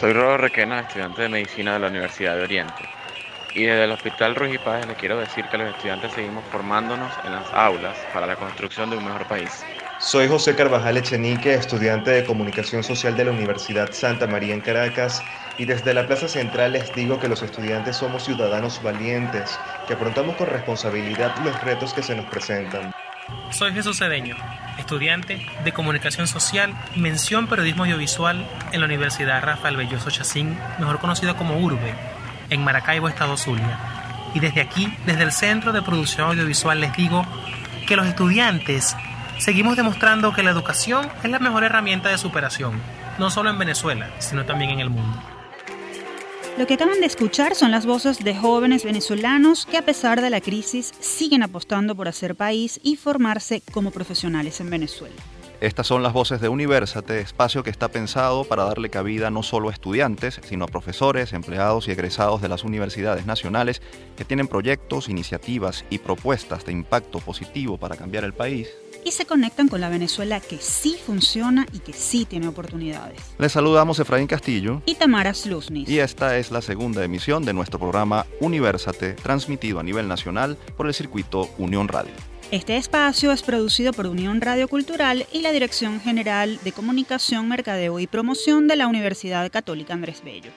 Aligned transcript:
Soy 0.00 0.14
Rodo 0.14 0.38
Requena, 0.38 0.80
estudiante 0.80 1.20
de 1.20 1.28
Medicina 1.28 1.74
de 1.74 1.78
la 1.78 1.88
Universidad 1.88 2.34
de 2.34 2.44
Oriente. 2.44 2.88
Y 3.54 3.64
desde 3.64 3.84
el 3.84 3.90
Hospital 3.90 4.34
Ruiz 4.34 4.54
y 4.54 4.56
Páez 4.56 4.86
le 4.86 4.94
quiero 4.94 5.18
decir 5.18 5.44
que 5.50 5.58
los 5.58 5.68
estudiantes 5.68 6.12
seguimos 6.12 6.42
formándonos 6.50 7.12
en 7.22 7.32
las 7.32 7.52
aulas 7.52 7.98
para 8.10 8.26
la 8.26 8.34
construcción 8.34 8.88
de 8.88 8.96
un 8.96 9.04
mejor 9.04 9.26
país. 9.26 9.62
Soy 9.98 10.26
José 10.26 10.56
Carvajal 10.56 10.96
Echenique, 10.96 11.52
estudiante 11.52 12.12
de 12.12 12.24
Comunicación 12.24 12.82
Social 12.82 13.14
de 13.14 13.26
la 13.26 13.32
Universidad 13.32 13.92
Santa 13.92 14.26
María 14.26 14.54
en 14.54 14.62
Caracas, 14.62 15.22
y 15.58 15.66
desde 15.66 15.92
la 15.92 16.06
Plaza 16.06 16.28
Central 16.28 16.72
les 16.72 16.94
digo 16.94 17.20
que 17.20 17.28
los 17.28 17.42
estudiantes 17.42 17.96
somos 17.96 18.24
ciudadanos 18.24 18.82
valientes, 18.82 19.58
que 19.86 19.92
afrontamos 19.92 20.34
con 20.36 20.46
responsabilidad 20.46 21.36
los 21.44 21.62
retos 21.62 21.92
que 21.92 22.02
se 22.02 22.16
nos 22.16 22.24
presentan. 22.24 22.90
Soy 23.50 23.74
Jesús 23.74 23.98
Cedeño, 23.98 24.36
estudiante 24.90 25.46
de 25.62 25.72
Comunicación 25.72 26.26
Social, 26.26 26.74
mención 26.96 27.46
Periodismo 27.46 27.84
Audiovisual 27.84 28.44
en 28.72 28.80
la 28.80 28.86
Universidad 28.86 29.40
Rafael 29.40 29.76
Belloso 29.76 30.10
Chacín, 30.10 30.58
mejor 30.80 30.98
conocido 30.98 31.36
como 31.36 31.58
URBE, 31.58 31.94
en 32.50 32.64
Maracaibo, 32.64 33.08
Estado 33.08 33.36
Zulia. 33.36 33.78
Y 34.34 34.40
desde 34.40 34.60
aquí, 34.60 34.92
desde 35.06 35.22
el 35.22 35.30
Centro 35.30 35.70
de 35.70 35.82
Producción 35.82 36.26
Audiovisual, 36.30 36.80
les 36.80 36.92
digo 36.96 37.24
que 37.86 37.94
los 37.94 38.08
estudiantes 38.08 38.96
seguimos 39.38 39.76
demostrando 39.76 40.34
que 40.34 40.42
la 40.42 40.50
educación 40.50 41.08
es 41.22 41.30
la 41.30 41.38
mejor 41.38 41.62
herramienta 41.62 42.08
de 42.08 42.18
superación, 42.18 42.80
no 43.20 43.30
solo 43.30 43.48
en 43.50 43.58
Venezuela, 43.58 44.10
sino 44.18 44.44
también 44.44 44.72
en 44.72 44.80
el 44.80 44.90
mundo. 44.90 45.39
Lo 46.60 46.66
que 46.66 46.74
acaban 46.74 47.00
de 47.00 47.06
escuchar 47.06 47.54
son 47.54 47.70
las 47.70 47.86
voces 47.86 48.18
de 48.18 48.36
jóvenes 48.36 48.84
venezolanos 48.84 49.64
que 49.64 49.78
a 49.78 49.82
pesar 49.86 50.20
de 50.20 50.28
la 50.28 50.42
crisis 50.42 50.92
siguen 51.00 51.42
apostando 51.42 51.94
por 51.94 52.06
hacer 52.06 52.34
país 52.34 52.78
y 52.82 52.96
formarse 52.96 53.62
como 53.72 53.90
profesionales 53.90 54.60
en 54.60 54.68
Venezuela. 54.68 55.14
Estas 55.62 55.86
son 55.86 56.02
las 56.02 56.12
voces 56.12 56.42
de 56.42 56.50
Universate, 56.50 57.20
espacio 57.20 57.62
que 57.62 57.70
está 57.70 57.88
pensado 57.88 58.44
para 58.44 58.64
darle 58.64 58.90
cabida 58.90 59.30
no 59.30 59.42
solo 59.42 59.70
a 59.70 59.72
estudiantes, 59.72 60.38
sino 60.44 60.66
a 60.66 60.68
profesores, 60.68 61.32
empleados 61.32 61.88
y 61.88 61.92
egresados 61.92 62.42
de 62.42 62.50
las 62.50 62.62
universidades 62.62 63.24
nacionales 63.24 63.80
que 64.18 64.26
tienen 64.26 64.46
proyectos, 64.46 65.08
iniciativas 65.08 65.86
y 65.88 65.96
propuestas 65.96 66.66
de 66.66 66.72
impacto 66.72 67.20
positivo 67.20 67.78
para 67.78 67.96
cambiar 67.96 68.24
el 68.24 68.34
país 68.34 68.68
y 69.04 69.12
se 69.12 69.26
conectan 69.26 69.68
con 69.68 69.80
la 69.80 69.88
Venezuela 69.88 70.40
que 70.40 70.58
sí 70.58 70.96
funciona 71.04 71.66
y 71.72 71.78
que 71.78 71.92
sí 71.92 72.24
tiene 72.24 72.48
oportunidades. 72.48 73.20
Les 73.38 73.52
saludamos 73.52 73.98
Efraín 73.98 74.26
Castillo 74.26 74.82
y 74.86 74.94
Tamara 74.94 75.34
Sluznis. 75.34 75.88
Y 75.88 75.98
esta 75.98 76.36
es 76.36 76.50
la 76.50 76.62
segunda 76.62 77.04
emisión 77.04 77.44
de 77.44 77.52
nuestro 77.52 77.78
programa 77.78 78.26
Universate, 78.40 79.14
transmitido 79.14 79.80
a 79.80 79.82
nivel 79.82 80.08
nacional 80.08 80.56
por 80.76 80.86
el 80.86 80.94
circuito 80.94 81.50
Unión 81.58 81.88
Radio. 81.88 82.12
Este 82.50 82.76
espacio 82.76 83.30
es 83.30 83.42
producido 83.42 83.92
por 83.92 84.08
Unión 84.08 84.40
Radio 84.40 84.66
Cultural 84.66 85.24
y 85.32 85.42
la 85.42 85.52
Dirección 85.52 86.00
General 86.00 86.58
de 86.64 86.72
Comunicación, 86.72 87.48
Mercadeo 87.48 88.00
y 88.00 88.08
Promoción 88.08 88.66
de 88.66 88.74
la 88.74 88.88
Universidad 88.88 89.48
Católica 89.52 89.94
Andrés 89.94 90.22
Bello. 90.24 90.50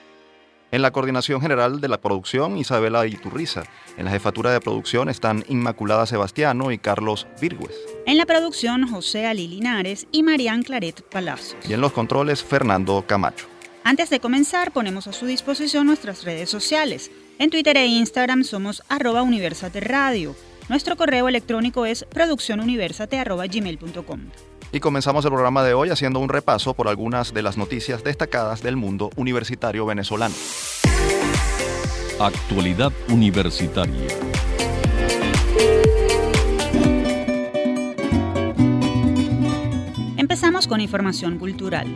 En 0.74 0.82
la 0.82 0.90
coordinación 0.90 1.40
general 1.40 1.80
de 1.80 1.86
la 1.86 2.00
producción, 2.00 2.58
Isabela 2.58 3.06
Iturriza. 3.06 3.62
En 3.96 4.06
la 4.06 4.10
jefatura 4.10 4.50
de 4.50 4.60
producción 4.60 5.08
están 5.08 5.44
Inmaculada 5.48 6.04
Sebastiano 6.04 6.72
y 6.72 6.78
Carlos 6.78 7.28
Virgües. 7.40 7.76
En 8.06 8.16
la 8.16 8.26
producción, 8.26 8.88
José 8.88 9.26
Ali 9.26 9.46
Linares 9.46 10.08
y 10.10 10.24
Marián 10.24 10.64
Claret 10.64 11.00
Palacios. 11.02 11.64
Y 11.68 11.74
en 11.74 11.80
los 11.80 11.92
controles, 11.92 12.42
Fernando 12.42 13.04
Camacho. 13.06 13.46
Antes 13.84 14.10
de 14.10 14.18
comenzar, 14.18 14.72
ponemos 14.72 15.06
a 15.06 15.12
su 15.12 15.26
disposición 15.26 15.86
nuestras 15.86 16.24
redes 16.24 16.50
sociales. 16.50 17.12
En 17.38 17.50
Twitter 17.50 17.76
e 17.76 17.86
Instagram 17.86 18.42
somos 18.42 18.82
arroba 18.88 19.22
Universate 19.22 19.78
Radio. 19.78 20.34
Nuestro 20.68 20.96
correo 20.96 21.28
electrónico 21.28 21.86
es 21.86 22.04
produccionuniversate.gmail.com. 22.10 24.53
Y 24.74 24.80
comenzamos 24.80 25.24
el 25.24 25.30
programa 25.30 25.62
de 25.62 25.72
hoy 25.72 25.90
haciendo 25.90 26.18
un 26.18 26.28
repaso 26.28 26.74
por 26.74 26.88
algunas 26.88 27.32
de 27.32 27.42
las 27.42 27.56
noticias 27.56 28.02
destacadas 28.02 28.60
del 28.60 28.74
mundo 28.74 29.08
universitario 29.14 29.86
venezolano. 29.86 30.34
Actualidad 32.18 32.92
universitaria. 33.08 34.08
Empezamos 40.16 40.66
con 40.66 40.80
información 40.80 41.38
cultural. 41.38 41.86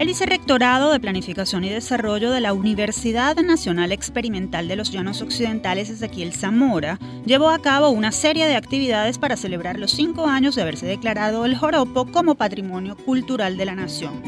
El 0.00 0.08
Vicerrectorado 0.08 0.90
de 0.90 0.98
Planificación 0.98 1.62
y 1.62 1.70
Desarrollo 1.70 2.32
de 2.32 2.40
la 2.40 2.52
Universidad 2.52 3.36
Nacional 3.36 3.92
Experimental 3.92 4.66
de 4.66 4.74
los 4.74 4.90
Llanos 4.90 5.22
Occidentales 5.22 5.88
Ezequiel 5.88 6.32
Zamora 6.32 6.98
llevó 7.24 7.48
a 7.48 7.60
cabo 7.60 7.90
una 7.90 8.10
serie 8.10 8.46
de 8.46 8.56
actividades 8.56 9.18
para 9.18 9.36
celebrar 9.36 9.78
los 9.78 9.92
cinco 9.92 10.26
años 10.26 10.56
de 10.56 10.62
haberse 10.62 10.86
declarado 10.86 11.44
el 11.44 11.56
joropo 11.56 12.06
como 12.10 12.34
Patrimonio 12.34 12.96
Cultural 12.96 13.56
de 13.56 13.64
la 13.66 13.76
Nación. 13.76 14.20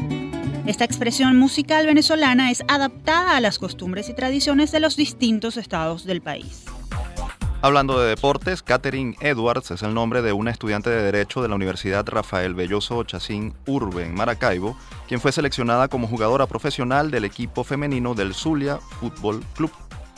Esta 0.65 0.85
expresión 0.85 1.37
musical 1.37 1.85
venezolana 1.85 2.49
es 2.49 2.63
adaptada 2.69 3.35
a 3.35 3.41
las 3.41 3.59
costumbres 3.59 4.07
y 4.07 4.13
tradiciones 4.13 4.71
de 4.71 4.79
los 4.79 4.95
distintos 4.95 5.57
estados 5.57 6.05
del 6.05 6.21
país. 6.21 6.63
Hablando 7.59 7.99
de 7.99 8.09
deportes, 8.09 8.61
Catherine 8.61 9.15
Edwards 9.19 9.71
es 9.71 9.81
el 9.81 9.95
nombre 9.95 10.21
de 10.21 10.31
una 10.31 10.51
estudiante 10.51 10.91
de 10.91 11.01
Derecho 11.01 11.41
de 11.41 11.47
la 11.47 11.55
Universidad 11.55 12.07
Rafael 12.07 12.53
Belloso 12.53 13.03
Chacín 13.03 13.55
Urbe 13.65 14.05
en 14.05 14.13
Maracaibo, 14.13 14.77
quien 15.07 15.19
fue 15.19 15.31
seleccionada 15.31 15.87
como 15.87 16.07
jugadora 16.07 16.45
profesional 16.45 17.09
del 17.09 17.25
equipo 17.25 17.63
femenino 17.63 18.13
del 18.13 18.35
Zulia 18.35 18.77
Fútbol 18.77 19.43
Club. 19.55 19.71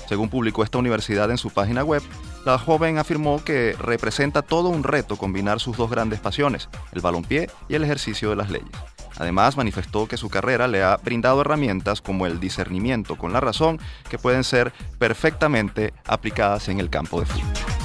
Según 0.09 0.27
publicó 0.27 0.63
esta 0.63 0.79
universidad 0.79 1.31
en 1.31 1.38
su 1.38 1.50
página 1.50 1.85
web, 1.85 2.03
la 2.45 2.57
joven 2.57 2.97
afirmó 2.97 3.41
que 3.41 3.73
representa 3.79 4.41
todo 4.41 4.67
un 4.67 4.83
reto 4.83 5.16
combinar 5.16 5.61
sus 5.61 5.77
dos 5.77 5.89
grandes 5.89 6.19
pasiones, 6.19 6.67
el 6.91 7.00
balompié 7.00 7.50
y 7.69 7.75
el 7.75 7.85
ejercicio 7.85 8.29
de 8.29 8.35
las 8.35 8.50
leyes. 8.50 8.75
Además, 9.18 9.58
manifestó 9.58 10.08
que 10.08 10.18
su 10.18 10.30
carrera 10.30 10.68
le 10.68 10.84
ha 10.84 10.97
brindado 10.97 11.42
herramientas 11.42 12.02
como 12.02 12.25
el 12.25 12.40
discernimiento 12.40 13.16
con 13.18 13.34
la 13.34 13.40
razón 13.40 13.80
que 14.09 14.18
pueden 14.18 14.44
ser 14.44 14.74
perfectamente 14.97 15.94
aplicadas 16.06 16.70
en 16.70 16.80
el 16.80 16.90
campo 16.90 17.19
de 17.19 17.25
fútbol. 17.25 17.80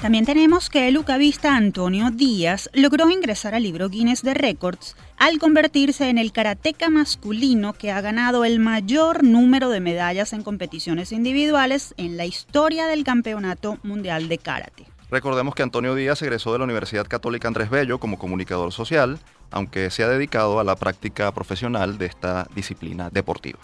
También 0.00 0.24
tenemos 0.24 0.70
que 0.70 0.86
el 0.86 0.96
ucavista 0.96 1.56
Antonio 1.56 2.12
Díaz 2.12 2.70
logró 2.72 3.10
ingresar 3.10 3.56
al 3.56 3.64
libro 3.64 3.88
Guinness 3.88 4.22
de 4.22 4.32
Records 4.32 4.94
al 5.16 5.40
convertirse 5.40 6.08
en 6.08 6.18
el 6.18 6.30
karateca 6.30 6.88
masculino 6.88 7.72
que 7.72 7.90
ha 7.90 8.00
ganado 8.00 8.44
el 8.44 8.60
mayor 8.60 9.24
número 9.24 9.70
de 9.70 9.80
medallas 9.80 10.32
en 10.32 10.44
competiciones 10.44 11.10
individuales 11.10 11.94
en 11.96 12.16
la 12.16 12.26
historia 12.26 12.86
del 12.86 13.02
Campeonato 13.02 13.78
Mundial 13.82 14.28
de 14.28 14.38
Karate. 14.38 14.86
Recordemos 15.10 15.56
que 15.56 15.64
Antonio 15.64 15.96
Díaz 15.96 16.22
egresó 16.22 16.52
de 16.52 16.58
la 16.58 16.64
Universidad 16.64 17.08
Católica 17.08 17.48
Andrés 17.48 17.68
Bello 17.68 17.98
como 17.98 18.20
comunicador 18.20 18.72
social, 18.72 19.18
aunque 19.50 19.90
se 19.90 20.02
ha 20.02 20.08
dedicado 20.08 20.60
a 20.60 20.64
la 20.64 20.76
práctica 20.76 21.32
profesional 21.32 21.98
de 21.98 22.06
esta 22.06 22.46
disciplina 22.54 23.10
deportiva. 23.10 23.58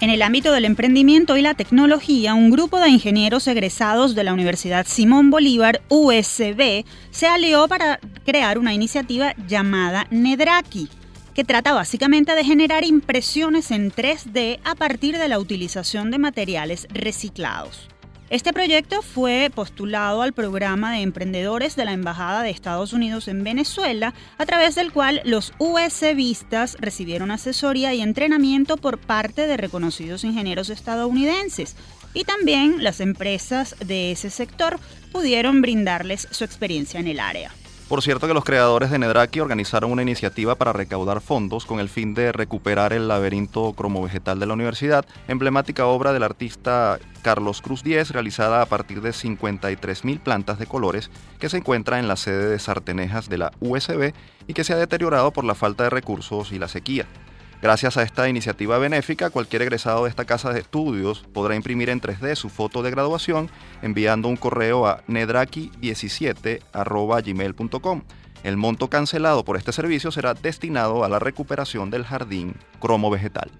En 0.00 0.08
el 0.08 0.22
ámbito 0.22 0.52
del 0.52 0.64
emprendimiento 0.64 1.36
y 1.36 1.42
la 1.42 1.52
tecnología, 1.52 2.32
un 2.32 2.50
grupo 2.50 2.80
de 2.80 2.88
ingenieros 2.88 3.46
egresados 3.46 4.14
de 4.14 4.24
la 4.24 4.32
Universidad 4.32 4.86
Simón 4.86 5.30
Bolívar, 5.30 5.82
USB, 5.90 6.86
se 7.10 7.26
alió 7.26 7.68
para 7.68 8.00
crear 8.24 8.56
una 8.56 8.72
iniciativa 8.72 9.34
llamada 9.46 10.06
Nedraki, 10.10 10.88
que 11.34 11.44
trata 11.44 11.74
básicamente 11.74 12.34
de 12.34 12.44
generar 12.44 12.84
impresiones 12.84 13.70
en 13.70 13.92
3D 13.92 14.60
a 14.64 14.74
partir 14.74 15.18
de 15.18 15.28
la 15.28 15.38
utilización 15.38 16.10
de 16.10 16.18
materiales 16.18 16.86
reciclados. 16.90 17.86
Este 18.30 18.52
proyecto 18.52 19.02
fue 19.02 19.50
postulado 19.52 20.22
al 20.22 20.32
programa 20.32 20.92
de 20.92 21.00
emprendedores 21.00 21.74
de 21.74 21.84
la 21.84 21.92
Embajada 21.92 22.44
de 22.44 22.50
Estados 22.50 22.92
Unidos 22.92 23.26
en 23.26 23.42
Venezuela, 23.42 24.14
a 24.38 24.46
través 24.46 24.76
del 24.76 24.92
cual 24.92 25.20
los 25.24 25.52
USBistas 25.58 26.76
recibieron 26.78 27.32
asesoría 27.32 27.92
y 27.92 28.00
entrenamiento 28.00 28.76
por 28.76 28.98
parte 28.98 29.48
de 29.48 29.56
reconocidos 29.56 30.22
ingenieros 30.22 30.70
estadounidenses. 30.70 31.74
Y 32.14 32.22
también 32.22 32.84
las 32.84 33.00
empresas 33.00 33.74
de 33.84 34.12
ese 34.12 34.30
sector 34.30 34.78
pudieron 35.10 35.60
brindarles 35.60 36.28
su 36.30 36.44
experiencia 36.44 37.00
en 37.00 37.08
el 37.08 37.18
área. 37.18 37.50
Por 37.90 38.02
cierto 38.02 38.28
que 38.28 38.34
los 38.34 38.44
creadores 38.44 38.92
de 38.92 39.00
Nedraki 39.00 39.40
organizaron 39.40 39.90
una 39.90 40.02
iniciativa 40.02 40.54
para 40.54 40.72
recaudar 40.72 41.20
fondos 41.20 41.66
con 41.66 41.80
el 41.80 41.88
fin 41.88 42.14
de 42.14 42.30
recuperar 42.30 42.92
el 42.92 43.08
laberinto 43.08 43.72
cromovegetal 43.72 44.38
de 44.38 44.46
la 44.46 44.54
universidad, 44.54 45.04
emblemática 45.26 45.86
obra 45.86 46.12
del 46.12 46.22
artista 46.22 47.00
Carlos 47.22 47.60
Cruz 47.60 47.82
Díez, 47.82 48.10
realizada 48.10 48.62
a 48.62 48.66
partir 48.66 49.00
de 49.00 49.10
53.000 49.10 50.20
plantas 50.20 50.60
de 50.60 50.66
colores 50.66 51.10
que 51.40 51.48
se 51.48 51.56
encuentra 51.56 51.98
en 51.98 52.06
la 52.06 52.14
sede 52.14 52.50
de 52.50 52.60
Sartenejas 52.60 53.28
de 53.28 53.38
la 53.38 53.50
USB 53.58 54.12
y 54.46 54.54
que 54.54 54.62
se 54.62 54.72
ha 54.72 54.76
deteriorado 54.76 55.32
por 55.32 55.42
la 55.42 55.56
falta 55.56 55.82
de 55.82 55.90
recursos 55.90 56.52
y 56.52 56.60
la 56.60 56.68
sequía. 56.68 57.06
Gracias 57.62 57.96
a 57.98 58.02
esta 58.02 58.28
iniciativa 58.28 58.78
benéfica, 58.78 59.28
cualquier 59.28 59.60
egresado 59.62 60.04
de 60.04 60.10
esta 60.10 60.24
casa 60.24 60.52
de 60.52 60.60
estudios 60.60 61.24
podrá 61.32 61.56
imprimir 61.56 61.90
en 61.90 62.00
3D 62.00 62.34
su 62.34 62.48
foto 62.48 62.82
de 62.82 62.90
graduación 62.90 63.50
enviando 63.82 64.28
un 64.28 64.36
correo 64.36 64.86
a 64.86 65.04
nedraki17.gmail.com. 65.06 68.02
El 68.42 68.56
monto 68.56 68.88
cancelado 68.88 69.44
por 69.44 69.58
este 69.58 69.72
servicio 69.72 70.10
será 70.10 70.32
destinado 70.32 71.04
a 71.04 71.10
la 71.10 71.18
recuperación 71.18 71.90
del 71.90 72.06
jardín 72.06 72.54
cromo 72.80 73.10
vegetal. 73.10 73.50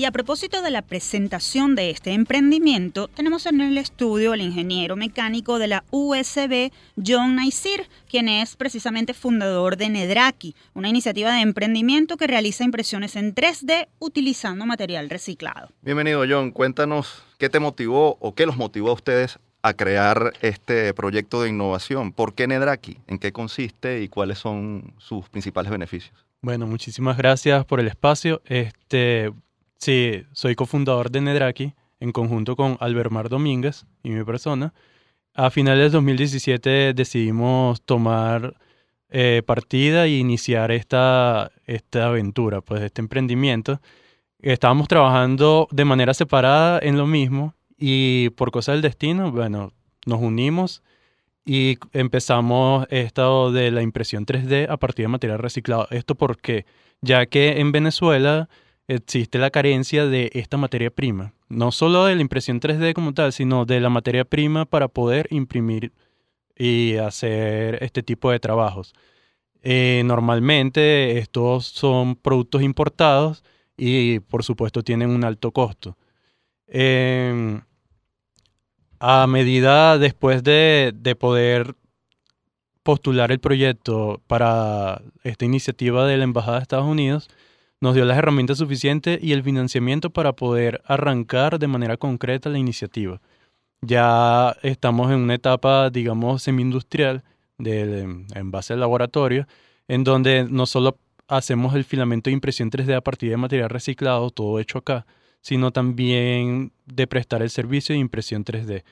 Y 0.00 0.06
a 0.06 0.12
propósito 0.12 0.62
de 0.62 0.70
la 0.70 0.80
presentación 0.80 1.74
de 1.74 1.90
este 1.90 2.12
emprendimiento, 2.12 3.08
tenemos 3.08 3.44
en 3.44 3.60
el 3.60 3.76
estudio 3.76 4.32
al 4.32 4.40
ingeniero 4.40 4.96
mecánico 4.96 5.58
de 5.58 5.66
la 5.66 5.84
USB, 5.90 6.72
John 6.96 7.36
Naisir, 7.36 7.86
quien 8.08 8.26
es 8.26 8.56
precisamente 8.56 9.12
fundador 9.12 9.76
de 9.76 9.90
Nedraki, 9.90 10.56
una 10.72 10.88
iniciativa 10.88 11.34
de 11.34 11.42
emprendimiento 11.42 12.16
que 12.16 12.26
realiza 12.26 12.64
impresiones 12.64 13.14
en 13.14 13.34
3D 13.34 13.88
utilizando 13.98 14.64
material 14.64 15.10
reciclado. 15.10 15.68
Bienvenido, 15.82 16.24
John. 16.26 16.50
Cuéntanos 16.50 17.22
qué 17.36 17.50
te 17.50 17.60
motivó 17.60 18.16
o 18.20 18.34
qué 18.34 18.46
los 18.46 18.56
motivó 18.56 18.88
a 18.88 18.94
ustedes 18.94 19.38
a 19.60 19.74
crear 19.74 20.32
este 20.40 20.94
proyecto 20.94 21.42
de 21.42 21.50
innovación. 21.50 22.12
¿Por 22.12 22.34
qué 22.34 22.46
Nedraki? 22.46 22.96
¿En 23.06 23.18
qué 23.18 23.32
consiste 23.32 24.00
y 24.00 24.08
cuáles 24.08 24.38
son 24.38 24.94
sus 24.96 25.28
principales 25.28 25.70
beneficios? 25.70 26.24
Bueno, 26.40 26.66
muchísimas 26.66 27.18
gracias 27.18 27.66
por 27.66 27.80
el 27.80 27.86
espacio. 27.88 28.40
Este, 28.46 29.30
Sí, 29.80 30.24
soy 30.32 30.56
cofundador 30.56 31.10
de 31.10 31.22
Nedraki 31.22 31.72
en 32.00 32.12
conjunto 32.12 32.54
con 32.54 32.76
Albermar 32.80 33.30
Domínguez 33.30 33.86
y 34.02 34.10
mi 34.10 34.22
persona. 34.24 34.74
A 35.32 35.48
finales 35.48 35.84
de 35.84 35.96
2017 35.96 36.92
decidimos 36.92 37.80
tomar 37.80 38.58
eh, 39.08 39.42
partida 39.46 40.04
e 40.04 40.18
iniciar 40.18 40.70
esta, 40.70 41.50
esta 41.64 42.08
aventura, 42.08 42.60
pues 42.60 42.82
este 42.82 43.00
emprendimiento. 43.00 43.80
Estábamos 44.40 44.86
trabajando 44.86 45.66
de 45.70 45.86
manera 45.86 46.12
separada 46.12 46.78
en 46.82 46.98
lo 46.98 47.06
mismo 47.06 47.54
y 47.78 48.28
por 48.30 48.50
cosa 48.50 48.72
del 48.72 48.82
destino, 48.82 49.32
bueno, 49.32 49.72
nos 50.04 50.20
unimos 50.20 50.82
y 51.46 51.78
empezamos 51.94 52.86
esto 52.90 53.50
de 53.50 53.70
la 53.70 53.80
impresión 53.80 54.26
3D 54.26 54.68
a 54.68 54.76
partir 54.76 55.04
de 55.04 55.08
material 55.08 55.38
reciclado. 55.38 55.86
Esto 55.90 56.16
porque, 56.16 56.66
ya 57.00 57.24
que 57.24 57.60
en 57.60 57.72
Venezuela 57.72 58.50
existe 58.94 59.38
la 59.38 59.50
carencia 59.50 60.06
de 60.06 60.30
esta 60.34 60.56
materia 60.56 60.90
prima. 60.90 61.32
No 61.48 61.70
solo 61.70 62.04
de 62.04 62.16
la 62.16 62.20
impresión 62.22 62.60
3D 62.60 62.92
como 62.92 63.14
tal, 63.14 63.32
sino 63.32 63.64
de 63.64 63.80
la 63.80 63.88
materia 63.88 64.24
prima 64.24 64.64
para 64.64 64.88
poder 64.88 65.28
imprimir 65.30 65.92
y 66.56 66.96
hacer 66.96 67.82
este 67.82 68.02
tipo 68.02 68.30
de 68.30 68.40
trabajos. 68.40 68.92
Eh, 69.62 70.02
normalmente 70.04 71.18
estos 71.18 71.66
son 71.66 72.16
productos 72.16 72.62
importados 72.62 73.44
y 73.76 74.20
por 74.20 74.42
supuesto 74.42 74.82
tienen 74.82 75.10
un 75.10 75.24
alto 75.24 75.52
costo. 75.52 75.96
Em, 76.66 77.60
a 78.98 79.26
medida 79.26 79.98
después 79.98 80.42
de, 80.42 80.92
de 80.94 81.14
poder 81.14 81.76
postular 82.82 83.30
el 83.30 83.40
proyecto 83.40 84.20
para 84.26 85.02
esta 85.22 85.44
iniciativa 85.44 86.06
de 86.06 86.16
la 86.16 86.24
Embajada 86.24 86.56
de 86.58 86.62
Estados 86.62 86.86
Unidos, 86.86 87.28
nos 87.80 87.94
dio 87.94 88.04
las 88.04 88.18
herramientas 88.18 88.58
suficientes 88.58 89.18
y 89.22 89.32
el 89.32 89.42
financiamiento 89.42 90.10
para 90.10 90.34
poder 90.34 90.82
arrancar 90.84 91.58
de 91.58 91.66
manera 91.66 91.96
concreta 91.96 92.50
la 92.50 92.58
iniciativa. 92.58 93.20
Ya 93.80 94.56
estamos 94.62 95.10
en 95.10 95.18
una 95.20 95.34
etapa, 95.34 95.88
digamos, 95.88 96.42
semi-industrial 96.42 97.24
de, 97.56 98.00
en 98.34 98.50
base 98.50 98.74
al 98.74 98.80
laboratorio, 98.80 99.46
en 99.88 100.04
donde 100.04 100.44
no 100.44 100.66
solo 100.66 100.98
hacemos 101.28 101.74
el 101.74 101.84
filamento 101.84 102.28
de 102.28 102.34
impresión 102.34 102.70
3D 102.70 102.94
a 102.94 103.00
partir 103.00 103.30
de 103.30 103.38
material 103.38 103.70
reciclado, 103.70 104.30
todo 104.30 104.58
hecho 104.60 104.78
acá, 104.78 105.06
sino 105.40 105.70
también 105.70 106.72
de 106.84 107.06
prestar 107.06 107.40
el 107.40 107.50
servicio 107.50 107.94
de 107.94 108.00
impresión 108.00 108.44
3D. 108.44 108.84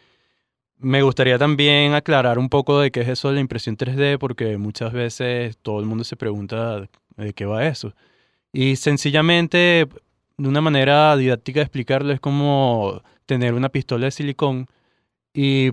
Me 0.79 1.03
gustaría 1.03 1.39
también 1.39 1.93
aclarar 1.93 2.39
un 2.39 2.49
poco 2.49 2.81
de 2.81 2.91
qué 2.91 3.01
es 3.01 3.09
eso 3.09 3.29
de 3.29 3.35
la 3.35 3.41
impresión 3.41 3.77
3D, 3.77 4.19
porque 4.19 4.57
muchas 4.57 4.93
veces 4.93 5.59
todo 5.59 5.81
el 5.81 5.87
mundo 5.87 6.05
se 6.05 6.17
pregunta 6.17 6.89
de 7.17 7.33
qué 7.35 7.45
va 7.45 7.67
eso. 7.67 7.93
Y 8.53 8.77
sencillamente, 8.77 9.87
de 10.37 10.49
una 10.49 10.61
manera 10.61 11.17
didáctica 11.17 11.61
de 11.61 11.65
explicarlo, 11.65 12.13
es 12.13 12.21
como 12.21 13.03
tener 13.27 13.55
una 13.55 13.69
pistola 13.69 14.07
de 14.07 14.11
silicón 14.11 14.67
y 15.35 15.73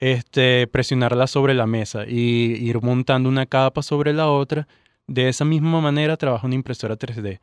este, 0.00 0.66
presionarla 0.68 1.26
sobre 1.26 1.54
la 1.54 1.66
mesa 1.66 2.06
y 2.06 2.54
ir 2.54 2.80
montando 2.80 3.28
una 3.28 3.46
capa 3.46 3.82
sobre 3.82 4.12
la 4.12 4.30
otra. 4.30 4.68
De 5.06 5.28
esa 5.28 5.44
misma 5.44 5.80
manera 5.80 6.16
trabaja 6.16 6.46
una 6.46 6.54
impresora 6.54 6.96
3D. 6.96 7.40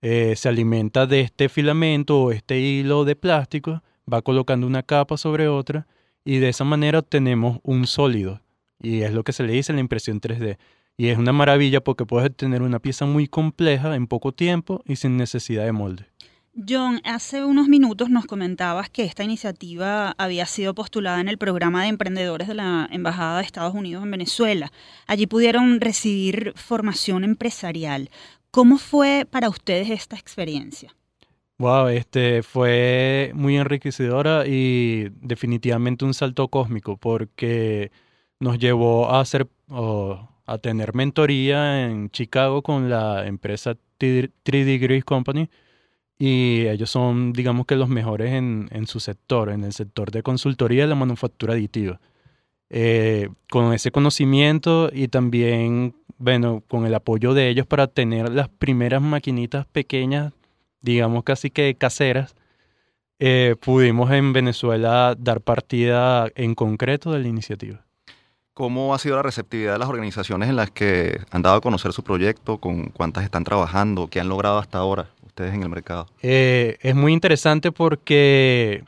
Eh, 0.00 0.34
se 0.36 0.48
alimenta 0.48 1.06
de 1.06 1.20
este 1.22 1.48
filamento 1.48 2.22
o 2.22 2.32
este 2.32 2.60
hilo 2.60 3.04
de 3.04 3.16
plástico, 3.16 3.82
va 4.10 4.22
colocando 4.22 4.66
una 4.66 4.84
capa 4.84 5.16
sobre 5.16 5.48
otra 5.48 5.88
y 6.24 6.38
de 6.38 6.50
esa 6.50 6.64
manera 6.64 7.00
obtenemos 7.00 7.58
un 7.62 7.86
sólido. 7.86 8.40
Y 8.80 9.02
es 9.02 9.12
lo 9.12 9.24
que 9.24 9.32
se 9.32 9.42
le 9.42 9.54
dice 9.54 9.72
la 9.72 9.80
impresión 9.80 10.20
3D. 10.20 10.56
Y 11.00 11.08
es 11.10 11.16
una 11.16 11.32
maravilla 11.32 11.80
porque 11.80 12.04
puedes 12.04 12.34
tener 12.34 12.60
una 12.60 12.80
pieza 12.80 13.06
muy 13.06 13.28
compleja 13.28 13.94
en 13.94 14.08
poco 14.08 14.32
tiempo 14.32 14.82
y 14.84 14.96
sin 14.96 15.16
necesidad 15.16 15.64
de 15.64 15.70
molde. 15.70 16.06
John, 16.68 17.00
hace 17.04 17.44
unos 17.44 17.68
minutos 17.68 18.10
nos 18.10 18.26
comentabas 18.26 18.90
que 18.90 19.04
esta 19.04 19.22
iniciativa 19.22 20.16
había 20.18 20.44
sido 20.44 20.74
postulada 20.74 21.20
en 21.20 21.28
el 21.28 21.38
programa 21.38 21.82
de 21.82 21.90
emprendedores 21.90 22.48
de 22.48 22.54
la 22.54 22.88
Embajada 22.90 23.38
de 23.38 23.44
Estados 23.44 23.76
Unidos 23.76 24.02
en 24.02 24.10
Venezuela. 24.10 24.72
Allí 25.06 25.28
pudieron 25.28 25.80
recibir 25.80 26.52
formación 26.56 27.22
empresarial. 27.22 28.10
¿Cómo 28.50 28.76
fue 28.76 29.24
para 29.30 29.48
ustedes 29.48 29.90
esta 29.90 30.16
experiencia? 30.16 30.96
Wow, 31.58 31.88
este 31.88 32.42
fue 32.42 33.30
muy 33.34 33.56
enriquecedora 33.56 34.48
y 34.48 35.10
definitivamente 35.20 36.04
un 36.04 36.14
salto 36.14 36.48
cósmico 36.48 36.96
porque 36.96 37.92
nos 38.40 38.58
llevó 38.58 39.10
a 39.10 39.20
hacer 39.20 39.46
a 40.48 40.58
tener 40.58 40.94
mentoría 40.94 41.86
en 41.86 42.10
Chicago 42.10 42.62
con 42.62 42.90
la 42.90 43.26
empresa 43.26 43.76
3 43.98 44.30
Degrees 44.44 45.04
Company 45.04 45.50
y 46.18 46.66
ellos 46.66 46.90
son, 46.90 47.32
digamos 47.32 47.66
que 47.66 47.76
los 47.76 47.88
mejores 47.88 48.32
en, 48.32 48.68
en 48.72 48.86
su 48.86 48.98
sector, 49.00 49.50
en 49.50 49.64
el 49.64 49.72
sector 49.72 50.10
de 50.10 50.22
consultoría 50.22 50.82
de 50.82 50.88
la 50.88 50.94
manufactura 50.94 51.52
aditiva. 51.54 52.00
Eh, 52.70 53.30
con 53.50 53.72
ese 53.72 53.90
conocimiento 53.90 54.90
y 54.92 55.08
también, 55.08 55.94
bueno, 56.18 56.62
con 56.68 56.84
el 56.84 56.94
apoyo 56.94 57.32
de 57.32 57.48
ellos 57.48 57.66
para 57.66 57.86
tener 57.86 58.30
las 58.30 58.48
primeras 58.50 59.00
maquinitas 59.00 59.66
pequeñas, 59.66 60.34
digamos 60.82 61.24
casi 61.24 61.50
que 61.50 61.74
caseras, 61.76 62.34
eh, 63.20 63.56
pudimos 63.60 64.10
en 64.12 64.32
Venezuela 64.32 65.16
dar 65.18 65.40
partida 65.40 66.28
en 66.34 66.54
concreto 66.54 67.12
de 67.12 67.20
la 67.20 67.28
iniciativa. 67.28 67.87
¿Cómo 68.58 68.92
ha 68.92 68.98
sido 68.98 69.14
la 69.14 69.22
receptividad 69.22 69.74
de 69.74 69.78
las 69.78 69.88
organizaciones 69.88 70.48
en 70.48 70.56
las 70.56 70.68
que 70.72 71.20
han 71.30 71.42
dado 71.42 71.58
a 71.58 71.60
conocer 71.60 71.92
su 71.92 72.02
proyecto? 72.02 72.58
¿Con 72.58 72.86
cuántas 72.86 73.22
están 73.22 73.44
trabajando? 73.44 74.08
¿Qué 74.08 74.18
han 74.18 74.28
logrado 74.28 74.58
hasta 74.58 74.78
ahora 74.78 75.10
ustedes 75.24 75.54
en 75.54 75.62
el 75.62 75.68
mercado? 75.68 76.08
Eh, 76.22 76.76
es 76.80 76.96
muy 76.96 77.12
interesante 77.12 77.70
porque 77.70 78.82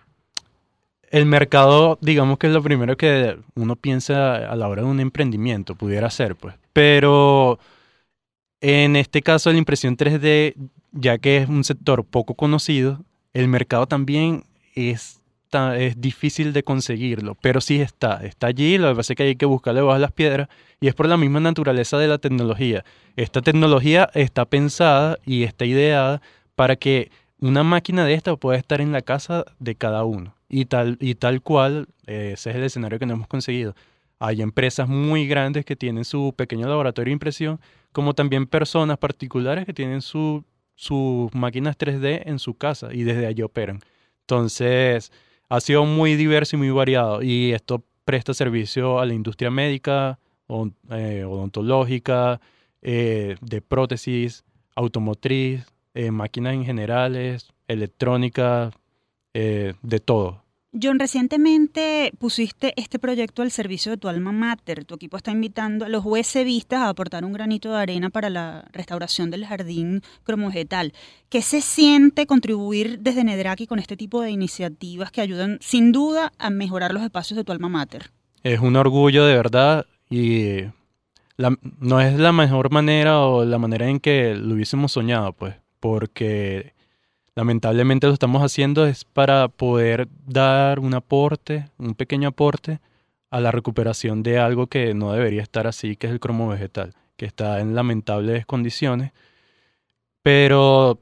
el 1.13 1.25
mercado, 1.25 1.99
digamos 2.01 2.39
que 2.39 2.49
es 2.49 2.53
lo 2.53 2.65
primero 2.65 2.97
que 2.97 3.39
uno 3.55 3.77
piensa 3.77 4.39
a 4.39 4.57
la 4.57 4.67
hora 4.67 4.83
de 4.83 4.89
un 4.89 4.99
emprendimiento, 4.99 5.77
pudiera 5.77 6.11
ser, 6.11 6.35
pues. 6.35 6.57
Pero 6.73 7.61
en 8.61 8.97
este 8.97 9.23
caso, 9.23 9.53
la 9.53 9.59
impresión 9.59 9.97
3D, 9.97 10.57
ya 10.91 11.19
que 11.19 11.37
es 11.37 11.49
un 11.49 11.63
sector 11.63 12.05
poco 12.05 12.35
conocido, 12.35 13.05
el 13.35 13.47
mercado 13.47 13.87
también 13.87 14.43
es 14.75 15.20
es 15.77 16.01
difícil 16.01 16.53
de 16.53 16.63
conseguirlo, 16.63 17.37
pero 17.41 17.61
sí 17.61 17.81
está, 17.81 18.25
está 18.25 18.49
allí, 18.49 18.79
lo 18.79 18.91
que 18.91 18.97
pasa 18.97 19.13
es 19.13 19.17
que 19.17 19.23
hay 19.25 19.37
que 19.37 19.47
buscarle 19.47 19.81
bajo 19.81 19.99
las 19.99 20.13
piedras 20.13 20.49
y 20.81 20.89
es 20.89 20.95
por 20.95 21.07
la 21.07 21.17
misma 21.17 21.41
naturaleza 21.41 21.99
de 21.99 22.09
la 22.09 22.19
tecnología. 22.19 22.85
Esta 23.17 23.43
tecnología 23.43 24.09
está 24.15 24.45
pensada 24.45 25.19
y 25.25 25.43
está 25.43 25.65
ideada 25.65 26.23
para 26.55 26.77
que 26.77 27.11
una 27.41 27.65
máquina 27.65 28.05
de 28.05 28.15
esta 28.15 28.37
pueda 28.37 28.59
estar 28.59 28.81
en 28.81 28.93
la 28.93 29.03
casa 29.03 29.45
de 29.59 29.75
cada 29.75 30.05
uno 30.05 30.35
y 30.49 30.67
tal, 30.67 30.99
y 31.01 31.15
tal 31.15 31.43
cual, 31.43 31.89
eh, 32.07 32.33
ese 32.35 32.51
es 32.51 32.57
el 32.57 32.65
escenario 32.65 32.99
que 32.99 33.07
no 33.07 33.15
hemos 33.15 33.29
conseguido. 33.29 33.75
Hay 34.19 34.43
empresas 34.43 34.89
muy 34.89 35.27
grandes 35.27 35.65
que 35.65 35.77
tienen 35.77 36.05
su 36.05 36.35
pequeño 36.37 36.69
laboratorio 36.69 37.11
de 37.11 37.15
impresión, 37.15 37.61
como 37.93 38.15
también 38.15 38.47
personas 38.47 38.99
particulares 38.99 39.65
que 39.65 39.73
tienen 39.73 40.03
sus 40.03 40.45
máquinas 41.33 41.79
3D 41.79 42.23
en 42.27 42.39
su 42.39 42.55
casa 42.55 42.91
y 42.93 43.03
desde 43.03 43.27
allí 43.27 43.43
operan. 43.43 43.81
Entonces, 44.21 45.11
ha 45.51 45.61
sido 45.61 45.85
muy 45.85 46.15
diverso 46.15 46.57
y 46.57 46.61
muy 46.61 46.71
variado 46.71 47.23
y 47.23 47.53
esto 47.53 47.83
presta 48.05 48.33
servicio 48.33 49.01
a 49.01 49.05
la 49.05 49.13
industria 49.13 49.51
médica, 49.51 50.19
eh, 50.91 51.25
odontológica, 51.25 52.41
eh, 52.83 53.37
de 53.41 53.61
prótesis, 53.61 54.45
automotriz, 54.77 55.67
eh, 55.95 56.13
máquinas 56.13 56.55
en 56.55 56.65
generales, 56.65 57.51
electrónica, 57.69 58.71
de 59.33 60.01
todo. 60.05 60.43
John, 60.73 61.01
recientemente 61.01 62.13
pusiste 62.19 62.73
este 62.77 63.01
proyecto 63.01 63.43
al 63.43 63.51
servicio 63.51 63.91
de 63.91 63.99
tu 63.99 64.07
alma 64.07 64.31
mater. 64.31 64.85
Tu 64.85 64.95
equipo 64.95 65.17
está 65.17 65.33
invitando 65.33 65.85
a 65.85 65.89
los 65.89 66.05
USBistas 66.07 66.83
a 66.83 66.91
aportar 66.91 67.25
un 67.25 67.33
granito 67.33 67.73
de 67.73 67.79
arena 67.79 68.09
para 68.09 68.31
la 68.31 68.65
restauración 68.73 69.33
del 69.33 69.47
jardín 69.47 70.03
cromovegetal. 70.23 70.93
¿Qué 71.29 71.43
se 71.43 71.61
siente 71.61 72.27
contribuir 72.27 73.01
desde 73.01 73.25
Nedraki 73.25 73.67
con 73.67 73.81
este 73.81 73.97
tipo 73.97 74.23
de 74.23 74.31
iniciativas 74.31 75.11
que 75.11 75.21
ayudan 75.21 75.59
sin 75.61 75.91
duda 75.91 76.33
a 76.39 76.51
mejorar 76.51 76.95
los 76.95 77.03
espacios 77.03 77.37
de 77.37 77.43
tu 77.43 77.51
alma 77.51 77.69
mater? 77.69 78.11
Es 78.45 78.61
un 78.61 78.77
orgullo 78.77 79.25
de 79.25 79.35
verdad 79.35 79.87
y 80.09 80.67
no 81.81 82.01
es 82.01 82.17
la 82.17 82.31
mejor 82.31 82.71
manera 82.71 83.19
o 83.19 83.45
la 83.45 83.59
manera 83.59 83.89
en 83.89 83.99
que 83.99 84.37
lo 84.37 84.55
hubiésemos 84.55 84.93
soñado, 84.93 85.33
pues, 85.33 85.57
porque 85.81 86.75
lamentablemente 87.35 88.07
lo 88.07 88.13
estamos 88.13 88.43
haciendo 88.43 88.87
es 88.87 89.05
para 89.05 89.49
poder 89.49 90.09
dar 90.27 90.81
un 90.81 90.95
aporte, 90.95 91.69
un 91.79 91.95
pequeño 91.95 92.29
aporte 92.29 92.81
a 93.31 93.41
la 93.41 93.53
recuperación 93.53 94.23
de 94.23 94.39
algo 94.39 94.67
que 94.67 94.95
no 94.95 95.13
debería 95.13 95.43
estar 95.43 95.67
así, 95.67 95.97
que 95.97 96.09
es 96.09 96.13
el 96.13 96.21
cromo 96.21 96.49
vegetal, 96.49 96.95
que 97.17 97.27
está 97.27 97.61
en 97.61 97.75
lamentables 97.75 98.45
condiciones. 98.47 99.13
Pero 100.23 100.99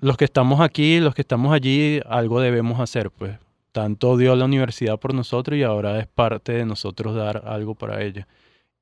los 0.00 0.16
que 0.16 0.24
estamos 0.24 0.60
aquí, 0.60 1.00
los 1.00 1.14
que 1.14 1.22
estamos 1.22 1.52
allí, 1.52 2.00
algo 2.06 2.40
debemos 2.40 2.80
hacer, 2.80 3.10
pues. 3.10 3.38
Tanto 3.70 4.18
dio 4.18 4.36
la 4.36 4.44
universidad 4.44 4.98
por 4.98 5.14
nosotros 5.14 5.56
y 5.58 5.62
ahora 5.62 5.98
es 5.98 6.06
parte 6.06 6.52
de 6.52 6.66
nosotros 6.66 7.14
dar 7.14 7.44
algo 7.46 7.74
para 7.74 8.02
ella. 8.02 8.26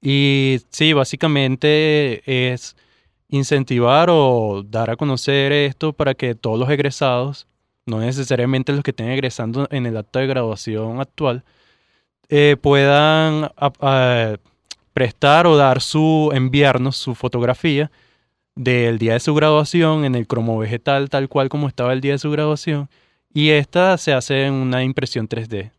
Y 0.03 0.61
sí, 0.71 0.93
básicamente 0.95 2.23
es 2.53 2.75
incentivar 3.31 4.09
o 4.11 4.63
dar 4.67 4.91
a 4.91 4.97
conocer 4.97 5.53
esto 5.53 5.93
para 5.93 6.15
que 6.15 6.35
todos 6.35 6.59
los 6.59 6.71
egresados, 6.71 7.47
no 7.87 8.01
necesariamente 8.01 8.73
los 8.73 8.83
que 8.83 8.91
estén 8.91 9.09
egresando 9.09 9.67
en 9.71 9.87
el 9.87 9.97
acto 9.97 10.19
de 10.19 10.27
graduación 10.27 11.01
actual, 11.01 11.45
eh, 12.29 12.57
puedan 12.61 13.51
prestar 14.93 15.47
o 15.47 15.57
dar 15.57 15.81
su, 15.81 16.31
enviarnos 16.35 16.97
su 16.97 17.15
fotografía 17.15 17.91
del 18.55 18.99
día 18.99 19.15
de 19.15 19.21
su 19.21 19.35
graduación 19.35 20.05
en 20.05 20.15
el 20.15 20.27
cromo 20.27 20.59
vegetal 20.59 21.09
tal 21.09 21.29
cual 21.29 21.49
como 21.49 21.69
estaba 21.69 21.93
el 21.93 22.01
día 22.01 22.13
de 22.13 22.19
su 22.19 22.31
graduación 22.31 22.91
y 23.33 23.51
esta 23.51 23.97
se 23.97 24.13
hace 24.13 24.47
en 24.47 24.55
una 24.55 24.83
impresión 24.83 25.29
3D. 25.29 25.71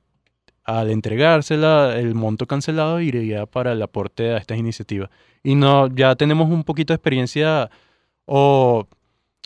Al 0.63 0.91
entregársela, 0.91 1.97
el 1.97 2.13
monto 2.15 2.45
cancelado 2.45 2.99
iría 3.01 3.45
para 3.45 3.71
el 3.71 3.81
aporte 3.81 4.31
a 4.31 4.37
estas 4.37 4.57
iniciativas. 4.57 5.09
Y 5.43 5.55
no, 5.55 5.87
ya 5.87 6.15
tenemos 6.15 6.49
un 6.49 6.63
poquito 6.63 6.93
de 6.93 6.95
experiencia 6.95 7.69
o, 8.25 8.87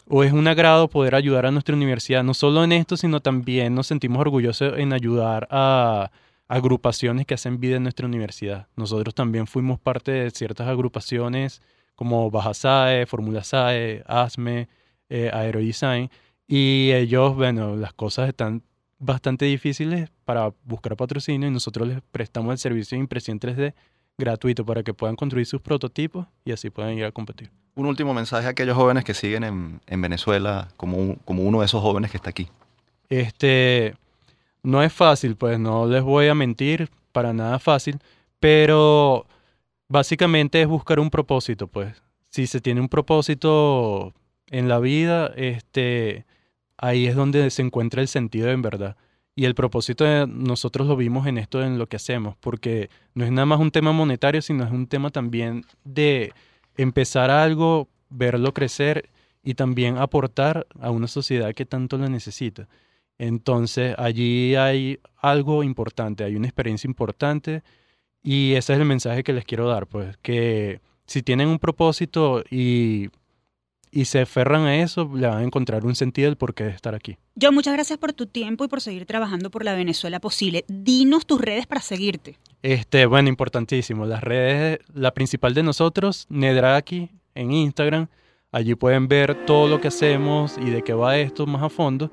o 0.08 0.24
es 0.24 0.34
un 0.34 0.48
agrado 0.48 0.90
poder 0.90 1.16
ayudar 1.16 1.46
a 1.46 1.52
nuestra 1.52 1.76
universidad, 1.76 2.24
no 2.24 2.34
solo 2.34 2.64
en 2.64 2.74
esto, 2.74 2.98
sino 2.98 3.22
también 3.22 3.74
nos 3.76 3.88
sentimos 3.88 4.20
orgullosos 4.20 4.78
en 4.78 4.94
ayudar 4.94 5.48
a 5.52 6.12
agrupaciones 6.48 7.26
que 7.26 7.34
hacen 7.34 7.60
vida 7.60 7.78
en 7.78 7.84
nuestra 7.84 8.06
universidad. 8.06 8.68
Nosotros 8.76 9.16
también 9.16 9.48
fuimos 9.48 9.80
parte 9.80 10.12
de 10.12 10.32
ciertas 10.32 10.68
agrupaciones 10.68 11.62
como 11.96 12.30
Baja 12.30 12.54
SAE, 12.54 13.06
Fórmula 13.06 13.44
SAE, 13.44 14.04
ASME, 14.06 14.68
eh, 15.10 15.32
Aerodesign, 15.34 16.10
y 16.48 16.92
ellos, 16.92 17.36
bueno, 17.36 17.76
las 17.76 17.94
cosas 17.94 18.30
están 18.30 18.64
bastante 19.00 19.46
difíciles 19.46 20.10
para 20.24 20.54
buscar 20.64 20.96
patrocinio 20.96 21.48
y 21.48 21.52
nosotros 21.52 21.88
les 21.88 22.02
prestamos 22.12 22.52
el 22.52 22.58
servicio 22.58 22.98
de 22.98 23.02
impresión 23.02 23.40
3D 23.40 23.74
gratuito 24.18 24.66
para 24.66 24.84
que 24.84 24.94
puedan 24.94 25.16
construir 25.16 25.46
sus 25.46 25.62
prototipos 25.62 26.28
y 26.46 26.52
así 26.52 26.70
puedan 26.70 26.94
ir 26.94 27.06
a 27.06 27.12
competir. 27.12 27.52
Un 27.76 27.86
último 27.86 28.14
mensaje 28.14 28.48
a 28.48 28.52
aquellos 28.52 28.76
jóvenes 28.76 29.04
que 29.04 29.14
siguen 29.14 29.44
en, 29.44 29.82
en 29.88 30.02
Venezuela 30.02 30.70
como, 30.78 31.18
como 31.26 31.44
uno 31.44 31.60
de 31.60 31.66
esos 31.66 31.82
jóvenes 31.82 32.12
que 32.12 32.18
está 32.18 32.30
aquí. 32.30 32.48
Este, 33.10 33.96
no 34.64 34.82
es 34.82 34.94
fácil, 34.94 35.36
pues 35.36 35.60
no 35.60 35.86
les 35.86 36.02
voy 36.02 36.28
a 36.28 36.36
mentir, 36.36 36.90
para 37.12 37.34
nada 37.34 37.60
fácil, 37.60 38.00
pero 38.40 39.26
básicamente 39.88 40.62
es 40.62 40.68
buscar 40.68 41.00
un 41.00 41.10
propósito, 41.10 41.68
pues. 41.68 42.02
Si 42.30 42.48
se 42.48 42.60
tiene 42.60 42.82
un 42.82 42.90
propósito 42.90 44.14
en 44.48 44.68
la 44.68 44.80
vida, 44.80 45.32
este, 45.36 46.26
ahí 46.78 47.08
es 47.08 47.16
donde 47.16 47.50
se 47.50 47.62
encuentra 47.62 48.02
el 48.02 48.08
sentido 48.08 48.50
en 48.50 48.62
verdad. 48.62 48.96
Y 49.36 49.46
el 49.46 49.56
propósito 49.56 50.06
de 50.06 50.28
nosotros 50.28 50.88
lo 50.88 50.96
vimos 50.96 51.28
en 51.28 51.38
esto, 51.38 51.62
en 51.62 51.78
lo 51.78 51.88
que 51.88 51.98
hacemos, 51.98 52.38
porque 52.38 52.90
no 53.14 53.26
es 53.26 53.32
nada 53.32 53.46
más 53.46 53.60
un 53.60 53.72
tema 53.72 53.92
monetario, 53.92 54.42
sino 54.42 54.64
es 54.64 54.72
un 54.72 54.88
tema 54.88 55.10
también 55.10 55.66
de 55.84 56.32
empezar 56.78 57.30
algo, 57.30 57.90
verlo 58.10 58.54
crecer 58.54 59.10
y 59.44 59.56
también 59.56 59.98
aportar 59.98 60.68
a 60.80 60.90
una 60.90 61.08
sociedad 61.08 61.54
que 61.54 61.66
tanto 61.66 61.98
lo 61.98 62.08
necesita. 62.08 62.68
Entonces 63.18 63.96
allí 63.98 64.56
hay 64.56 65.00
algo 65.18 65.64
importante, 65.64 66.24
hay 66.24 66.36
una 66.36 66.48
experiencia 66.48 66.88
importante 66.88 67.62
y 68.24 68.54
ese 68.54 68.74
es 68.74 68.80
el 68.80 68.86
mensaje 68.86 69.24
que 69.24 69.34
les 69.34 69.46
quiero 69.46 69.68
dar, 69.68 69.88
pues 69.88 70.18
que 70.22 70.82
si 71.06 71.22
tienen 71.22 71.48
un 71.48 71.60
propósito 71.60 72.44
y, 72.50 73.10
y 73.96 74.06
se 74.06 74.20
aferran 74.20 74.64
a 74.64 74.84
eso, 74.84 75.10
le 75.16 75.26
van 75.26 75.38
a 75.38 75.44
encontrar 75.44 75.86
un 75.86 75.96
sentido 75.96 76.28
del 76.28 76.36
porqué 76.36 76.66
de 76.66 76.72
estar 76.72 76.94
aquí. 76.94 77.16
Yo 77.36 77.54
muchas 77.54 77.74
gracias 77.74 77.98
por 77.98 78.12
tu 78.12 78.28
tiempo 78.28 78.66
y 78.66 78.68
por 78.68 78.82
seguir 78.82 79.06
trabajando 79.06 79.50
por 79.50 79.64
la 79.64 79.74
Venezuela 79.74 80.20
posible. 80.20 80.66
Dinos 80.68 81.26
tus 81.26 81.40
redes 81.40 81.66
para 81.66 81.80
seguirte. 81.80 82.38
Este, 82.62 83.06
bueno, 83.06 83.30
importantísimo. 83.30 84.06
Las 84.06 84.22
redes, 84.22 84.80
la 84.94 85.14
principal 85.14 85.54
de 85.54 85.64
nosotros, 85.64 86.26
Nedraki, 86.28 87.10
en 87.36 87.54
Instagram. 87.54 88.08
Allí 88.52 88.76
pueden 88.76 89.08
ver 89.08 89.46
todo 89.46 89.70
lo 89.70 89.80
que 89.80 89.88
hacemos 89.88 90.58
y 90.58 90.72
de 90.72 90.82
qué 90.82 90.92
va 90.94 91.18
esto 91.18 91.48
más 91.48 91.64
a 91.64 91.70
fondo 91.70 92.12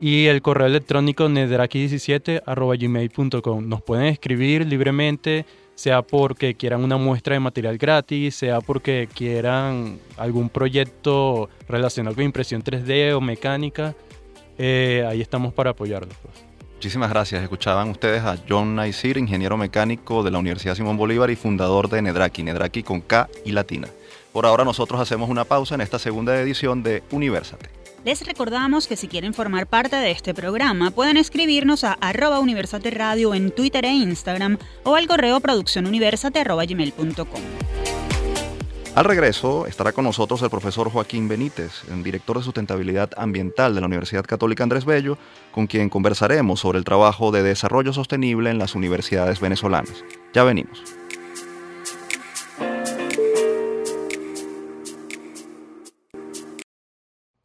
y 0.00 0.26
el 0.26 0.42
correo 0.42 0.66
electrónico 0.66 1.28
nedraki17.gmail.com. 1.28 3.68
Nos 3.68 3.82
pueden 3.82 4.06
escribir 4.06 4.66
libremente, 4.66 5.46
sea 5.78 6.02
porque 6.02 6.56
quieran 6.56 6.82
una 6.82 6.96
muestra 6.96 7.34
de 7.34 7.40
material 7.40 7.78
gratis, 7.78 8.34
sea 8.34 8.60
porque 8.60 9.08
quieran 9.14 10.00
algún 10.16 10.48
proyecto 10.48 11.48
relacionado 11.68 12.16
con 12.16 12.24
impresión 12.24 12.64
3D 12.64 13.14
o 13.14 13.20
mecánica. 13.20 13.94
Eh, 14.58 15.06
ahí 15.08 15.20
estamos 15.20 15.54
para 15.54 15.70
apoyarlos. 15.70 16.16
Pues. 16.20 16.34
Muchísimas 16.74 17.10
gracias. 17.10 17.44
Escuchaban 17.44 17.90
ustedes 17.90 18.24
a 18.24 18.36
John 18.48 18.74
Naisir, 18.74 19.18
ingeniero 19.18 19.56
mecánico 19.56 20.24
de 20.24 20.32
la 20.32 20.40
Universidad 20.40 20.74
Simón 20.74 20.96
Bolívar 20.96 21.30
y 21.30 21.36
fundador 21.36 21.88
de 21.88 22.02
Nedraki, 22.02 22.42
Nedraki 22.42 22.82
con 22.82 23.00
K 23.00 23.28
y 23.44 23.52
latina. 23.52 23.86
Por 24.38 24.46
ahora 24.46 24.64
nosotros 24.64 25.00
hacemos 25.00 25.28
una 25.30 25.42
pausa 25.42 25.74
en 25.74 25.80
esta 25.80 25.98
segunda 25.98 26.40
edición 26.40 26.84
de 26.84 27.02
Universate. 27.10 27.70
Les 28.04 28.24
recordamos 28.24 28.86
que 28.86 28.94
si 28.94 29.08
quieren 29.08 29.34
formar 29.34 29.66
parte 29.66 29.96
de 29.96 30.12
este 30.12 30.32
programa, 30.32 30.92
pueden 30.92 31.16
escribirnos 31.16 31.82
a 31.82 31.94
arroba 31.94 32.38
universate 32.38 32.92
radio 32.92 33.34
en 33.34 33.50
Twitter 33.50 33.84
e 33.84 33.90
Instagram 33.90 34.56
o 34.84 34.94
al 34.94 35.08
correo 35.08 35.40
produccionuniversate.gmail.com. 35.40 37.40
Al 38.94 39.04
regreso 39.04 39.66
estará 39.66 39.90
con 39.90 40.04
nosotros 40.04 40.40
el 40.42 40.50
profesor 40.50 40.88
Joaquín 40.88 41.26
Benítez, 41.26 41.82
director 42.04 42.38
de 42.38 42.44
sustentabilidad 42.44 43.10
ambiental 43.16 43.74
de 43.74 43.80
la 43.80 43.88
Universidad 43.88 44.24
Católica 44.24 44.62
Andrés 44.62 44.84
Bello, 44.84 45.18
con 45.50 45.66
quien 45.66 45.88
conversaremos 45.88 46.60
sobre 46.60 46.78
el 46.78 46.84
trabajo 46.84 47.32
de 47.32 47.42
desarrollo 47.42 47.92
sostenible 47.92 48.50
en 48.50 48.58
las 48.58 48.76
universidades 48.76 49.40
venezolanas. 49.40 50.04
Ya 50.32 50.44
venimos. 50.44 50.84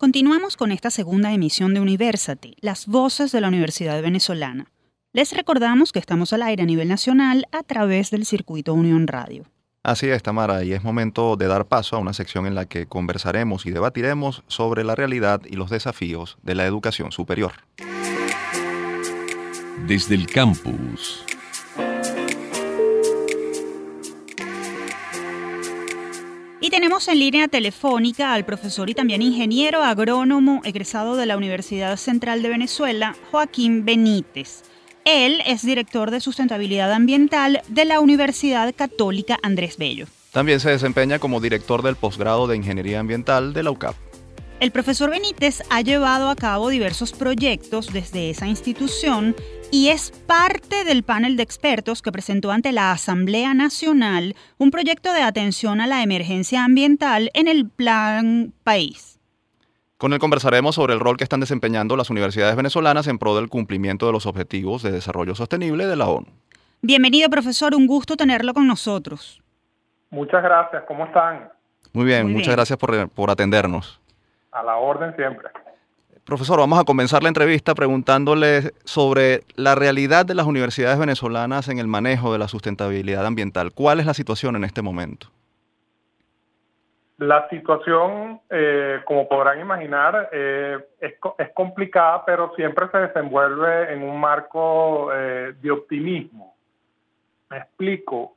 Continuamos 0.03 0.57
con 0.57 0.73
esta 0.73 0.91
segunda 0.91 1.31
emisión 1.31 1.73
de 1.73 1.79
Universate, 1.79 2.55
las 2.59 2.87
voces 2.87 3.31
de 3.31 3.39
la 3.39 3.47
Universidad 3.47 4.01
Venezolana. 4.01 4.69
Les 5.13 5.31
recordamos 5.31 5.93
que 5.93 5.99
estamos 5.99 6.33
al 6.33 6.41
aire 6.41 6.63
a 6.63 6.65
nivel 6.65 6.89
nacional 6.89 7.47
a 7.53 7.63
través 7.63 8.11
del 8.11 8.25
circuito 8.25 8.73
Unión 8.73 9.07
Radio. 9.07 9.45
Así 9.81 10.09
es, 10.09 10.21
Tamara, 10.21 10.65
y 10.65 10.73
es 10.73 10.83
momento 10.83 11.37
de 11.37 11.47
dar 11.47 11.67
paso 11.67 11.95
a 11.95 11.99
una 11.99 12.11
sección 12.11 12.45
en 12.45 12.53
la 12.53 12.65
que 12.65 12.85
conversaremos 12.85 13.65
y 13.65 13.71
debatiremos 13.71 14.43
sobre 14.47 14.83
la 14.83 14.95
realidad 14.95 15.39
y 15.45 15.55
los 15.55 15.69
desafíos 15.69 16.37
de 16.43 16.55
la 16.55 16.65
educación 16.65 17.13
superior. 17.13 17.53
Desde 19.87 20.15
el 20.15 20.27
campus. 20.27 21.23
Y 26.63 26.69
tenemos 26.69 27.09
en 27.09 27.19
línea 27.19 27.49
telefónica 27.49 28.33
al 28.33 28.45
profesor 28.45 28.89
y 28.89 28.93
también 28.93 29.21
ingeniero 29.21 29.83
agrónomo 29.83 30.61
egresado 30.63 31.17
de 31.17 31.25
la 31.25 31.35
Universidad 31.35 31.97
Central 31.97 32.41
de 32.41 32.47
Venezuela, 32.47 33.17
Joaquín 33.31 33.83
Benítez. 33.83 34.63
Él 35.03 35.41
es 35.45 35.65
director 35.65 36.09
de 36.09 36.21
sustentabilidad 36.21 36.93
ambiental 36.93 37.61
de 37.67 37.83
la 37.83 37.99
Universidad 37.99 38.73
Católica 38.73 39.37
Andrés 39.43 39.75
Bello. 39.77 40.07
También 40.31 40.61
se 40.61 40.69
desempeña 40.69 41.19
como 41.19 41.41
director 41.41 41.81
del 41.81 41.97
posgrado 41.97 42.47
de 42.47 42.55
Ingeniería 42.55 43.01
Ambiental 43.01 43.51
de 43.51 43.63
la 43.63 43.71
UCAP. 43.71 44.12
El 44.63 44.71
profesor 44.71 45.09
Benítez 45.09 45.61
ha 45.69 45.81
llevado 45.81 46.29
a 46.29 46.37
cabo 46.37 46.69
diversos 46.69 47.11
proyectos 47.11 47.91
desde 47.91 48.29
esa 48.29 48.47
institución 48.47 49.35
y 49.73 49.89
es 49.89 50.11
parte 50.25 50.85
del 50.85 51.03
panel 51.03 51.35
de 51.35 51.43
expertos 51.43 52.01
que 52.01 52.13
presentó 52.13 52.49
ante 52.49 52.71
la 52.71 52.93
Asamblea 52.93 53.53
Nacional 53.53 54.35
un 54.57 54.71
proyecto 54.71 55.11
de 55.11 55.21
atención 55.21 55.81
a 55.81 55.87
la 55.87 56.01
emergencia 56.01 56.63
ambiental 56.63 57.29
en 57.33 57.49
el 57.49 57.67
Plan 57.67 58.53
País. 58.63 59.19
Con 59.97 60.13
él 60.13 60.19
conversaremos 60.19 60.75
sobre 60.75 60.93
el 60.93 61.01
rol 61.01 61.17
que 61.17 61.25
están 61.25 61.41
desempeñando 61.41 61.97
las 61.97 62.09
universidades 62.09 62.55
venezolanas 62.55 63.07
en 63.07 63.19
pro 63.19 63.35
del 63.35 63.49
cumplimiento 63.49 64.05
de 64.05 64.13
los 64.13 64.25
objetivos 64.25 64.81
de 64.81 64.93
desarrollo 64.93 65.35
sostenible 65.35 65.87
de 65.87 65.97
la 65.97 66.07
ONU. 66.07 66.27
Bienvenido, 66.81 67.29
profesor, 67.29 67.75
un 67.75 67.85
gusto 67.85 68.15
tenerlo 68.15 68.53
con 68.53 68.65
nosotros. 68.65 69.43
Muchas 70.09 70.41
gracias, 70.41 70.83
¿cómo 70.87 71.03
están? 71.05 71.49
Muy 71.91 72.05
bien, 72.05 72.31
muchas 72.31 72.55
gracias 72.55 72.79
por, 72.79 73.09
por 73.09 73.29
atendernos. 73.29 73.99
A 74.53 74.63
la 74.63 74.77
orden 74.77 75.15
siempre. 75.15 75.49
Profesor, 76.25 76.57
vamos 76.57 76.79
a 76.79 76.85
comenzar 76.85 77.21
la 77.21 77.27
entrevista 77.27 77.75
preguntándole 77.75 78.71
sobre 78.85 79.41
la 79.55 79.75
realidad 79.75 80.25
de 80.25 80.35
las 80.35 80.45
universidades 80.45 80.97
venezolanas 80.97 81.67
en 81.67 81.79
el 81.79 81.87
manejo 81.87 82.31
de 82.31 82.39
la 82.39 82.47
sustentabilidad 82.47 83.25
ambiental. 83.25 83.73
¿Cuál 83.73 83.99
es 83.99 84.05
la 84.05 84.13
situación 84.13 84.55
en 84.55 84.63
este 84.63 84.81
momento? 84.81 85.27
La 87.17 87.47
situación, 87.49 88.39
eh, 88.49 89.01
como 89.05 89.27
podrán 89.27 89.59
imaginar, 89.59 90.29
eh, 90.31 90.77
es, 91.01 91.13
es, 91.37 91.49
complicada, 91.53 92.23
pero 92.25 92.53
siempre 92.55 92.87
se 92.89 92.99
desenvuelve 92.99 93.93
en 93.93 94.03
un 94.03 94.19
marco 94.19 95.09
eh, 95.13 95.53
de 95.61 95.71
optimismo. 95.71 96.55
Me 97.49 97.57
explico. 97.57 98.33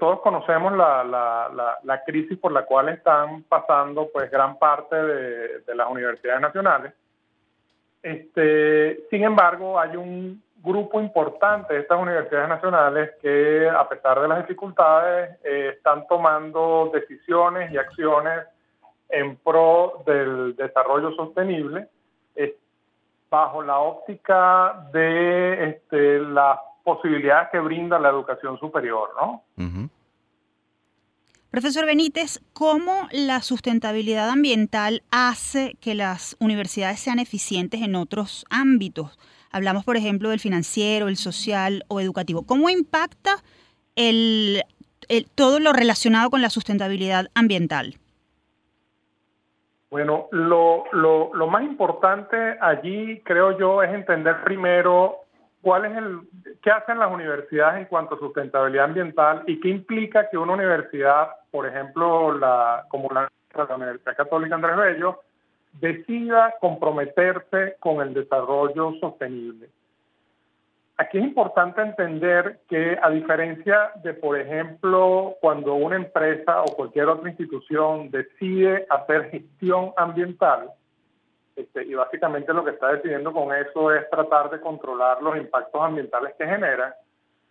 Todos 0.00 0.20
conocemos 0.20 0.74
la, 0.74 1.04
la, 1.84 2.04
crisis 2.04 2.38
por 2.38 2.52
la 2.52 2.64
cual 2.64 2.88
están 2.88 3.42
pasando 3.42 4.08
pues 4.12 4.30
gran 4.30 4.58
parte 4.58 4.96
de, 4.96 5.60
de 5.60 5.74
las 5.74 5.90
universidades 5.90 6.40
nacionales. 6.40 6.94
Este, 8.02 9.06
sin 9.10 9.24
embargo, 9.24 9.78
hay 9.78 9.96
un 9.96 10.42
grupo 10.62 11.00
importante 11.00 11.74
de 11.74 11.80
estas 11.80 12.00
universidades 12.00 12.48
nacionales 12.48 13.10
que, 13.20 13.68
a 13.68 13.88
pesar 13.88 14.20
de 14.20 14.28
las 14.28 14.38
dificultades, 14.38 15.38
eh, 15.44 15.74
están 15.76 16.06
tomando 16.06 16.90
decisiones 16.92 17.70
y 17.72 17.76
acciones 17.76 18.44
en 19.08 19.36
pro 19.36 20.02
del 20.04 20.54
desarrollo 20.56 21.12
sostenible 21.12 21.88
eh, 22.36 22.56
bajo 23.30 23.62
la 23.62 23.78
óptica 23.78 24.88
de 24.92 25.70
este, 25.70 26.18
las 26.20 26.58
posibilidades 26.94 27.48
que 27.52 27.60
brinda 27.60 27.98
la 27.98 28.08
educación 28.08 28.58
superior, 28.58 29.10
¿no? 29.20 29.44
Profesor 31.50 31.84
Benítez, 31.84 32.40
¿cómo 32.52 33.08
la 33.10 33.40
sustentabilidad 33.42 34.30
ambiental 34.30 35.02
hace 35.10 35.76
que 35.80 35.94
las 35.94 36.36
universidades 36.40 37.00
sean 37.00 37.18
eficientes 37.18 37.82
en 37.82 37.94
otros 37.94 38.46
ámbitos? 38.48 39.18
Hablamos, 39.50 39.84
por 39.84 39.96
ejemplo, 39.96 40.30
del 40.30 40.40
financiero, 40.40 41.08
el 41.08 41.16
social 41.16 41.84
o 41.88 42.00
educativo. 42.00 42.44
¿Cómo 42.46 42.70
impacta 42.70 43.36
el, 43.96 44.62
todo 45.34 45.60
lo 45.60 45.72
relacionado 45.72 46.30
con 46.30 46.40
la 46.42 46.50
sustentabilidad 46.50 47.26
ambiental? 47.34 47.96
Bueno, 49.90 50.28
lo, 50.32 50.84
lo, 50.92 51.34
lo, 51.34 51.46
más 51.46 51.62
importante 51.62 52.36
allí, 52.60 53.22
creo 53.24 53.58
yo, 53.58 53.82
es 53.82 53.92
entender 53.92 54.44
primero 54.44 55.27
cuál 55.68 55.84
es 55.84 55.98
el, 55.98 56.20
qué 56.62 56.70
hacen 56.70 56.98
las 56.98 57.12
universidades 57.12 57.80
en 57.80 57.84
cuanto 57.84 58.14
a 58.14 58.18
sustentabilidad 58.18 58.86
ambiental 58.86 59.42
y 59.46 59.60
qué 59.60 59.68
implica 59.68 60.30
que 60.30 60.38
una 60.38 60.54
universidad, 60.54 61.28
por 61.50 61.66
ejemplo, 61.66 62.38
la, 62.38 62.86
como 62.88 63.10
la, 63.12 63.30
la 63.54 63.76
Universidad 63.76 64.16
Católica 64.16 64.54
Andrés 64.54 64.76
Bello, 64.78 65.20
decida 65.74 66.54
comprometerse 66.58 67.76
con 67.80 68.00
el 68.00 68.14
desarrollo 68.14 68.94
sostenible. 68.98 69.68
Aquí 70.96 71.18
es 71.18 71.24
importante 71.24 71.82
entender 71.82 72.60
que 72.66 72.98
a 73.02 73.10
diferencia 73.10 73.90
de, 74.02 74.14
por 74.14 74.40
ejemplo, 74.40 75.34
cuando 75.42 75.74
una 75.74 75.96
empresa 75.96 76.62
o 76.62 76.74
cualquier 76.76 77.08
otra 77.08 77.28
institución 77.28 78.10
decide 78.10 78.86
hacer 78.88 79.30
gestión 79.30 79.92
ambiental, 79.98 80.70
este, 81.58 81.84
y 81.84 81.94
básicamente 81.94 82.54
lo 82.54 82.64
que 82.64 82.70
está 82.70 82.92
decidiendo 82.92 83.32
con 83.32 83.52
eso 83.52 83.92
es 83.92 84.08
tratar 84.10 84.48
de 84.48 84.60
controlar 84.60 85.20
los 85.20 85.36
impactos 85.36 85.82
ambientales 85.82 86.32
que 86.38 86.46
genera, 86.46 86.94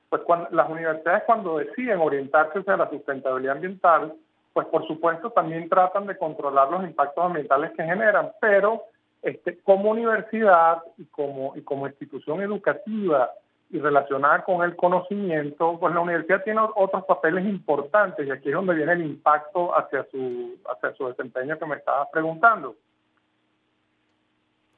pues 0.09 0.21
cuando, 0.21 0.47
las 0.51 0.69
universidades 0.69 1.23
cuando 1.25 1.57
deciden 1.57 1.99
orientarse 1.99 2.59
hacia 2.59 2.77
la 2.77 2.89
sustentabilidad 2.89 3.55
ambiental, 3.57 4.13
pues 4.53 4.65
por 4.67 4.87
supuesto 4.87 5.31
también 5.31 5.67
tratan 5.67 6.07
de 6.07 6.17
controlar 6.17 6.71
los 6.71 6.85
impactos 6.85 7.21
ambientales 7.21 7.71
que 7.71 7.83
generan, 7.83 8.31
pero 8.39 8.83
este, 9.21 9.57
como 9.59 9.91
universidad 9.91 10.81
y 10.97 11.03
como, 11.07 11.53
y 11.57 11.61
como 11.61 11.85
institución 11.85 12.41
educativa 12.41 13.29
y 13.69 13.79
relacionada 13.79 14.45
con 14.45 14.63
el 14.63 14.77
conocimiento, 14.77 15.77
pues 15.81 15.93
la 15.93 15.99
universidad 15.99 16.45
tiene 16.45 16.61
otros 16.77 17.03
papeles 17.03 17.45
importantes 17.45 18.25
y 18.25 18.31
aquí 18.31 18.47
es 18.47 18.55
donde 18.55 18.73
viene 18.73 18.93
el 18.93 19.01
impacto 19.01 19.77
hacia 19.77 20.05
su, 20.11 20.55
hacia 20.71 20.93
su 20.93 21.09
desempeño 21.09 21.59
que 21.59 21.65
me 21.65 21.75
estabas 21.75 22.07
preguntando. 22.09 22.77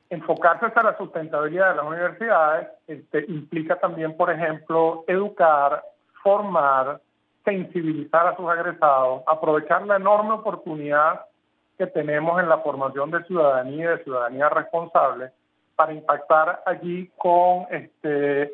Enfocarse 0.09 0.65
hacia 0.65 0.83
la 0.83 0.97
sustentabilidad 0.97 1.69
de 1.69 1.75
las 1.75 1.85
universidades 1.85 2.67
este, 2.87 3.25
implica 3.27 3.75
también, 3.75 4.17
por 4.17 4.31
ejemplo, 4.31 5.03
educar, 5.07 5.83
formar, 6.23 6.99
sensibilizar 7.45 8.27
a 8.27 8.35
sus 8.35 8.49
agresados, 8.49 9.23
aprovechar 9.27 9.85
la 9.85 9.97
enorme 9.97 10.33
oportunidad 10.33 11.25
que 11.77 11.87
tenemos 11.87 12.39
en 12.41 12.49
la 12.49 12.57
formación 12.59 13.11
de 13.11 13.23
ciudadanía 13.23 13.85
y 13.85 13.97
de 13.97 14.03
ciudadanía 14.03 14.49
responsable 14.49 15.31
para 15.75 15.93
impactar 15.93 16.61
allí 16.65 17.09
con 17.17 17.65
este, 17.71 18.53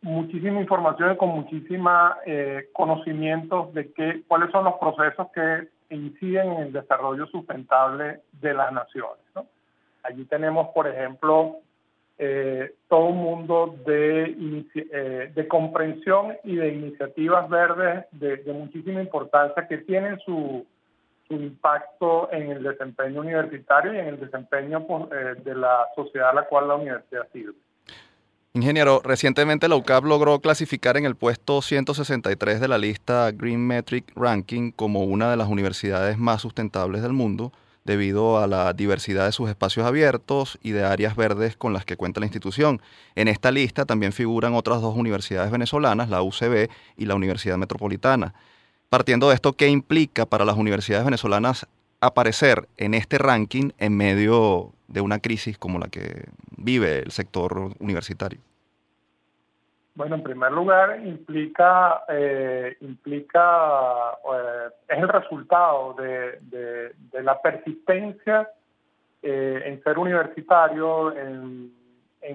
muchísima 0.00 0.60
información 0.60 1.12
y 1.12 1.16
con 1.16 1.30
muchísima 1.30 2.18
eh, 2.24 2.68
conocimiento 2.72 3.70
de 3.74 3.92
qué, 3.92 4.22
cuáles 4.28 4.50
son 4.50 4.64
los 4.64 4.74
procesos 4.74 5.28
que 5.34 5.68
inciden 5.90 6.52
en 6.52 6.62
el 6.62 6.72
desarrollo 6.72 7.26
sustentable 7.26 8.20
de 8.32 8.54
las 8.54 8.72
naciones. 8.72 9.20
Allí 10.04 10.26
tenemos, 10.26 10.68
por 10.68 10.86
ejemplo, 10.86 11.60
eh, 12.18 12.74
todo 12.88 13.06
un 13.06 13.16
mundo 13.16 13.76
de, 13.84 14.36
eh, 14.74 15.32
de 15.34 15.48
comprensión 15.48 16.36
y 16.44 16.54
de 16.54 16.68
iniciativas 16.68 17.48
verdes 17.48 18.04
de, 18.12 18.40
muchísima 18.52 19.02
importancia 19.02 19.66
que 19.66 19.78
tienen 19.78 20.18
su, 20.20 20.64
impacto 21.30 22.30
en 22.30 22.52
el 22.52 22.62
desempeño 22.62 23.22
universitario 23.22 23.92
y 23.92 23.98
en 23.98 24.06
el 24.06 24.20
desempeño 24.20 24.86
pues, 24.86 25.06
eh, 25.10 25.34
de 25.42 25.54
la 25.56 25.88
sociedad 25.96 26.30
a 26.30 26.34
la 26.34 26.46
cual 26.46 26.68
la 26.68 26.76
universidad 26.76 27.26
sirve. 27.32 27.54
Ingeniero, 28.52 29.00
recientemente 29.02 29.66
la 29.66 29.74
UCAP 29.74 30.04
logró 30.04 30.38
clasificar 30.38 30.96
en 30.96 31.06
el 31.06 31.16
puesto 31.16 31.60
163 31.60 32.60
de 32.60 32.68
la 32.68 32.78
lista 32.78 33.32
Green 33.32 33.66
Metric 33.66 34.12
Ranking 34.14 34.70
como 34.70 35.02
una 35.02 35.28
de 35.28 35.36
las 35.36 35.48
universidades 35.48 36.18
más 36.18 36.42
sustentables 36.42 37.02
del 37.02 37.14
mundo 37.14 37.50
debido 37.84 38.38
a 38.38 38.46
la 38.46 38.72
diversidad 38.72 39.26
de 39.26 39.32
sus 39.32 39.48
espacios 39.48 39.86
abiertos 39.86 40.58
y 40.62 40.70
de 40.70 40.84
áreas 40.84 41.16
verdes 41.16 41.56
con 41.56 41.72
las 41.72 41.84
que 41.84 41.96
cuenta 41.96 42.20
la 42.20 42.26
institución. 42.26 42.80
En 43.14 43.28
esta 43.28 43.50
lista 43.50 43.84
también 43.84 44.12
figuran 44.12 44.54
otras 44.54 44.80
dos 44.80 44.96
universidades 44.96 45.50
venezolanas, 45.50 46.08
la 46.08 46.22
UCB 46.22 46.70
y 46.96 47.04
la 47.04 47.14
Universidad 47.14 47.58
Metropolitana. 47.58 48.34
Partiendo 48.88 49.28
de 49.28 49.34
esto, 49.34 49.52
¿qué 49.52 49.68
implica 49.68 50.24
para 50.26 50.44
las 50.44 50.56
universidades 50.56 51.04
venezolanas 51.04 51.66
aparecer 52.00 52.68
en 52.76 52.94
este 52.94 53.18
ranking 53.18 53.70
en 53.78 53.96
medio 53.96 54.72
de 54.88 55.00
una 55.00 55.18
crisis 55.18 55.58
como 55.58 55.78
la 55.78 55.88
que 55.88 56.28
vive 56.56 57.00
el 57.00 57.10
sector 57.10 57.74
universitario? 57.80 58.40
Bueno, 59.96 60.16
en 60.16 60.24
primer 60.24 60.50
lugar, 60.50 61.06
implica, 61.06 62.02
eh, 62.08 62.76
implica 62.80 64.18
eh, 64.24 64.68
es 64.88 64.98
el 64.98 65.08
resultado 65.08 65.94
de, 65.94 66.92
la 67.22 67.40
persistencia 67.40 68.50
eh, 69.22 69.62
en 69.64 69.80
ser 69.84 69.96
universitario, 69.98 71.16
en, 71.16 71.72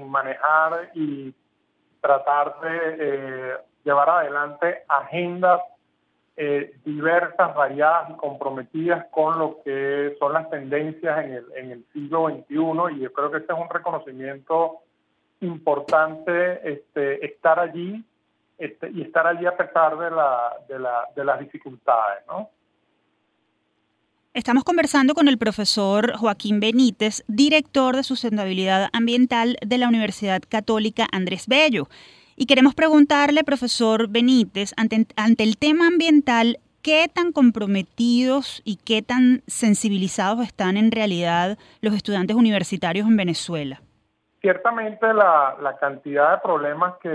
manejar 0.07 0.91
y 0.93 1.33
tratar 1.99 2.61
de 2.61 3.57
llevar 3.83 4.09
adelante 4.09 4.83
agendas 4.87 5.61
diversas, 6.85 7.55
variadas 7.55 8.11
y 8.11 8.13
comprometidas 8.13 9.07
con 9.11 9.37
lo 9.39 9.61
que 9.65 10.15
son 10.19 10.33
las 10.33 10.49
tendencias 10.51 11.25
en 11.25 11.33
el, 11.33 11.45
en 11.55 11.71
el 11.71 11.85
siglo 11.91 12.29
XXI 12.29 12.95
y 12.95 12.99
yo 12.99 13.11
creo 13.11 13.31
que 13.31 13.37
este 13.37 13.51
es 13.51 13.59
un 13.59 13.69
reconocimiento 13.69 14.83
importante 15.41 16.71
este, 16.71 17.25
estar 17.25 17.59
allí 17.59 18.03
este, 18.57 18.89
y 18.91 19.01
estar 19.01 19.25
allí 19.25 19.45
a 19.45 19.55
pesar 19.55 19.97
de, 19.97 20.11
la, 20.11 20.53
de, 20.67 20.79
la, 20.79 21.07
de 21.15 21.23
las 21.23 21.39
dificultades. 21.39 22.23
Estamos 24.33 24.63
conversando 24.63 25.13
con 25.15 25.27
el 25.27 25.37
profesor 25.37 26.15
Joaquín 26.15 26.59
Benítez, 26.59 27.23
director 27.27 27.95
de 27.95 28.03
sustentabilidad 28.03 28.89
ambiental 28.93 29.57
de 29.65 29.77
la 29.77 29.87
Universidad 29.87 30.41
Católica 30.47 31.07
Andrés 31.11 31.47
Bello. 31.47 31.87
Y 32.35 32.45
queremos 32.45 32.75
preguntarle, 32.75 33.43
profesor 33.43 34.07
Benítez, 34.07 34.73
ante, 34.77 35.07
ante 35.15 35.43
el 35.43 35.57
tema 35.57 35.87
ambiental, 35.87 36.59
¿qué 36.81 37.09
tan 37.13 37.31
comprometidos 37.31 38.61
y 38.63 38.77
qué 38.77 39.01
tan 39.01 39.41
sensibilizados 39.47 40.45
están 40.45 40.77
en 40.77 40.91
realidad 40.91 41.57
los 41.81 41.93
estudiantes 41.93 42.35
universitarios 42.35 43.07
en 43.07 43.17
Venezuela? 43.17 43.81
Ciertamente 44.41 45.13
la, 45.13 45.57
la, 45.61 45.77
cantidad 45.77 46.31
de 46.31 46.41
problemas 46.41 46.95
que 46.99 47.09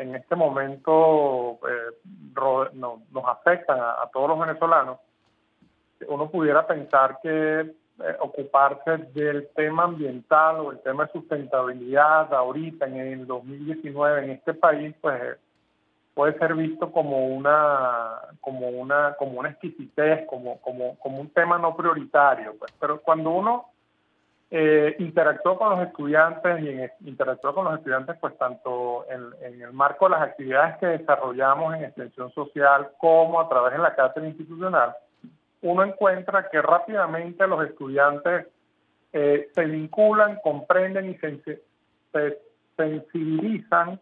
en, 0.00 0.14
este 0.14 0.34
momento 0.34 1.58
eh, 1.68 2.70
nos 2.74 3.24
afectan 3.26 3.78
a, 3.78 4.08
todos 4.10 4.30
los 4.30 4.38
venezolanos, 4.38 4.98
uno 6.08 6.30
pudiera 6.30 6.66
pensar 6.66 7.18
que 7.22 7.60
eh, 7.60 8.16
ocuparse 8.20 8.98
del 9.14 9.48
tema 9.54 9.84
ambiental 9.84 10.60
o 10.60 10.72
el 10.72 10.80
tema 10.80 11.04
de 11.06 11.12
sustentabilidad 11.12 12.32
ahorita 12.32 12.86
en 12.86 12.96
el 12.96 13.26
2019 13.26 14.24
en 14.24 14.30
este 14.30 14.54
país, 14.54 14.94
pues 15.00 15.38
puede 16.14 16.38
ser 16.38 16.54
visto 16.54 16.90
como 16.90 17.26
una 17.26 18.20
como 18.40 18.68
una 18.68 19.14
como 19.18 19.40
una 19.40 19.50
exquisitez, 19.50 20.26
como 20.26 20.58
como 20.60 20.98
como 20.98 21.20
un 21.20 21.28
tema 21.30 21.58
no 21.58 21.76
prioritario, 21.76 22.54
pues. 22.58 22.72
Pero 22.80 23.00
cuando 23.02 23.30
uno 23.30 23.66
eh, 24.48 24.94
interactuó 25.00 25.58
con 25.58 25.70
los 25.70 25.88
estudiantes 25.88 26.62
y 26.62 26.68
en, 26.68 26.92
interactuó 27.04 27.52
con 27.52 27.64
los 27.64 27.78
estudiantes 27.78 28.16
pues 28.20 28.38
tanto 28.38 29.04
en, 29.10 29.60
el 29.60 29.72
marco 29.72 30.04
de 30.04 30.12
las 30.12 30.22
actividades 30.22 30.76
que 30.78 30.86
desarrollamos 30.86 31.74
en 31.74 31.84
extensión 31.84 32.30
social 32.30 32.90
como 32.98 33.40
a 33.40 33.48
través 33.48 33.72
de 33.72 33.78
la 33.78 33.96
cátedra 33.96 34.28
institucional, 34.28 34.94
uno 35.62 35.82
encuentra 35.82 36.48
que 36.48 36.62
rápidamente 36.62 37.44
los 37.48 37.64
estudiantes 37.68 38.46
eh, 39.12 39.48
se 39.52 39.64
vinculan, 39.64 40.38
comprenden 40.44 41.10
y 41.10 41.14
se, 41.16 41.60
sensibilizan 42.76 43.98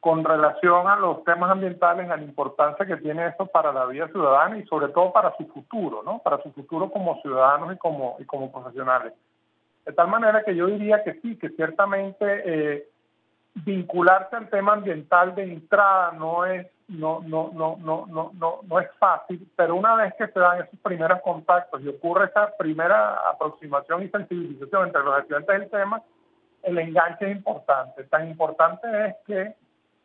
con 0.00 0.22
relación 0.22 0.86
a 0.86 0.96
los 0.96 1.24
temas 1.24 1.50
ambientales, 1.50 2.10
a 2.10 2.16
la 2.16 2.22
importancia 2.22 2.84
que 2.84 2.98
tiene 2.98 3.26
esto 3.26 3.46
para 3.46 3.72
la 3.72 3.86
vida 3.86 4.06
ciudadana 4.08 4.58
y 4.58 4.66
sobre 4.66 4.88
todo 4.88 5.12
para 5.12 5.34
su 5.38 5.46
futuro, 5.46 6.02
¿no? 6.04 6.18
Para 6.18 6.42
su 6.42 6.52
futuro 6.52 6.90
como 6.90 7.20
ciudadanos 7.22 7.74
y 7.74 7.78
como 7.78 8.52
profesionales. 8.52 9.14
De 9.88 9.94
tal 9.94 10.08
manera 10.08 10.44
que 10.44 10.54
yo 10.54 10.66
diría 10.66 11.02
que 11.02 11.14
sí, 11.22 11.38
que 11.38 11.48
ciertamente 11.48 12.26
eh, 12.44 12.88
vincularse 13.54 14.36
al 14.36 14.50
tema 14.50 14.74
ambiental 14.74 15.34
de 15.34 15.44
entrada 15.44 16.12
no 16.12 16.44
es 16.44 16.66
no, 16.88 17.22
no, 17.26 17.50
no, 17.54 17.78
no, 17.80 18.06
no, 18.06 18.30
no, 18.34 18.60
no 18.62 18.80
es 18.80 18.88
fácil, 18.98 19.50
pero 19.56 19.76
una 19.76 19.94
vez 19.94 20.12
que 20.18 20.26
se 20.28 20.38
dan 20.38 20.60
esos 20.60 20.78
primeros 20.80 21.22
contactos 21.22 21.80
y 21.82 21.88
ocurre 21.88 22.26
esa 22.26 22.54
primera 22.58 23.14
aproximación 23.30 24.02
y 24.02 24.08
sensibilización 24.08 24.88
entre 24.88 25.02
los 25.02 25.18
estudiantes 25.18 25.58
del 25.58 25.70
tema, 25.70 26.02
el 26.64 26.78
enganche 26.78 27.30
es 27.30 27.36
importante. 27.36 28.04
Tan 28.04 28.28
importante 28.28 28.86
es 29.06 29.16
que 29.26 29.54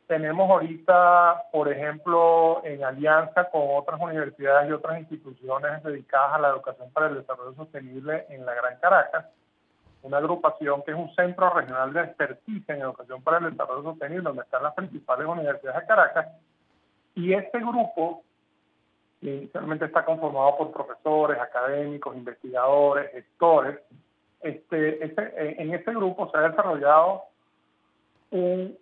tenemos 0.07 0.49
ahorita, 0.49 1.43
por 1.51 1.69
ejemplo, 1.69 2.61
en 2.63 2.85
alianza 2.85 3.49
con 3.49 3.63
otras 3.75 3.99
universidades 3.99 4.69
y 4.69 4.71
otras 4.71 4.99
instituciones 4.99 5.83
dedicadas 5.83 6.35
a 6.35 6.39
la 6.39 6.49
educación 6.49 6.89
para 6.91 7.07
el 7.07 7.15
desarrollo 7.15 7.53
sostenible 7.53 8.25
en 8.29 8.45
la 8.45 8.53
Gran 8.53 8.77
Caracas, 8.79 9.25
una 10.03 10.17
agrupación 10.17 10.83
que 10.83 10.91
es 10.91 10.97
un 10.97 11.13
centro 11.15 11.49
regional 11.49 11.91
de 11.91 12.01
experticia 12.01 12.75
en 12.75 12.81
educación 12.81 13.21
para 13.21 13.37
el 13.39 13.51
desarrollo 13.51 13.83
sostenible, 13.83 14.23
donde 14.23 14.43
están 14.43 14.63
las 14.63 14.73
principales 14.73 15.27
universidades 15.27 15.81
de 15.81 15.87
Caracas, 15.87 16.27
y 17.15 17.33
este 17.33 17.59
grupo 17.59 18.23
inicialmente 19.21 19.85
está 19.85 20.03
conformado 20.03 20.57
por 20.57 20.71
profesores, 20.71 21.39
académicos, 21.39 22.15
investigadores, 22.15 23.11
gestores. 23.11 23.79
Este, 24.41 25.05
este, 25.05 25.61
en 25.61 25.73
este 25.73 25.91
grupo 25.91 26.29
se 26.29 26.37
ha 26.37 26.49
desarrollado 26.49 27.23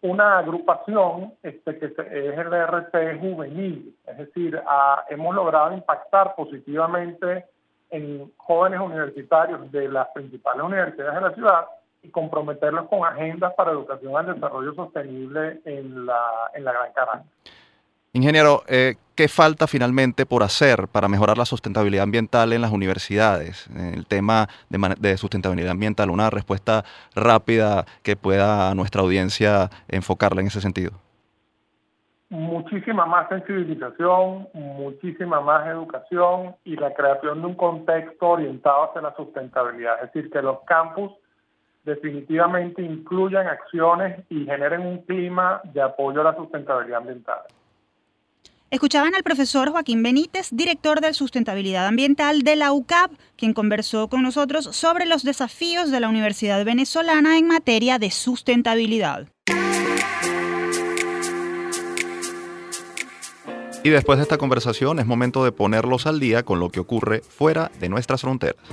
una 0.02 0.38
agrupación 0.40 1.34
este, 1.44 1.78
que 1.78 1.88
es 1.88 1.98
el 2.38 2.54
RC 2.54 3.20
juvenil, 3.20 3.94
es 4.08 4.18
decir, 4.18 4.62
hemos 5.10 5.36
logrado 5.36 5.74
impactar 5.74 6.36
positivamente 6.36 7.46
en 7.92 8.32
jóvenes 8.38 8.80
universitarios 8.80 9.72
de 9.72 9.90
las 9.90 10.08
principales 10.10 10.64
universidades 10.64 11.16
de 11.16 11.22
la 11.22 11.34
ciudad 11.34 11.66
y 12.02 12.10
comprometerlos 12.10 12.88
con 12.90 13.06
agendas 13.06 13.54
para 13.54 13.72
educación 13.72 14.18
al 14.18 14.34
desarrollo 14.34 14.74
sostenible 14.74 15.62
en 15.66 16.06
la, 16.06 16.22
en 16.54 16.64
la 16.64 16.72
Gran 16.72 16.94
Caracas. 16.94 17.26
Ingeniero, 18.14 18.64
eh, 18.68 18.96
¿qué 19.16 19.30
falta 19.30 19.68
finalmente 19.68 20.26
por 20.26 20.44
hacer 20.44 20.90
para 20.90 21.08
mejorar 21.08 21.38
la 21.38 21.46
sustentabilidad 21.46 22.04
ambiental 22.04 22.52
en 22.52 22.60
las 22.60 22.72
universidades? 22.72 23.68
El 23.74 24.06
tema 24.06 24.50
de, 24.70 25.16
sustentabilidad 25.16 25.72
ambiental, 25.72 26.10
una 26.10 26.30
respuesta 26.30 26.84
rápida 27.16 27.86
que 28.04 28.18
pueda 28.18 28.76
nuestra 28.76 29.02
audiencia 29.02 29.70
enfocarla 29.88 30.42
en 30.42 30.48
ese 30.48 30.60
sentido. 30.60 30.92
Muchísima 32.32 33.06
más 33.06 33.28
sensibilización, 33.28 34.48
muchísima 34.54 35.42
más 35.42 35.68
educación 35.68 36.56
y 36.64 36.78
la 36.78 36.94
creación 36.94 37.42
de 37.42 37.48
un 37.48 37.56
contexto 37.56 38.26
orientado 38.26 38.86
hacia 38.86 39.02
la 39.02 39.14
sustentabilidad. 39.18 39.96
Es 40.02 40.14
decir, 40.14 40.32
que 40.32 40.42
los 40.42 40.62
campus 40.62 41.12
definitivamente 41.84 42.82
incluyan 42.82 43.48
acciones 43.48 44.24
y 44.30 44.46
generen 44.46 44.80
un 44.80 45.00
clima 45.00 45.60
de 45.74 45.82
apoyo 45.82 46.22
a 46.22 46.24
la 46.24 46.36
sustentabilidad 46.38 47.00
ambiental. 47.00 47.40
Escuchaban 48.70 49.14
al 49.14 49.24
profesor 49.24 49.70
Joaquín 49.70 50.02
Benítez, 50.02 50.52
director 50.54 51.02
de 51.02 51.14
Sustentabilidad 51.14 51.86
Ambiental 51.86 52.44
de 52.44 52.56
la 52.56 52.72
UCAP, 52.72 53.12
quien 53.36 53.54
conversó 53.54 54.08
con 54.08 54.24
nosotros 54.24 54.74
sobre 54.74 55.06
los 55.06 55.24
desafíos 55.24 55.92
de 55.92 56.00
la 56.00 56.08
Universidad 56.08 56.64
Venezolana 56.64 57.38
en 57.38 57.50
materia 57.50 58.00
de 58.00 58.10
sustentabilidad. 58.10 59.28
Y 63.84 63.90
después 63.90 64.18
de 64.18 64.24
esta 64.24 64.38
conversación 64.38 65.00
es 65.00 65.06
momento 65.06 65.44
de 65.44 65.52
ponerlos 65.52 66.06
al 66.06 66.20
día 66.20 66.44
con 66.44 66.60
lo 66.60 66.70
que 66.70 66.80
ocurre 66.80 67.22
fuera 67.22 67.72
de 67.80 67.90
nuestras 67.90 68.22
fronteras. 68.22 68.64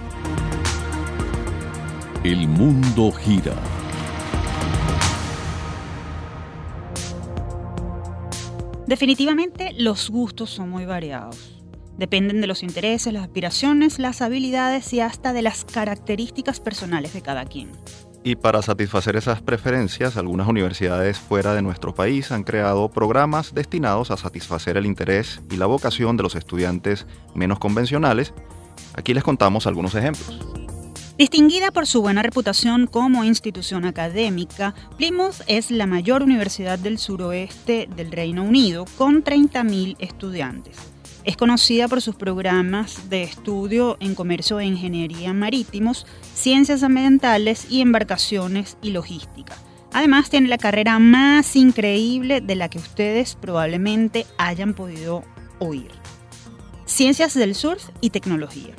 El 2.24 2.48
mundo 2.48 3.12
gira 3.12 3.54
Definitivamente 8.88 9.74
los 9.76 10.08
gustos 10.08 10.48
son 10.48 10.70
muy 10.70 10.86
variados. 10.86 11.62
Dependen 11.98 12.40
de 12.40 12.46
los 12.46 12.62
intereses, 12.62 13.12
las 13.12 13.24
aspiraciones, 13.24 13.98
las 13.98 14.22
habilidades 14.22 14.94
y 14.94 15.00
hasta 15.00 15.34
de 15.34 15.42
las 15.42 15.66
características 15.66 16.58
personales 16.58 17.12
de 17.12 17.20
cada 17.20 17.44
quien. 17.44 17.70
Y 18.28 18.36
para 18.36 18.60
satisfacer 18.60 19.16
esas 19.16 19.40
preferencias, 19.40 20.18
algunas 20.18 20.48
universidades 20.48 21.18
fuera 21.18 21.54
de 21.54 21.62
nuestro 21.62 21.94
país 21.94 22.30
han 22.30 22.44
creado 22.44 22.90
programas 22.90 23.54
destinados 23.54 24.10
a 24.10 24.18
satisfacer 24.18 24.76
el 24.76 24.84
interés 24.84 25.40
y 25.50 25.56
la 25.56 25.64
vocación 25.64 26.18
de 26.18 26.24
los 26.24 26.34
estudiantes 26.34 27.06
menos 27.34 27.58
convencionales. 27.58 28.34
Aquí 28.92 29.14
les 29.14 29.24
contamos 29.24 29.66
algunos 29.66 29.94
ejemplos. 29.94 30.38
Distinguida 31.16 31.70
por 31.70 31.86
su 31.86 32.02
buena 32.02 32.20
reputación 32.20 32.86
como 32.86 33.24
institución 33.24 33.86
académica, 33.86 34.74
Plymouth 34.98 35.40
es 35.46 35.70
la 35.70 35.86
mayor 35.86 36.22
universidad 36.22 36.78
del 36.78 36.98
suroeste 36.98 37.88
del 37.96 38.12
Reino 38.12 38.44
Unido, 38.44 38.84
con 38.98 39.24
30.000 39.24 39.96
estudiantes. 40.00 40.76
Es 41.24 41.36
conocida 41.36 41.88
por 41.88 42.00
sus 42.00 42.14
programas 42.14 43.10
de 43.10 43.22
estudio 43.22 43.96
en 44.00 44.14
comercio 44.14 44.60
e 44.60 44.66
ingeniería 44.66 45.34
marítimos, 45.34 46.06
ciencias 46.38 46.84
ambientales 46.84 47.66
y 47.68 47.80
embarcaciones 47.80 48.78
y 48.80 48.90
logística. 48.90 49.56
Además, 49.92 50.30
tiene 50.30 50.46
la 50.46 50.58
carrera 50.58 51.00
más 51.00 51.56
increíble 51.56 52.40
de 52.40 52.54
la 52.54 52.68
que 52.68 52.78
ustedes 52.78 53.34
probablemente 53.34 54.24
hayan 54.38 54.74
podido 54.74 55.24
oír. 55.58 55.90
Ciencias 56.84 57.34
del 57.34 57.56
surf 57.56 57.88
y 58.00 58.10
tecnología. 58.10 58.76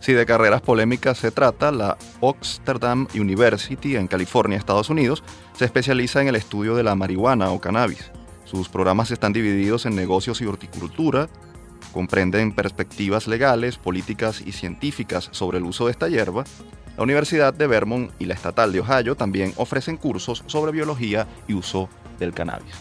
Si 0.00 0.14
de 0.14 0.24
carreras 0.24 0.62
polémicas 0.62 1.18
se 1.18 1.30
trata, 1.30 1.70
la 1.70 1.98
Oxford 2.20 3.08
University 3.14 3.96
en 3.96 4.06
California, 4.06 4.56
Estados 4.56 4.88
Unidos, 4.88 5.22
se 5.58 5.66
especializa 5.66 6.22
en 6.22 6.28
el 6.28 6.36
estudio 6.36 6.74
de 6.74 6.84
la 6.84 6.94
marihuana 6.94 7.50
o 7.50 7.60
cannabis. 7.60 8.10
Sus 8.44 8.70
programas 8.70 9.10
están 9.10 9.34
divididos 9.34 9.84
en 9.84 9.94
negocios 9.94 10.40
y 10.40 10.46
horticultura, 10.46 11.28
comprenden 11.92 12.52
perspectivas 12.52 13.26
legales, 13.26 13.76
políticas 13.76 14.40
y 14.40 14.52
científicas 14.52 15.28
sobre 15.32 15.58
el 15.58 15.64
uso 15.64 15.84
de 15.84 15.92
esta 15.92 16.08
hierba. 16.08 16.44
La 16.98 17.04
Universidad 17.04 17.54
de 17.54 17.68
Vermont 17.68 18.10
y 18.18 18.24
la 18.24 18.34
Estatal 18.34 18.72
de 18.72 18.80
Ohio 18.80 19.14
también 19.14 19.52
ofrecen 19.54 19.96
cursos 19.96 20.42
sobre 20.46 20.72
biología 20.72 21.28
y 21.46 21.54
uso 21.54 21.88
del 22.18 22.34
cannabis. 22.34 22.74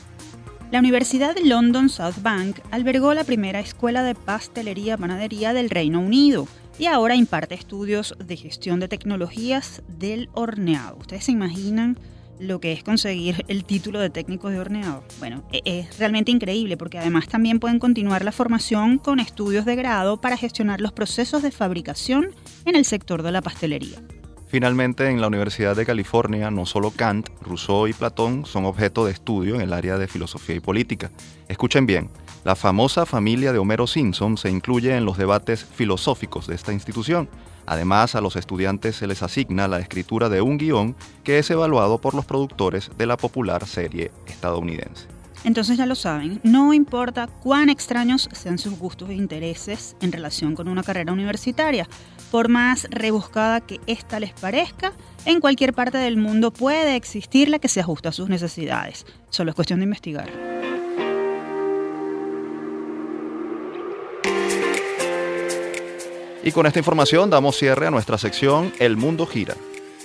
La 0.72 0.80
Universidad 0.80 1.36
de 1.36 1.46
London 1.46 1.88
South 1.88 2.24
Bank 2.24 2.58
albergó 2.72 3.14
la 3.14 3.26
primera 3.26 3.60
escuela 3.60 4.02
de 4.02 4.16
pastelería-panadería 4.16 5.54
del 5.54 5.70
Reino 5.70 6.00
Unido 6.00 6.48
y 6.80 6.88
ahora 6.88 7.16
imparte 7.16 7.54
estudios 7.54 8.16
de 8.18 8.38
gestión 8.38 8.80
de 8.80 8.88
tecnologías 8.88 9.84
del 9.88 10.30
horneado. 10.34 10.98
¿Ustedes 10.98 11.26
se 11.26 11.34
imaginan 11.34 12.00
lo 12.40 12.60
que 12.60 12.72
es 12.72 12.84
conseguir 12.84 13.46
el 13.48 13.66
título 13.66 14.00
de 14.00 14.10
técnico 14.10 14.50
de 14.50 14.60
horneado? 14.60 15.04
Bueno, 15.20 15.44
e-, 15.52 15.62
es 15.64 16.00
realmente 16.00 16.32
increíble 16.32 16.76
porque 16.76 16.98
además 16.98 17.28
también 17.28 17.60
pueden 17.60 17.78
continuar 17.78 18.26
la 18.26 18.32
formación 18.32 18.98
con 18.98 19.20
estudios 19.20 19.66
de 19.66 19.76
grado 19.76 20.20
para 20.20 20.38
gestionar 20.38 20.82
los 20.82 20.92
procesos 20.92 21.44
de 21.44 21.52
fabricación 21.52 22.30
en 22.70 22.76
el 22.76 22.86
sector 22.86 23.24
de 23.24 23.32
la 23.32 23.42
pastelería. 23.42 24.02
Finalmente, 24.48 25.10
en 25.10 25.20
la 25.20 25.28
Universidad 25.28 25.76
de 25.76 25.86
California, 25.86 26.50
no 26.50 26.66
solo 26.66 26.92
Kant, 26.92 27.28
Rousseau 27.42 27.88
y 27.88 27.94
Platón 27.94 28.46
son 28.46 28.66
objeto 28.66 29.06
de 29.06 29.12
estudio 29.12 29.56
en 29.56 29.62
el 29.62 29.74
área 29.74 29.98
de 29.98 30.08
filosofía 30.08 30.56
y 30.56 30.62
política. 30.62 31.12
Escuchen 31.50 31.86
bien, 31.86 32.10
la 32.46 32.56
famosa 32.56 33.06
familia 33.06 33.52
de 33.52 33.60
Homero 33.60 33.88
Simpson 33.88 34.38
se 34.38 34.50
incluye 34.50 34.96
en 34.96 35.04
los 35.04 35.18
debates 35.18 35.66
filosóficos 35.66 36.48
de 36.48 36.56
esta 36.56 36.72
institución. 36.72 37.28
Además, 37.66 38.16
a 38.16 38.22
los 38.22 38.38
estudiantes 38.38 38.96
se 38.96 39.08
les 39.08 39.22
asigna 39.22 39.68
la 39.68 39.80
escritura 39.80 40.30
de 40.30 40.40
un 40.40 40.58
guion 40.58 40.96
que 41.26 41.40
es 41.40 41.50
evaluado 41.52 42.00
por 42.00 42.14
los 42.14 42.26
productores 42.26 42.90
de 42.98 43.06
la 43.06 43.18
popular 43.18 43.68
serie 43.68 44.12
estadounidense. 44.28 45.08
Entonces 45.44 45.78
ya 45.78 45.86
lo 45.86 45.96
saben, 45.96 46.40
no 46.44 46.74
importa 46.74 47.28
cuán 47.28 47.70
extraños 47.70 48.30
sean 48.32 48.58
sus 48.58 48.78
gustos 48.80 49.10
e 49.10 49.14
intereses 49.14 49.96
en 50.02 50.12
relación 50.12 50.56
con 50.56 50.68
una 50.68 50.84
carrera 50.84 51.14
universitaria, 51.14 51.88
por 52.32 52.50
más 52.50 52.88
rebuscada 52.90 53.62
que 53.62 53.80
ésta 53.88 54.20
les 54.20 54.34
parezca, 54.34 54.94
en 55.26 55.40
cualquier 55.40 55.74
parte 55.74 55.98
del 55.98 56.18
mundo 56.18 56.52
puede 56.52 56.96
existir 56.96 57.50
la 57.50 57.60
que 57.60 57.68
se 57.68 57.82
ajusta 57.82 58.10
a 58.10 58.13
sus 58.13 58.30
necesidades. 58.30 59.06
Solo 59.30 59.52
es 59.52 59.56
cuestión 59.56 59.80
de 59.80 59.86
investigar. 59.86 60.30
Y 66.44 66.52
con 66.54 66.66
esta 66.66 66.80
información 66.80 67.30
damos 67.30 67.58
cierre 67.58 67.88
a 67.88 67.92
nuestra 67.92 68.18
sección 68.18 68.72
El 68.80 68.96
Mundo 68.96 69.26
Gira. 69.26 69.56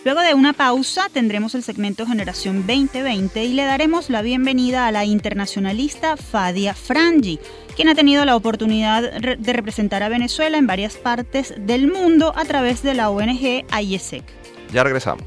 Luego 0.05 0.21
de 0.21 0.35
una 0.35 0.53
pausa 0.53 1.09
tendremos 1.13 1.55
el 1.55 1.63
segmento 1.63 2.07
Generación 2.07 2.67
2020 2.67 3.45
y 3.45 3.53
le 3.53 3.63
daremos 3.63 4.11
la 4.11 4.21
bienvenida 4.21 4.89
a 4.89 4.91
la 4.91 5.05
internacionalista 5.05 6.17
Fadia 6.17 6.75
Frangi, 6.75 7.39
quien 7.77 7.89
ha 7.89 7.95
tenido 7.95 8.25
la 8.25 8.35
oportunidad 8.35 9.13
de 9.13 9.53
representar 9.53 10.03
a 10.03 10.09
Venezuela 10.09 10.59
en 10.59 10.67
varias 10.67 10.97
partes 10.97 11.55
del 11.57 11.87
mundo 11.87 12.33
a 12.37 12.45
través 12.45 12.83
de 12.83 12.95
la 12.95 13.11
ONG 13.11 13.65
IESEC. 13.81 14.25
Ya 14.73 14.83
regresamos. 14.83 15.25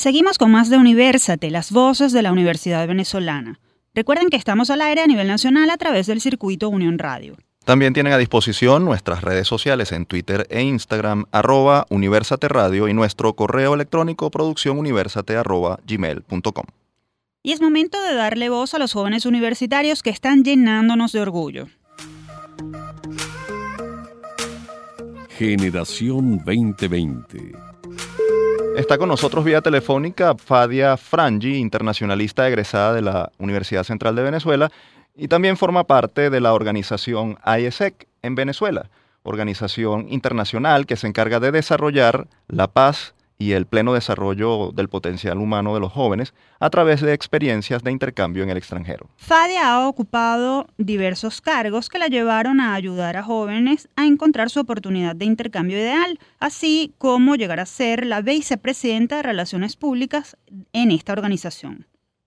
Seguimos 0.00 0.38
con 0.38 0.50
más 0.50 0.70
de 0.70 0.78
Universate, 0.78 1.50
las 1.50 1.72
voces 1.72 2.12
de 2.12 2.22
la 2.22 2.32
Universidad 2.32 2.88
Venezolana. 2.88 3.60
Recuerden 3.94 4.30
que 4.30 4.38
estamos 4.38 4.70
al 4.70 4.80
aire 4.80 5.02
a 5.02 5.06
nivel 5.06 5.26
nacional 5.26 5.68
a 5.68 5.76
través 5.76 6.06
del 6.06 6.22
circuito 6.22 6.70
Unión 6.70 6.98
Radio. 6.98 7.36
También 7.66 7.92
tienen 7.92 8.14
a 8.14 8.16
disposición 8.16 8.86
nuestras 8.86 9.20
redes 9.20 9.46
sociales 9.46 9.92
en 9.92 10.06
Twitter 10.06 10.46
e 10.48 10.62
Instagram, 10.62 11.26
arroba 11.32 11.84
Universate 11.90 12.48
Radio 12.48 12.88
y 12.88 12.94
nuestro 12.94 13.34
correo 13.34 13.74
electrónico 13.74 14.30
producciónuniversate 14.30 15.36
arroba 15.36 15.78
gmail.com. 15.86 16.64
Y 17.42 17.52
es 17.52 17.60
momento 17.60 18.02
de 18.02 18.14
darle 18.14 18.48
voz 18.48 18.72
a 18.72 18.78
los 18.78 18.94
jóvenes 18.94 19.26
universitarios 19.26 20.02
que 20.02 20.08
están 20.08 20.44
llenándonos 20.44 21.12
de 21.12 21.20
orgullo. 21.20 21.66
Generación 25.28 26.38
2020 26.38 27.69
Está 28.76 28.98
con 28.98 29.08
nosotros 29.08 29.44
vía 29.44 29.60
telefónica 29.60 30.34
Fadia 30.36 30.96
Frangi, 30.96 31.56
internacionalista 31.56 32.48
egresada 32.48 32.94
de 32.94 33.02
la 33.02 33.32
Universidad 33.38 33.84
Central 33.84 34.16
de 34.16 34.22
Venezuela 34.22 34.70
y 35.14 35.28
también 35.28 35.56
forma 35.56 35.84
parte 35.84 36.30
de 36.30 36.40
la 36.40 36.54
organización 36.54 37.38
IESEC 37.44 38.06
en 38.22 38.34
Venezuela, 38.34 38.88
organización 39.22 40.06
internacional 40.08 40.86
que 40.86 40.96
se 40.96 41.06
encarga 41.06 41.40
de 41.40 41.52
desarrollar 41.52 42.28
la 42.48 42.68
paz 42.68 43.14
y 43.40 43.52
el 43.52 43.66
pleno 43.66 43.94
desarrollo 43.94 44.70
del 44.70 44.90
potencial 44.90 45.38
humano 45.38 45.72
de 45.72 45.80
los 45.80 45.90
jóvenes 45.90 46.34
a 46.60 46.68
través 46.68 47.00
de 47.00 47.14
experiencias 47.14 47.82
de 47.82 47.90
intercambio 47.90 48.42
en 48.42 48.50
el 48.50 48.58
extranjero. 48.58 49.08
Fadia 49.16 49.72
ha 49.72 49.88
ocupado 49.88 50.66
diversos 50.76 51.40
cargos 51.40 51.88
que 51.88 51.98
la 51.98 52.08
llevaron 52.08 52.60
a 52.60 52.74
ayudar 52.74 53.16
a 53.16 53.22
jóvenes 53.22 53.88
a 53.96 54.04
encontrar 54.04 54.50
su 54.50 54.60
oportunidad 54.60 55.16
de 55.16 55.24
intercambio 55.24 55.78
ideal, 55.78 56.18
así 56.38 56.92
como 56.98 57.34
llegar 57.34 57.60
a 57.60 57.66
ser 57.66 58.04
la 58.04 58.20
vicepresidenta 58.20 59.16
de 59.16 59.22
Relaciones 59.22 59.74
Públicas 59.74 60.36
en 60.74 60.90
esta 60.90 61.14
organización. 61.14 61.86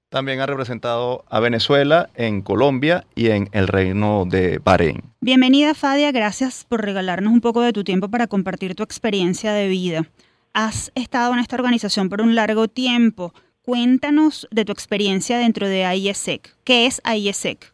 También 0.10 0.40
ha 0.40 0.48
representado 0.48 1.26
a 1.30 1.40
Venezuela 1.40 2.10
en 2.16 2.42
Colombia 2.42 3.06
y 3.14 3.28
en 3.30 3.50
el 3.52 3.68
Reino 3.68 4.26
de 4.28 4.60
Bahrein. 4.64 5.04
Bienvenida 5.22 5.76
Fadia, 5.76 6.12
gracias 6.12 6.66
por 6.68 6.84
regalarnos 6.84 7.32
un 7.32 7.42
poco 7.42 7.62
de 7.62 7.74
tu 7.74 7.84
tiempo 7.84 8.10
para 8.10 8.26
compartir 8.26 8.74
tu 8.74 8.82
experiencia 8.82 9.54
de 9.54 9.68
vida 9.68 10.08
has 10.54 10.92
estado 10.96 11.34
en 11.34 11.40
esta 11.40 11.56
organización 11.56 12.10
por 12.10 12.22
un 12.22 12.36
largo 12.36 12.68
tiempo. 12.68 13.34
Cuéntanos 13.62 14.48
de 14.52 14.66
tu 14.66 14.72
experiencia 14.72 15.38
dentro 15.38 15.68
de 15.68 15.82
IESEC. 15.96 16.56
¿Qué 16.64 16.86
es 16.86 17.02
IESEC? 17.06 17.73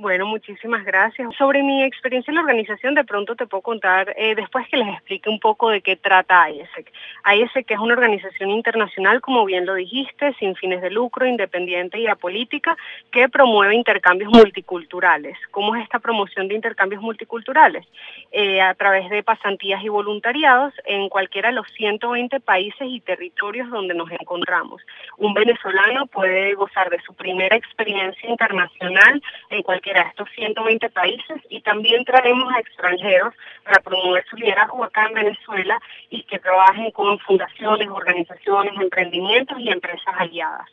Bueno, 0.00 0.24
muchísimas 0.24 0.82
gracias. 0.86 1.28
Sobre 1.36 1.62
mi 1.62 1.84
experiencia 1.84 2.30
en 2.30 2.36
la 2.36 2.40
organización, 2.40 2.94
de 2.94 3.04
pronto 3.04 3.36
te 3.36 3.46
puedo 3.46 3.60
contar 3.60 4.14
eh, 4.16 4.34
después 4.34 4.66
que 4.68 4.78
les 4.78 4.88
explique 4.88 5.28
un 5.28 5.38
poco 5.38 5.68
de 5.68 5.82
qué 5.82 5.94
trata 5.96 6.48
IESEC. 6.48 6.90
IESEC 7.22 7.70
es 7.70 7.78
una 7.78 7.92
organización 7.92 8.48
internacional, 8.48 9.20
como 9.20 9.44
bien 9.44 9.66
lo 9.66 9.74
dijiste, 9.74 10.32
sin 10.38 10.56
fines 10.56 10.80
de 10.80 10.88
lucro, 10.88 11.26
independiente 11.26 12.00
y 12.00 12.06
apolítica, 12.06 12.78
que 13.12 13.28
promueve 13.28 13.74
intercambios 13.74 14.32
multiculturales. 14.32 15.36
¿Cómo 15.50 15.76
es 15.76 15.82
esta 15.82 15.98
promoción 15.98 16.48
de 16.48 16.54
intercambios 16.54 17.02
multiculturales? 17.02 17.86
Eh, 18.32 18.62
a 18.62 18.72
través 18.72 19.10
de 19.10 19.22
pasantías 19.22 19.84
y 19.84 19.90
voluntariados 19.90 20.72
en 20.86 21.10
cualquiera 21.10 21.50
de 21.50 21.56
los 21.56 21.66
120 21.74 22.40
países 22.40 22.88
y 22.88 23.00
territorios 23.00 23.68
donde 23.68 23.92
nos 23.92 24.10
encontramos. 24.12 24.80
Un 25.18 25.34
venezolano 25.34 26.06
puede 26.06 26.54
gozar 26.54 26.88
de 26.88 27.02
su 27.02 27.12
primera 27.12 27.54
experiencia 27.54 28.30
internacional 28.30 29.22
en 29.50 29.62
cualquier 29.62 29.89
a 29.96 30.02
estos 30.02 30.28
120 30.34 30.90
países 30.90 31.40
y 31.48 31.60
también 31.60 32.04
traemos 32.04 32.52
a 32.52 32.60
extranjeros 32.60 33.34
para 33.64 33.80
promover 33.80 34.24
su 34.28 34.36
liderazgo 34.36 34.84
acá 34.84 35.06
en 35.06 35.14
Venezuela 35.14 35.80
y 36.10 36.22
que 36.24 36.38
trabajen 36.38 36.90
con 36.90 37.18
fundaciones, 37.20 37.88
organizaciones, 37.88 38.72
emprendimientos 38.80 39.58
y 39.58 39.70
empresas 39.70 40.14
aliadas. 40.18 40.68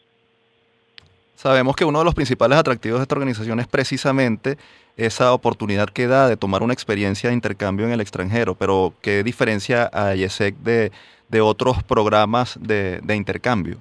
Sabemos 1.36 1.76
que 1.76 1.86
uno 1.86 2.00
de 2.00 2.06
los 2.06 2.16
principales 2.16 2.58
atractivos 2.58 3.00
de 3.00 3.04
esta 3.04 3.16
organización 3.16 3.60
es 3.60 3.68
precisamente 3.68 4.58
esa 4.98 5.34
oportunidad 5.34 5.88
que 5.88 6.08
da 6.08 6.28
de 6.28 6.36
tomar 6.36 6.64
una 6.64 6.74
experiencia 6.74 7.30
de 7.30 7.36
intercambio 7.36 7.86
en 7.86 7.92
el 7.92 8.02
extranjero, 8.02 8.56
pero 8.56 8.94
¿qué 9.02 9.24
diferencia 9.24 9.90
a 9.94 10.16
IESEC 10.16 10.56
de, 10.56 10.92
de 11.30 11.42
otros 11.42 11.84
programas 11.84 12.58
de, 12.60 13.00
de 13.04 13.16
intercambio? 13.16 13.78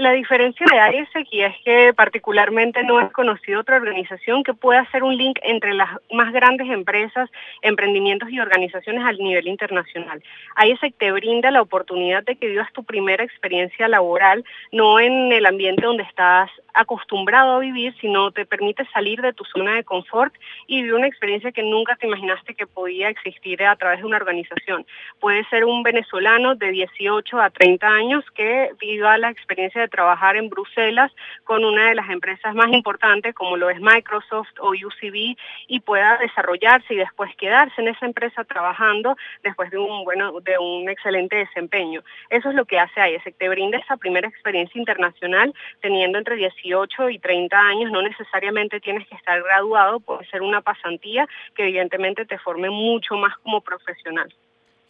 La 0.00 0.12
diferencia 0.12 0.64
de 0.64 0.96
IESEC 0.96 1.28
es 1.30 1.54
que 1.62 1.92
particularmente 1.92 2.82
no 2.84 3.02
es 3.02 3.12
conocido 3.12 3.60
otra 3.60 3.76
organización 3.76 4.42
que 4.42 4.54
pueda 4.54 4.80
hacer 4.80 5.02
un 5.02 5.14
link 5.14 5.38
entre 5.42 5.74
las 5.74 5.90
más 6.10 6.32
grandes 6.32 6.70
empresas, 6.70 7.28
emprendimientos 7.60 8.30
y 8.30 8.40
organizaciones 8.40 9.04
a 9.04 9.12
nivel 9.12 9.46
internacional. 9.46 10.22
IESEC 10.56 10.96
te 10.96 11.12
brinda 11.12 11.50
la 11.50 11.60
oportunidad 11.60 12.24
de 12.24 12.36
que 12.36 12.48
vivas 12.48 12.72
tu 12.72 12.82
primera 12.82 13.22
experiencia 13.22 13.88
laboral, 13.88 14.42
no 14.72 14.98
en 14.98 15.32
el 15.32 15.44
ambiente 15.44 15.84
donde 15.84 16.04
estás 16.04 16.50
acostumbrado 16.72 17.56
a 17.56 17.58
vivir, 17.58 17.94
sino 18.00 18.30
te 18.30 18.46
permite 18.46 18.86
salir 18.94 19.20
de 19.20 19.34
tu 19.34 19.44
zona 19.44 19.74
de 19.74 19.84
confort 19.84 20.32
y 20.66 20.76
vivir 20.76 20.94
una 20.94 21.08
experiencia 21.08 21.52
que 21.52 21.62
nunca 21.62 21.96
te 21.96 22.06
imaginaste 22.06 22.54
que 22.54 22.66
podía 22.66 23.10
existir 23.10 23.62
a 23.64 23.76
través 23.76 24.00
de 24.00 24.06
una 24.06 24.16
organización. 24.16 24.86
Puede 25.18 25.44
ser 25.50 25.66
un 25.66 25.82
venezolano 25.82 26.54
de 26.54 26.70
18 26.70 27.38
a 27.38 27.50
30 27.50 27.86
años 27.86 28.24
que 28.34 28.70
viva 28.80 29.18
la 29.18 29.28
experiencia 29.28 29.82
de 29.82 29.89
trabajar 29.90 30.36
en 30.36 30.48
Bruselas 30.48 31.12
con 31.44 31.64
una 31.64 31.88
de 31.88 31.94
las 31.94 32.08
empresas 32.10 32.54
más 32.54 32.68
importantes 32.72 33.34
como 33.34 33.56
lo 33.56 33.70
es 33.70 33.80
Microsoft 33.80 34.48
o 34.60 34.70
UCB 34.70 35.36
y 35.66 35.80
pueda 35.80 36.18
desarrollarse 36.18 36.94
y 36.94 36.98
después 36.98 37.34
quedarse 37.36 37.80
en 37.80 37.88
esa 37.88 38.06
empresa 38.06 38.44
trabajando 38.44 39.16
después 39.42 39.70
de 39.70 39.78
un 39.78 40.04
bueno 40.04 40.40
de 40.40 40.56
un 40.58 40.88
excelente 40.88 41.36
desempeño. 41.36 42.02
Eso 42.30 42.50
es 42.50 42.54
lo 42.54 42.64
que 42.64 42.78
hace 42.78 43.00
IESEC, 43.00 43.36
te 43.36 43.48
brinda 43.48 43.78
esa 43.78 43.96
primera 43.96 44.28
experiencia 44.28 44.78
internacional 44.78 45.52
teniendo 45.80 46.18
entre 46.18 46.36
18 46.36 46.60
18 46.60 47.10
y 47.10 47.18
30 47.18 47.58
años, 47.58 47.90
no 47.90 48.02
necesariamente 48.02 48.80
tienes 48.80 49.06
que 49.08 49.14
estar 49.14 49.42
graduado, 49.42 50.00
puede 50.00 50.26
ser 50.26 50.42
una 50.42 50.60
pasantía 50.60 51.26
que 51.54 51.64
evidentemente 51.64 52.24
te 52.24 52.38
forme 52.38 52.70
mucho 52.70 53.16
más 53.16 53.36
como 53.38 53.60
profesional. 53.60 54.32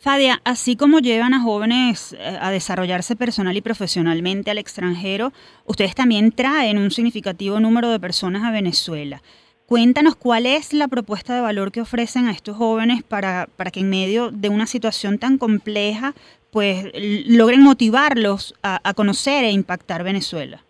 Fadia, 0.02 0.40
así 0.46 0.76
como 0.76 1.00
llevan 1.00 1.34
a 1.34 1.42
jóvenes 1.42 2.14
eh, 2.14 2.38
a 2.40 2.50
desarrollarse 2.50 3.16
personal 3.16 3.54
y 3.54 3.60
profesionalmente 3.60 4.50
al 4.50 4.56
extranjero, 4.56 5.30
ustedes 5.66 5.94
también 5.94 6.32
traen 6.32 6.78
un 6.78 6.90
significativo 6.90 7.60
número 7.60 7.90
de 7.90 8.00
personas 8.00 8.42
a 8.44 8.50
Venezuela. 8.50 9.20
Cuéntanos 9.66 10.16
cuál 10.16 10.46
es 10.46 10.72
la 10.72 10.88
propuesta 10.88 11.34
de 11.34 11.42
valor 11.42 11.70
que 11.70 11.82
ofrecen 11.82 12.28
a 12.28 12.30
estos 12.30 12.56
jóvenes 12.56 13.02
para, 13.02 13.46
para 13.58 13.70
que 13.70 13.80
en 13.80 13.90
medio 13.90 14.30
de 14.30 14.48
una 14.48 14.64
situación 14.64 15.18
tan 15.18 15.36
compleja, 15.36 16.14
pues 16.50 16.90
logren 17.26 17.62
motivarlos 17.62 18.54
a 18.62 18.94
conocer 18.94 19.44
e 19.44 19.50
impactar 19.50 20.02
Venezuela. 20.02 20.64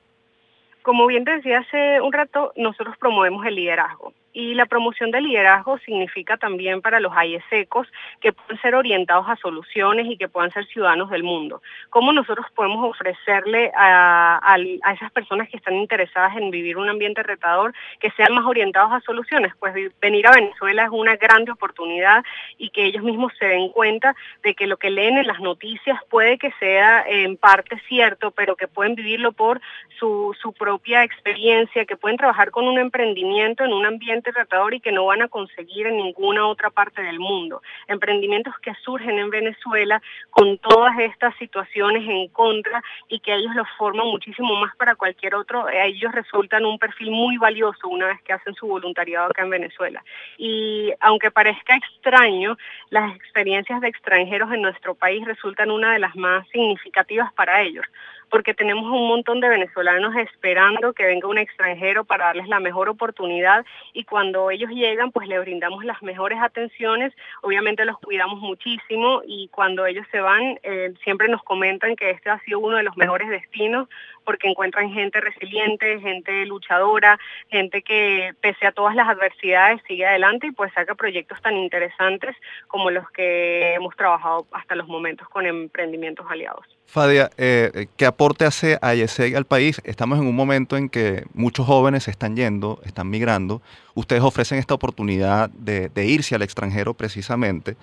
Como 0.82 1.06
bien 1.06 1.22
decía 1.22 1.60
hace 1.60 2.00
un 2.00 2.12
rato, 2.12 2.52
nosotros 2.56 2.96
promovemos 2.98 3.46
el 3.46 3.54
liderazgo. 3.54 4.12
Y 4.32 4.54
la 4.54 4.66
promoción 4.66 5.10
del 5.10 5.24
liderazgo 5.24 5.78
significa 5.78 6.36
también 6.36 6.82
para 6.82 7.00
los 7.00 7.12
secos 7.48 7.88
que 8.20 8.32
pueden 8.32 8.60
ser 8.60 8.74
orientados 8.74 9.28
a 9.28 9.36
soluciones 9.36 10.06
y 10.08 10.16
que 10.16 10.28
puedan 10.28 10.52
ser 10.52 10.66
ciudadanos 10.66 11.10
del 11.10 11.22
mundo. 11.22 11.62
¿Cómo 11.90 12.12
nosotros 12.12 12.46
podemos 12.54 12.88
ofrecerle 12.88 13.72
a, 13.74 14.56
esas 14.94 15.10
personas 15.12 15.48
que 15.48 15.56
están 15.56 15.74
interesadas 15.74 16.36
en 16.36 16.50
vivir 16.50 16.76
un 16.76 16.88
ambiente 16.88 17.22
retador 17.22 17.74
que 17.98 18.10
sean 18.12 18.34
más 18.34 18.44
orientados 18.44 18.92
a 18.92 19.00
soluciones? 19.00 19.52
Pues 19.58 19.74
venir 20.00 20.26
a 20.26 20.32
Venezuela 20.32 20.84
es 20.84 20.90
una 20.90 21.16
grande 21.16 21.50
oportunidad 21.52 22.24
y 22.58 22.70
que 22.70 22.84
ellos 22.84 23.02
mismos 23.02 23.32
se 23.38 23.46
den 23.46 23.70
cuenta 23.70 24.14
de 24.42 24.54
que 24.54 24.66
lo 24.66 24.76
que 24.76 24.90
leen 24.90 25.18
en 25.18 25.26
las 25.26 25.40
noticias 25.40 25.98
puede 26.08 26.38
que 26.38 26.52
sea 26.60 27.04
en 27.06 27.36
parte 27.36 27.80
cierto, 27.88 28.30
pero 28.30 28.56
que 28.56 28.68
pueden 28.68 28.94
vivirlo 28.94 29.32
por 29.32 29.60
su, 29.98 30.36
su 30.40 30.52
propia 30.52 31.04
experiencia, 31.04 31.84
que 31.84 31.96
pueden 31.96 32.16
trabajar 32.16 32.50
con 32.50 32.66
un 32.66 32.78
emprendimiento 32.78 33.64
en 33.64 33.72
un 33.72 33.86
ambiente 33.86 34.19
sumamente 34.20 34.32
retador 34.32 34.74
y 34.74 34.80
que 34.80 34.92
no 34.92 35.06
van 35.06 35.22
a 35.22 35.28
conseguir 35.28 35.86
en 35.86 35.96
ninguna 35.96 36.46
otra 36.46 36.70
parte 36.70 37.02
del 37.02 37.18
mundo. 37.18 37.62
Emprendimientos 37.88 38.54
que 38.60 38.74
surgen 38.84 39.18
en 39.18 39.30
Venezuela 39.30 40.02
con 40.30 40.58
todas 40.58 40.98
estas 40.98 41.34
situaciones 41.36 42.08
en 42.08 42.28
contra 42.28 42.82
y 43.08 43.20
que 43.20 43.34
ellos 43.34 43.54
los 43.54 43.66
forman 43.78 44.06
muchísimo 44.06 44.54
más 44.56 44.74
para 44.76 44.94
cualquier 44.94 45.34
otro, 45.34 45.68
ellos 45.68 46.12
resultan 46.12 46.64
un 46.64 46.78
perfil 46.78 47.10
muy 47.10 47.36
valioso 47.38 47.88
una 47.88 48.06
vez 48.06 48.20
que 48.22 48.32
hacen 48.32 48.54
su 48.54 48.66
voluntariado 48.66 49.26
acá 49.26 49.42
en 49.42 49.50
Venezuela. 49.50 50.02
Y 50.38 50.92
aunque 51.00 51.30
parezca 51.30 51.76
extraño, 51.76 52.56
las 52.90 53.14
experiencias 53.16 53.80
de 53.80 53.88
extranjeros 53.88 54.52
en 54.52 54.62
nuestro 54.62 54.94
país 54.94 55.24
resultan 55.24 55.70
una 55.70 55.92
de 55.92 55.98
las 55.98 56.14
más 56.16 56.46
significativas 56.48 57.32
para 57.32 57.62
ellos 57.62 57.86
porque 58.30 58.54
tenemos 58.54 58.84
un 58.84 59.08
montón 59.08 59.40
de 59.40 59.48
venezolanos 59.48 60.14
esperando 60.16 60.92
que 60.92 61.04
venga 61.04 61.28
un 61.28 61.38
extranjero 61.38 62.04
para 62.04 62.26
darles 62.26 62.48
la 62.48 62.60
mejor 62.60 62.88
oportunidad 62.88 63.64
y 63.92 64.04
cuando 64.04 64.50
ellos 64.50 64.70
llegan 64.70 65.10
pues 65.12 65.28
le 65.28 65.38
brindamos 65.38 65.84
las 65.84 66.02
mejores 66.02 66.38
atenciones, 66.40 67.12
obviamente 67.42 67.84
los 67.84 67.98
cuidamos 67.98 68.40
muchísimo 68.40 69.22
y 69.26 69.48
cuando 69.48 69.86
ellos 69.86 70.06
se 70.10 70.20
van 70.20 70.58
eh, 70.62 70.94
siempre 71.02 71.28
nos 71.28 71.42
comentan 71.42 71.96
que 71.96 72.10
este 72.10 72.30
ha 72.30 72.38
sido 72.40 72.60
uno 72.60 72.76
de 72.76 72.82
los 72.82 72.96
mejores 72.96 73.28
destinos 73.28 73.88
porque 74.30 74.46
encuentran 74.46 74.92
gente 74.92 75.20
resiliente, 75.20 75.98
gente 75.98 76.46
luchadora, 76.46 77.18
gente 77.48 77.82
que 77.82 78.32
pese 78.40 78.64
a 78.64 78.70
todas 78.70 78.94
las 78.94 79.08
adversidades 79.08 79.82
sigue 79.88 80.06
adelante 80.06 80.46
y 80.46 80.52
pues 80.52 80.72
saca 80.72 80.94
proyectos 80.94 81.42
tan 81.42 81.56
interesantes 81.56 82.36
como 82.68 82.92
los 82.92 83.10
que 83.10 83.74
hemos 83.74 83.96
trabajado 83.96 84.46
hasta 84.52 84.76
los 84.76 84.86
momentos 84.86 85.28
con 85.30 85.46
emprendimientos 85.46 86.24
aliados. 86.30 86.64
Fadia, 86.86 87.28
eh, 87.38 87.88
¿qué 87.96 88.06
aporte 88.06 88.44
hace 88.44 88.78
AYSEG 88.80 89.34
al 89.34 89.46
país? 89.46 89.82
Estamos 89.82 90.20
en 90.20 90.28
un 90.28 90.36
momento 90.36 90.76
en 90.76 90.88
que 90.88 91.24
muchos 91.34 91.66
jóvenes 91.66 92.06
están 92.06 92.36
yendo, 92.36 92.80
están 92.84 93.10
migrando. 93.10 93.62
Ustedes 93.94 94.22
ofrecen 94.22 94.58
esta 94.58 94.74
oportunidad 94.74 95.50
de, 95.50 95.90
irse 96.04 96.36
al 96.36 96.42
extranjero 96.42 96.94
precisamente. 96.94 97.76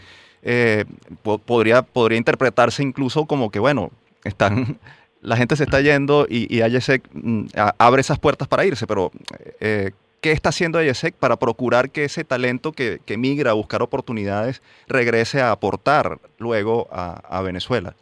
Eh, 0.43 0.85
podría 1.45 1.85
interpretarse 2.11 2.83
incluso 2.83 3.25
como 3.25 3.51
que, 3.51 3.59
bueno, 3.59 3.91
están, 4.23 4.79
la 5.27 5.35
gente 5.35 5.57
se 5.57 5.65
está 5.65 5.81
yendo 5.81 6.25
y, 6.29 6.47
y 6.55 6.61
AYSEG 6.61 7.03
mm, 7.13 7.47
abre 7.77 7.99
esas 7.99 8.17
puertas 8.17 8.47
para 8.47 8.63
irse, 8.63 8.87
pero 8.87 9.11
eh, 9.59 9.91
¿qué 10.21 10.31
está 10.31 10.49
haciendo 10.49 10.79
AYSEG 10.79 11.15
para 11.15 11.35
procurar 11.35 11.89
que 11.89 12.05
ese 12.05 12.23
talento 12.23 12.71
que, 12.71 13.01
que, 13.05 13.17
migra 13.17 13.51
a 13.51 13.53
buscar 13.53 13.81
oportunidades 13.81 14.61
regrese 14.87 15.41
a 15.41 15.51
aportar 15.51 16.19
luego 16.37 16.87
a 16.91 17.41
Venezuela? 17.41 17.93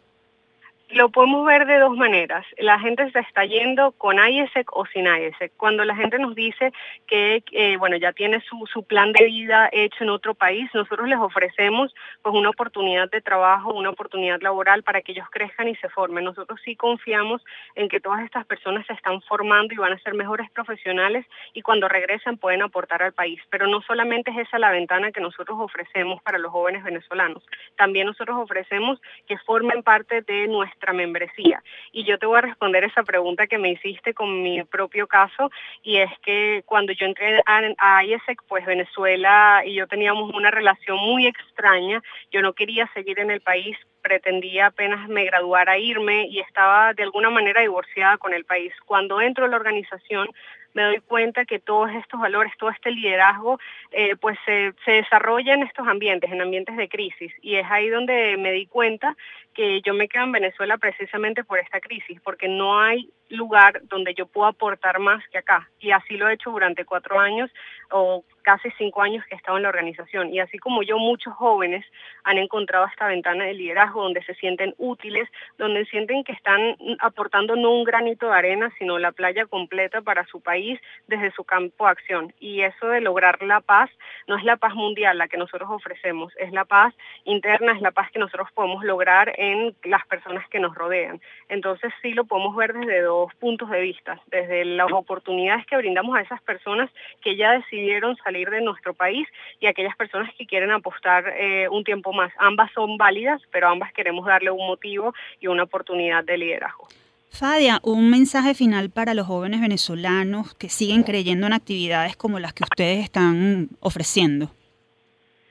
Lo 0.90 1.08
podemos 1.08 1.44
ver 1.44 1.66
de 1.66 1.80
dos 1.80 1.96
maneras. 1.96 2.46
La 2.58 2.78
gente 2.78 3.10
se 3.10 3.18
está 3.18 3.44
yendo 3.44 3.90
con 3.92 4.18
IESEC 4.18 4.70
o 4.76 4.86
sin 4.86 5.06
IESEC. 5.06 5.52
Cuando 5.56 5.84
la 5.84 5.96
gente 5.96 6.16
nos 6.16 6.36
dice 6.36 6.72
que 7.08 7.42
eh, 7.50 7.76
bueno 7.76 7.96
ya 7.96 8.12
tiene 8.12 8.40
su, 8.42 8.66
su, 8.72 8.84
plan 8.84 9.10
de 9.12 9.24
vida 9.24 9.68
hecho 9.72 10.04
en 10.04 10.10
otro 10.10 10.34
país, 10.34 10.70
nosotros 10.74 11.08
les 11.08 11.18
ofrecemos 11.18 11.92
pues 12.22 12.36
una 12.36 12.50
oportunidad 12.50 13.10
de 13.10 13.20
trabajo, 13.20 13.74
una 13.74 13.90
oportunidad 13.90 14.40
laboral 14.40 14.84
para 14.84 15.02
que 15.02 15.10
ellos 15.10 15.26
crezcan 15.28 15.66
y 15.66 15.74
se 15.76 15.88
formen. 15.88 16.22
Nosotros 16.22 16.60
sí 16.64 16.76
confiamos 16.76 17.44
en 17.74 17.88
que 17.88 17.98
todas 17.98 18.22
estas 18.22 18.46
personas 18.46 18.86
se 18.86 18.92
están 18.92 19.20
formando 19.22 19.74
y 19.74 19.78
van 19.78 19.92
a 19.92 19.98
ser 19.98 20.14
mejores 20.14 20.48
profesionales 20.52 21.26
y 21.52 21.62
cuando 21.62 21.88
regresen 21.88 22.38
pueden 22.38 22.62
aportar 22.62 23.02
al 23.02 23.12
país. 23.12 23.40
Pero 23.50 23.66
no 23.66 23.80
solamente 23.82 24.30
es 24.30 24.46
esa 24.46 24.60
la 24.60 24.70
ventana 24.70 25.10
que 25.10 25.20
nosotros 25.20 25.58
ofrecemos 25.60 26.22
para 26.22 26.38
los 26.38 26.52
jóvenes 26.52 26.84
venezolanos, 26.84 27.42
también 27.74 28.06
nosotros 28.06 28.36
ofrecemos 28.38 29.00
que 29.26 29.36
formen 29.38 29.82
parte 29.82 30.22
de 30.22 30.46
nuestra 30.46 30.76
membresía. 30.92 31.62
Y 31.92 32.04
yo 32.04 32.18
te 32.18 32.26
voy 32.26 32.38
a 32.38 32.42
responder 32.42 32.84
esa 32.84 33.02
pregunta 33.02 33.46
que 33.46 33.58
me 33.58 33.70
hiciste 33.70 34.14
con 34.14 34.42
mi 34.42 34.62
propio 34.64 35.06
caso, 35.06 35.50
y 35.82 35.98
es 35.98 36.10
que 36.22 36.62
cuando 36.66 36.92
yo 36.92 37.06
entré 37.06 37.42
a, 37.46 38.04
IESEC, 38.04 38.42
pues 38.48 38.64
Venezuela 38.66 39.62
y 39.64 39.74
yo 39.74 39.86
teníamos 39.86 40.32
una 40.34 40.50
relación 40.50 40.98
muy 40.98 41.26
extraña, 41.26 42.02
yo 42.30 42.42
no 42.42 42.52
quería 42.52 42.90
seguir 42.94 43.18
en 43.18 43.30
el 43.30 43.40
país 43.40 43.76
pretendía 44.06 44.66
apenas 44.66 45.08
me 45.08 45.24
graduara 45.24 45.78
irme 45.78 46.28
y 46.28 46.38
estaba 46.38 46.94
de 46.94 47.02
alguna 47.02 47.28
manera 47.28 47.62
divorciada 47.62 48.18
con 48.18 48.34
el 48.34 48.44
país. 48.44 48.72
Cuando 48.84 49.20
entro 49.20 49.46
a 49.46 49.48
la 49.48 49.56
organización 49.56 50.28
me 50.76 50.82
doy 50.82 51.00
cuenta 51.00 51.46
que 51.46 51.58
todos 51.58 51.90
estos 51.92 52.20
valores, 52.20 52.52
todo 52.58 52.68
este 52.68 52.90
liderazgo, 52.90 53.58
eh, 53.92 54.14
pues 54.16 54.36
se, 54.44 54.74
se 54.84 54.92
desarrolla 54.92 55.54
en 55.54 55.62
estos 55.62 55.88
ambientes, 55.88 56.30
en 56.30 56.42
ambientes 56.42 56.76
de 56.76 56.86
crisis. 56.86 57.32
Y 57.40 57.54
es 57.54 57.64
ahí 57.70 57.88
donde 57.88 58.36
me 58.36 58.52
di 58.52 58.66
cuenta 58.66 59.16
que 59.54 59.80
yo 59.80 59.94
me 59.94 60.06
quedo 60.06 60.24
en 60.24 60.32
Venezuela 60.32 60.76
precisamente 60.76 61.44
por 61.44 61.58
esta 61.58 61.80
crisis, 61.80 62.20
porque 62.20 62.46
no 62.46 62.78
hay 62.78 63.08
lugar 63.30 63.80
donde 63.84 64.12
yo 64.12 64.26
pueda 64.26 64.50
aportar 64.50 64.98
más 64.98 65.26
que 65.28 65.38
acá. 65.38 65.66
Y 65.80 65.92
así 65.92 66.18
lo 66.18 66.28
he 66.28 66.34
hecho 66.34 66.50
durante 66.50 66.84
cuatro 66.84 67.18
años 67.18 67.50
o 67.90 68.22
casi 68.42 68.70
cinco 68.78 69.02
años 69.02 69.24
que 69.24 69.34
he 69.34 69.38
estado 69.38 69.56
en 69.56 69.62
la 69.62 69.70
organización. 69.70 70.32
Y 70.32 70.40
así 70.40 70.58
como 70.58 70.82
yo, 70.82 70.98
muchos 70.98 71.32
jóvenes 71.34 71.84
han 72.22 72.36
encontrado 72.36 72.86
esta 72.86 73.08
ventana 73.08 73.44
de 73.44 73.54
liderazgo 73.54 74.02
donde 74.02 74.22
se 74.24 74.34
sienten 74.34 74.74
útiles, 74.76 75.26
donde 75.56 75.86
sienten 75.86 76.22
que 76.22 76.32
están 76.32 76.76
aportando 77.00 77.56
no 77.56 77.72
un 77.72 77.84
granito 77.84 78.26
de 78.26 78.34
arena, 78.34 78.70
sino 78.78 78.98
la 78.98 79.12
playa 79.12 79.46
completa 79.46 80.02
para 80.02 80.26
su 80.26 80.40
país 80.40 80.65
desde 81.06 81.30
su 81.32 81.44
campo 81.44 81.84
de 81.84 81.90
acción. 81.90 82.32
Y 82.40 82.62
eso 82.62 82.88
de 82.88 83.00
lograr 83.00 83.42
la 83.42 83.60
paz 83.60 83.90
no 84.26 84.36
es 84.36 84.44
la 84.44 84.56
paz 84.56 84.74
mundial 84.74 85.18
la 85.18 85.28
que 85.28 85.36
nosotros 85.36 85.68
ofrecemos, 85.70 86.32
es 86.36 86.52
la 86.52 86.64
paz 86.64 86.94
interna, 87.24 87.72
es 87.72 87.80
la 87.80 87.90
paz 87.90 88.10
que 88.10 88.18
nosotros 88.18 88.48
podemos 88.52 88.84
lograr 88.84 89.32
en 89.38 89.74
las 89.84 90.06
personas 90.06 90.48
que 90.48 90.60
nos 90.60 90.74
rodean. 90.74 91.20
Entonces 91.48 91.92
sí 92.02 92.12
lo 92.12 92.24
podemos 92.24 92.54
ver 92.56 92.72
desde 92.74 93.02
dos 93.02 93.34
puntos 93.36 93.70
de 93.70 93.80
vista, 93.80 94.20
desde 94.26 94.64
las 94.64 94.90
oportunidades 94.92 95.66
que 95.66 95.76
brindamos 95.76 96.16
a 96.16 96.22
esas 96.22 96.42
personas 96.42 96.90
que 97.22 97.36
ya 97.36 97.52
decidieron 97.52 98.16
salir 98.16 98.50
de 98.50 98.60
nuestro 98.60 98.94
país 98.94 99.28
y 99.60 99.66
aquellas 99.66 99.96
personas 99.96 100.34
que 100.36 100.46
quieren 100.46 100.70
apostar 100.70 101.34
eh, 101.36 101.68
un 101.68 101.84
tiempo 101.84 102.12
más. 102.12 102.32
Ambas 102.38 102.70
son 102.72 102.96
válidas, 102.96 103.40
pero 103.50 103.68
ambas 103.68 103.92
queremos 103.92 104.26
darle 104.26 104.50
un 104.50 104.66
motivo 104.66 105.14
y 105.40 105.46
una 105.46 105.64
oportunidad 105.64 106.24
de 106.24 106.38
liderazgo. 106.38 106.88
Fadia, 107.30 107.80
un 107.82 108.08
mensaje 108.08 108.54
final 108.54 108.90
para 108.90 109.12
los 109.12 109.26
jóvenes 109.26 109.60
venezolanos 109.60 110.54
que 110.54 110.68
siguen 110.68 111.02
creyendo 111.02 111.46
en 111.46 111.52
actividades 111.52 112.16
como 112.16 112.38
las 112.38 112.54
que 112.54 112.64
ustedes 112.64 113.04
están 113.04 113.68
ofreciendo. 113.80 114.50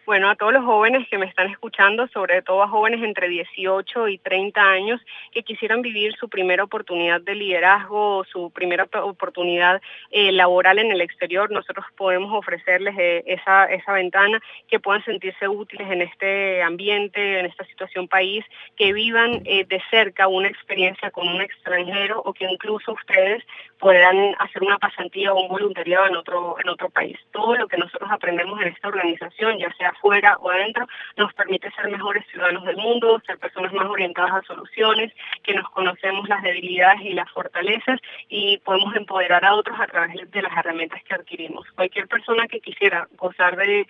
Bueno, 0.05 0.29
a 0.29 0.35
todos 0.35 0.53
los 0.53 0.63
jóvenes 0.63 1.07
que 1.09 1.17
me 1.17 1.25
están 1.25 1.49
escuchando, 1.49 2.07
sobre 2.09 2.43
todo 2.43 2.61
a 2.61 2.67
jóvenes 2.67 3.01
entre 3.01 3.27
18 3.27 4.07
y 4.09 4.19
30 4.19 4.61
años 4.61 5.01
que 5.31 5.41
quisieran 5.41 5.81
vivir 5.81 6.13
su 6.15 6.29
primera 6.29 6.63
oportunidad 6.63 7.21
de 7.21 7.33
liderazgo, 7.33 8.23
su 8.31 8.51
primera 8.51 8.87
oportunidad 9.01 9.81
eh, 10.11 10.31
laboral 10.31 10.77
en 10.77 10.91
el 10.91 11.01
exterior, 11.01 11.49
nosotros 11.49 11.87
podemos 11.97 12.31
ofrecerles 12.31 12.95
eh, 12.99 13.23
esa, 13.25 13.93
ventana, 13.93 14.39
que 14.67 14.79
puedan 14.79 15.03
sentirse 15.05 15.47
útiles 15.47 15.89
en 15.89 16.03
este 16.03 16.61
ambiente, 16.61 17.39
en 17.39 17.47
esta 17.47 17.65
situación 17.65 18.07
país, 18.07 18.45
que 18.77 18.93
vivan 18.93 19.41
eh, 19.45 19.65
de 19.65 19.81
cerca 19.89 20.27
una 20.27 20.49
experiencia 20.49 21.09
con 21.09 21.27
un 21.27 21.41
extranjero 21.41 22.21
o 22.23 22.31
que 22.31 22.45
incluso 22.45 22.93
ustedes 22.93 23.43
puedan 23.79 24.35
hacer 24.39 24.63
una 24.63 24.77
pasantía 24.77 25.33
o 25.33 25.41
un 25.41 25.49
voluntariado 25.49 26.07
en 26.07 26.15
otro, 26.15 26.55
en 26.59 26.69
otro 26.69 26.89
país. 26.89 27.17
Todo 27.31 27.55
lo 27.55 27.67
que 27.67 27.77
nosotros 27.77 28.09
aprendemos 28.11 28.61
en 28.61 28.69
esta 28.69 28.87
organización, 28.87 29.57
ya 29.57 29.71
sea 29.73 29.89
afuera 29.89 30.37
o 30.39 30.49
adentro, 30.49 30.87
nos 31.17 31.33
permite 31.33 31.71
ser 31.71 31.89
mejores 31.89 32.25
ciudadanos 32.31 32.65
del 32.65 32.77
mundo, 32.77 33.21
ser 33.25 33.37
personas 33.37 33.73
más 33.73 33.87
orientadas 33.87 34.31
a 34.31 34.41
soluciones, 34.43 35.11
que 35.43 35.53
nos 35.53 35.69
conocemos 35.69 36.27
las 36.29 36.41
debilidades 36.41 37.01
y 37.01 37.13
las 37.13 37.29
fortalezas 37.31 37.99
y 38.29 38.57
podemos 38.59 38.95
empoderar 38.95 39.43
a 39.45 39.55
otros 39.55 39.79
a 39.79 39.87
través 39.87 40.31
de 40.31 40.41
las 40.41 40.55
herramientas 40.57 41.03
que 41.03 41.15
adquirimos. 41.15 41.69
Cualquier 41.71 42.07
persona 42.07 42.47
que 42.47 42.61
quisiera 42.61 43.07
gozar 43.17 43.55
de, 43.57 43.87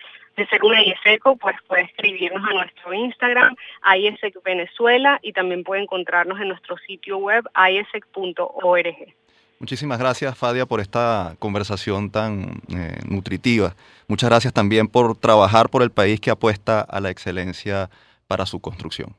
ser 0.50 0.64
una 0.64 0.82
IESECO, 0.82 1.36
pues 1.36 1.56
puede 1.66 1.82
escribirnos 1.82 2.46
a 2.48 2.52
nuestro 2.52 2.92
Instagram, 2.92 3.56
IESEC 3.96 4.42
Venezuela, 4.42 5.18
y 5.22 5.32
también 5.32 5.64
puede 5.64 5.82
encontrarnos 5.82 6.40
en 6.40 6.48
nuestro 6.48 6.76
sitio 6.78 7.18
web, 7.18 7.44
iesec.org. 7.56 9.14
Muchísimas 9.58 9.98
gracias, 9.98 10.36
Fadia, 10.36 10.66
por 10.66 10.80
esta 10.80 11.34
conversación 11.38 12.10
tan 12.10 12.60
eh, 12.68 12.98
nutritiva. 13.08 13.74
Muchas 14.06 14.28
gracias 14.28 14.52
también 14.52 14.88
por 14.88 15.16
trabajar 15.16 15.70
por 15.70 15.82
el 15.82 15.90
país 15.90 16.20
que 16.20 16.30
apuesta 16.30 16.80
a 16.80 17.00
la 17.00 17.10
excelencia 17.10 17.88
para 18.26 18.44
su 18.44 18.60
construcción. 18.60 19.16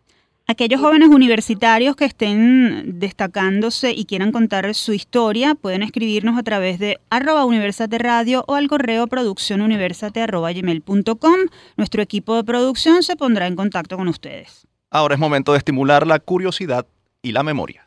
Aquellos 0.49 0.79
jóvenes 0.79 1.09
universitarios 1.09 1.97
que 1.97 2.05
estén 2.05 2.99
destacándose 2.99 3.91
y 3.91 4.05
quieran 4.05 4.31
contar 4.31 4.73
su 4.75 4.93
historia 4.93 5.55
pueden 5.55 5.83
escribirnos 5.83 6.37
a 6.37 6.43
través 6.43 6.79
de 6.79 7.01
arroba 7.09 7.43
universate 7.43 7.97
radio 7.97 8.45
o 8.47 8.55
al 8.55 8.69
correo 8.69 9.07
producciónuniversate.com. 9.07 11.35
Nuestro 11.75 12.01
equipo 12.01 12.37
de 12.37 12.45
producción 12.45 13.03
se 13.03 13.17
pondrá 13.17 13.47
en 13.47 13.57
contacto 13.57 13.97
con 13.97 14.07
ustedes. 14.07 14.65
Ahora 14.89 15.15
es 15.15 15.19
momento 15.19 15.51
de 15.51 15.57
estimular 15.57 16.07
la 16.07 16.19
curiosidad 16.19 16.87
y 17.21 17.33
la 17.33 17.43
memoria. 17.43 17.85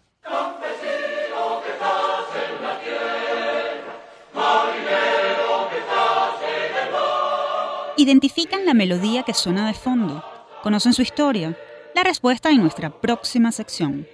Identifican 8.00 8.64
la 8.64 8.72
melodía 8.72 9.24
que 9.24 9.34
suena 9.34 9.66
de 9.66 9.74
fondo, 9.74 10.24
conocen 10.62 10.94
su 10.94 11.02
historia. 11.02 11.56
La 11.94 12.02
respuesta 12.02 12.50
en 12.50 12.62
nuestra 12.62 12.88
próxima 12.88 13.52
sección. 13.52 14.06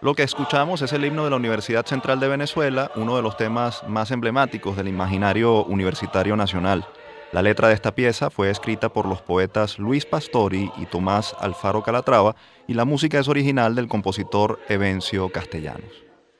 Lo 0.00 0.14
que 0.14 0.22
escuchamos 0.22 0.82
es 0.82 0.92
el 0.92 1.04
himno 1.04 1.24
de 1.24 1.30
la 1.30 1.36
Universidad 1.36 1.86
Central 1.86 2.18
de 2.18 2.28
Venezuela, 2.28 2.90
uno 2.96 3.16
de 3.16 3.22
los 3.22 3.36
temas 3.36 3.82
más 3.86 4.10
emblemáticos 4.10 4.76
del 4.76 4.88
imaginario 4.88 5.64
universitario 5.64 6.34
nacional. 6.34 6.86
La 7.30 7.42
letra 7.42 7.68
de 7.68 7.74
esta 7.74 7.94
pieza 7.94 8.30
fue 8.30 8.48
escrita 8.48 8.88
por 8.88 9.04
los 9.04 9.20
poetas 9.20 9.78
Luis 9.78 10.06
Pastori 10.06 10.70
y 10.78 10.86
Tomás 10.86 11.36
Alfaro 11.38 11.82
Calatrava 11.82 12.34
y 12.66 12.72
la 12.72 12.86
música 12.86 13.18
es 13.18 13.28
original 13.28 13.74
del 13.74 13.86
compositor 13.86 14.58
Evencio 14.68 15.28
Castellanos. 15.28 15.92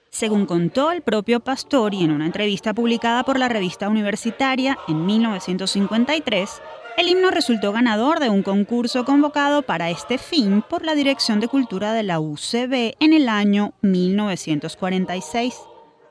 Según 0.08 0.46
contó 0.46 0.90
el 0.90 1.02
propio 1.02 1.40
Pastori 1.40 2.02
en 2.02 2.12
una 2.12 2.24
entrevista 2.24 2.72
publicada 2.72 3.22
por 3.22 3.38
la 3.38 3.50
revista 3.50 3.90
universitaria 3.90 4.78
en 4.88 5.04
1953, 5.04 6.62
el 6.96 7.08
himno 7.08 7.30
resultó 7.30 7.70
ganador 7.70 8.18
de 8.18 8.30
un 8.30 8.42
concurso 8.42 9.04
convocado 9.04 9.60
para 9.60 9.90
este 9.90 10.16
fin 10.16 10.64
por 10.68 10.86
la 10.86 10.94
Dirección 10.94 11.38
de 11.38 11.48
Cultura 11.48 11.92
de 11.92 12.02
la 12.02 12.18
UCB 12.18 12.96
en 12.98 13.12
el 13.12 13.28
año 13.28 13.74
1946. 13.82 15.54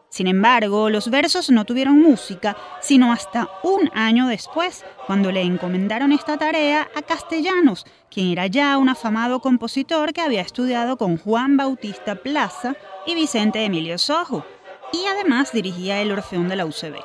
Sin 0.09 0.27
embargo, 0.27 0.89
los 0.89 1.09
versos 1.09 1.49
no 1.49 1.65
tuvieron 1.65 2.01
música, 2.01 2.55
sino 2.81 3.11
hasta 3.11 3.49
un 3.63 3.91
año 3.93 4.27
después, 4.27 4.85
cuando 5.05 5.31
le 5.31 5.41
encomendaron 5.41 6.11
esta 6.11 6.37
tarea 6.37 6.87
a 6.95 7.01
Castellanos, 7.01 7.85
quien 8.09 8.27
era 8.27 8.47
ya 8.47 8.77
un 8.77 8.89
afamado 8.89 9.41
compositor 9.41 10.13
que 10.13 10.21
había 10.21 10.41
estudiado 10.41 10.97
con 10.97 11.17
Juan 11.17 11.57
Bautista 11.57 12.15
Plaza 12.15 12.75
y 13.05 13.15
Vicente 13.15 13.63
Emilio 13.65 13.97
Sojo, 13.97 14.45
y 14.93 15.05
además 15.05 15.51
dirigía 15.51 16.01
el 16.01 16.11
Orfeón 16.11 16.47
de 16.47 16.55
la 16.55 16.65
UCB. 16.65 16.95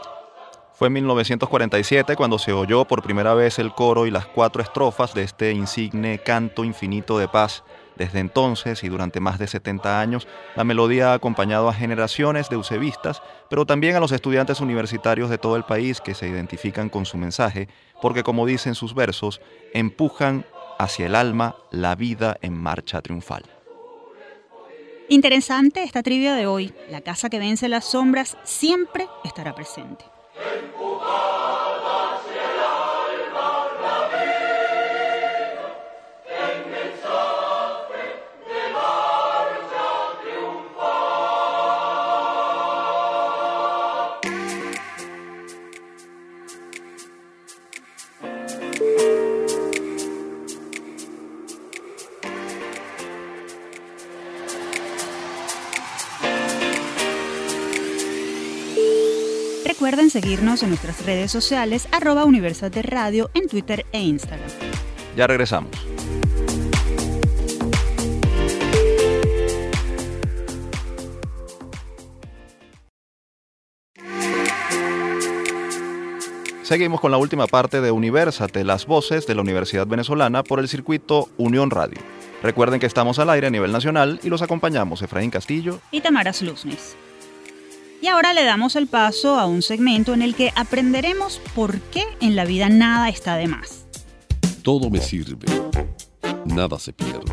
Fue 0.74 0.86
en 0.86 0.94
1947 0.94 2.16
cuando 2.16 2.38
se 2.38 2.52
oyó 2.52 2.84
por 2.86 3.02
primera 3.02 3.34
vez 3.34 3.58
el 3.58 3.72
coro 3.72 4.06
y 4.06 4.10
las 4.10 4.26
cuatro 4.26 4.62
estrofas 4.62 5.12
de 5.14 5.22
este 5.22 5.52
insigne 5.52 6.18
canto 6.18 6.64
infinito 6.64 7.18
de 7.18 7.28
paz. 7.28 7.62
Desde 7.96 8.20
entonces 8.20 8.82
y 8.84 8.88
durante 8.88 9.20
más 9.20 9.38
de 9.38 9.46
70 9.46 10.00
años, 10.00 10.26
la 10.56 10.64
melodía 10.64 11.10
ha 11.10 11.14
acompañado 11.14 11.68
a 11.68 11.74
generaciones 11.74 12.48
de 12.48 12.56
usevistas, 12.56 13.22
pero 13.50 13.66
también 13.66 13.96
a 13.96 14.00
los 14.00 14.12
estudiantes 14.12 14.60
universitarios 14.60 15.30
de 15.30 15.38
todo 15.38 15.56
el 15.56 15.64
país 15.64 16.00
que 16.00 16.14
se 16.14 16.28
identifican 16.28 16.88
con 16.88 17.04
su 17.04 17.18
mensaje, 17.18 17.68
porque 18.00 18.22
como 18.22 18.46
dicen 18.46 18.74
sus 18.74 18.94
versos, 18.94 19.40
empujan 19.74 20.44
hacia 20.78 21.06
el 21.06 21.14
alma 21.14 21.56
la 21.70 21.94
vida 21.94 22.36
en 22.40 22.56
marcha 22.56 23.02
triunfal. 23.02 23.44
Interesante 25.08 25.82
esta 25.82 26.02
trivia 26.02 26.34
de 26.34 26.46
hoy. 26.46 26.72
La 26.88 27.02
casa 27.02 27.28
que 27.28 27.38
vence 27.38 27.68
las 27.68 27.84
sombras 27.84 28.38
siempre 28.44 29.08
estará 29.24 29.54
presente. 29.54 30.04
Recuerden 59.92 60.10
seguirnos 60.10 60.62
en 60.62 60.70
nuestras 60.70 61.04
redes 61.04 61.30
sociales 61.30 61.86
arroba 61.92 62.24
Universate 62.24 62.80
Radio 62.80 63.30
en 63.34 63.46
Twitter 63.46 63.84
e 63.92 64.00
Instagram. 64.00 64.48
Ya 65.18 65.26
regresamos. 65.26 65.70
Seguimos 76.62 77.02
con 77.02 77.10
la 77.10 77.18
última 77.18 77.46
parte 77.46 77.82
de 77.82 77.90
Universate, 77.90 78.64
las 78.64 78.86
voces 78.86 79.26
de 79.26 79.34
la 79.34 79.42
Universidad 79.42 79.86
Venezolana 79.86 80.42
por 80.42 80.58
el 80.58 80.68
circuito 80.68 81.28
Unión 81.36 81.68
Radio. 81.70 81.98
Recuerden 82.42 82.80
que 82.80 82.86
estamos 82.86 83.18
al 83.18 83.28
aire 83.28 83.48
a 83.48 83.50
nivel 83.50 83.72
nacional 83.72 84.20
y 84.22 84.30
los 84.30 84.40
acompañamos 84.40 85.02
Efraín 85.02 85.28
Castillo 85.28 85.80
y 85.90 86.00
Tamara 86.00 86.32
Sluznis. 86.32 86.96
Y 88.02 88.08
ahora 88.08 88.34
le 88.34 88.42
damos 88.42 88.74
el 88.74 88.88
paso 88.88 89.38
a 89.38 89.46
un 89.46 89.62
segmento 89.62 90.12
en 90.12 90.22
el 90.22 90.34
que 90.34 90.52
aprenderemos 90.56 91.40
por 91.54 91.80
qué 91.80 92.02
en 92.20 92.34
la 92.34 92.44
vida 92.44 92.68
nada 92.68 93.08
está 93.08 93.36
de 93.36 93.46
más. 93.46 93.86
Todo 94.62 94.90
me 94.90 95.00
sirve, 95.00 95.46
nada 96.44 96.80
se 96.80 96.92
pierde. 96.92 97.32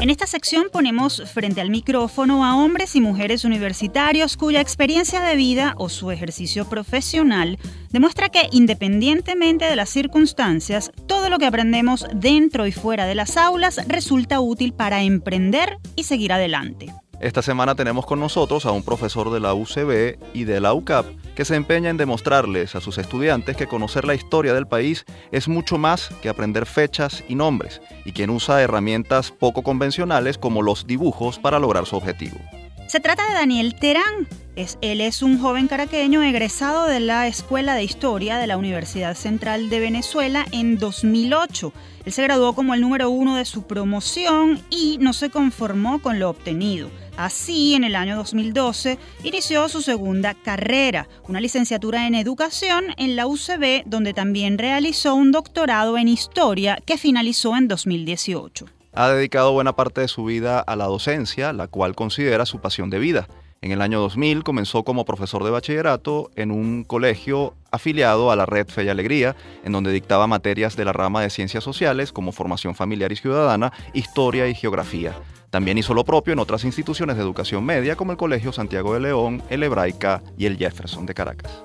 En 0.00 0.10
esta 0.10 0.28
sección 0.28 0.66
ponemos 0.72 1.24
frente 1.32 1.60
al 1.60 1.70
micrófono 1.70 2.44
a 2.44 2.56
hombres 2.56 2.94
y 2.94 3.00
mujeres 3.00 3.44
universitarios 3.44 4.36
cuya 4.36 4.60
experiencia 4.60 5.20
de 5.20 5.34
vida 5.34 5.74
o 5.76 5.88
su 5.88 6.12
ejercicio 6.12 6.68
profesional 6.68 7.58
demuestra 7.90 8.28
que 8.28 8.48
independientemente 8.52 9.64
de 9.64 9.74
las 9.74 9.90
circunstancias, 9.90 10.92
todo 11.08 11.30
lo 11.30 11.38
que 11.38 11.46
aprendemos 11.46 12.06
dentro 12.14 12.68
y 12.68 12.72
fuera 12.72 13.06
de 13.06 13.16
las 13.16 13.36
aulas 13.36 13.80
resulta 13.88 14.38
útil 14.38 14.72
para 14.72 15.02
emprender 15.02 15.78
y 15.96 16.04
seguir 16.04 16.32
adelante. 16.32 16.92
Esta 17.22 17.40
semana 17.40 17.76
tenemos 17.76 18.04
con 18.04 18.18
nosotros 18.18 18.66
a 18.66 18.72
un 18.72 18.82
profesor 18.82 19.30
de 19.30 19.38
la 19.38 19.54
UCB 19.54 20.18
y 20.34 20.42
de 20.42 20.60
la 20.60 20.74
UCAP 20.74 21.06
que 21.36 21.44
se 21.44 21.54
empeña 21.54 21.88
en 21.88 21.96
demostrarles 21.96 22.74
a 22.74 22.80
sus 22.80 22.98
estudiantes 22.98 23.56
que 23.56 23.68
conocer 23.68 24.04
la 24.04 24.16
historia 24.16 24.54
del 24.54 24.66
país 24.66 25.04
es 25.30 25.46
mucho 25.46 25.78
más 25.78 26.08
que 26.20 26.28
aprender 26.28 26.66
fechas 26.66 27.22
y 27.28 27.36
nombres, 27.36 27.80
y 28.04 28.10
quien 28.10 28.28
usa 28.28 28.60
herramientas 28.60 29.30
poco 29.30 29.62
convencionales 29.62 30.36
como 30.36 30.62
los 30.62 30.84
dibujos 30.88 31.38
para 31.38 31.60
lograr 31.60 31.86
su 31.86 31.94
objetivo. 31.94 32.40
Se 32.88 32.98
trata 32.98 33.24
de 33.28 33.34
Daniel 33.34 33.76
Terán. 33.76 34.26
Es, 34.56 34.76
él 34.80 35.00
es 35.00 35.22
un 35.22 35.38
joven 35.38 35.68
caraqueño 35.68 36.24
egresado 36.24 36.86
de 36.88 36.98
la 36.98 37.28
Escuela 37.28 37.76
de 37.76 37.84
Historia 37.84 38.36
de 38.36 38.48
la 38.48 38.56
Universidad 38.56 39.14
Central 39.14 39.70
de 39.70 39.78
Venezuela 39.78 40.44
en 40.50 40.76
2008. 40.76 41.72
Él 42.04 42.12
se 42.12 42.24
graduó 42.24 42.52
como 42.54 42.74
el 42.74 42.80
número 42.80 43.10
uno 43.10 43.36
de 43.36 43.44
su 43.44 43.62
promoción 43.62 44.60
y 44.70 44.98
no 45.00 45.12
se 45.12 45.30
conformó 45.30 46.02
con 46.02 46.18
lo 46.18 46.28
obtenido. 46.28 46.90
Así, 47.16 47.74
en 47.74 47.84
el 47.84 47.94
año 47.94 48.16
2012, 48.16 48.98
inició 49.22 49.68
su 49.68 49.82
segunda 49.82 50.34
carrera, 50.34 51.08
una 51.28 51.40
licenciatura 51.40 52.06
en 52.06 52.14
educación 52.14 52.86
en 52.96 53.16
la 53.16 53.26
UCB, 53.26 53.84
donde 53.84 54.14
también 54.14 54.58
realizó 54.58 55.14
un 55.14 55.30
doctorado 55.30 55.98
en 55.98 56.08
historia 56.08 56.78
que 56.84 56.96
finalizó 56.96 57.56
en 57.56 57.68
2018. 57.68 58.66
Ha 58.94 59.10
dedicado 59.10 59.52
buena 59.52 59.74
parte 59.74 60.00
de 60.00 60.08
su 60.08 60.24
vida 60.24 60.60
a 60.60 60.76
la 60.76 60.86
docencia, 60.86 61.52
la 61.52 61.66
cual 61.66 61.94
considera 61.94 62.46
su 62.46 62.60
pasión 62.60 62.90
de 62.90 62.98
vida. 62.98 63.28
En 63.62 63.70
el 63.70 63.80
año 63.80 64.00
2000 64.00 64.42
comenzó 64.42 64.82
como 64.82 65.04
profesor 65.04 65.44
de 65.44 65.50
bachillerato 65.50 66.32
en 66.34 66.50
un 66.50 66.82
colegio 66.82 67.54
afiliado 67.70 68.32
a 68.32 68.36
la 68.36 68.44
red 68.44 68.66
Fe 68.66 68.82
y 68.82 68.88
Alegría, 68.88 69.36
en 69.64 69.70
donde 69.70 69.92
dictaba 69.92 70.26
materias 70.26 70.74
de 70.74 70.84
la 70.84 70.92
rama 70.92 71.22
de 71.22 71.30
ciencias 71.30 71.62
sociales 71.62 72.10
como 72.10 72.32
formación 72.32 72.74
familiar 72.74 73.12
y 73.12 73.16
ciudadana, 73.16 73.72
historia 73.94 74.48
y 74.48 74.56
geografía. 74.56 75.14
También 75.50 75.78
hizo 75.78 75.94
lo 75.94 76.04
propio 76.04 76.32
en 76.32 76.40
otras 76.40 76.64
instituciones 76.64 77.14
de 77.14 77.22
educación 77.22 77.64
media 77.64 77.94
como 77.94 78.10
el 78.10 78.18
Colegio 78.18 78.52
Santiago 78.52 78.94
de 78.94 79.00
León, 79.00 79.44
el 79.48 79.62
Hebraica 79.62 80.24
y 80.36 80.46
el 80.46 80.56
Jefferson 80.56 81.06
de 81.06 81.14
Caracas. 81.14 81.62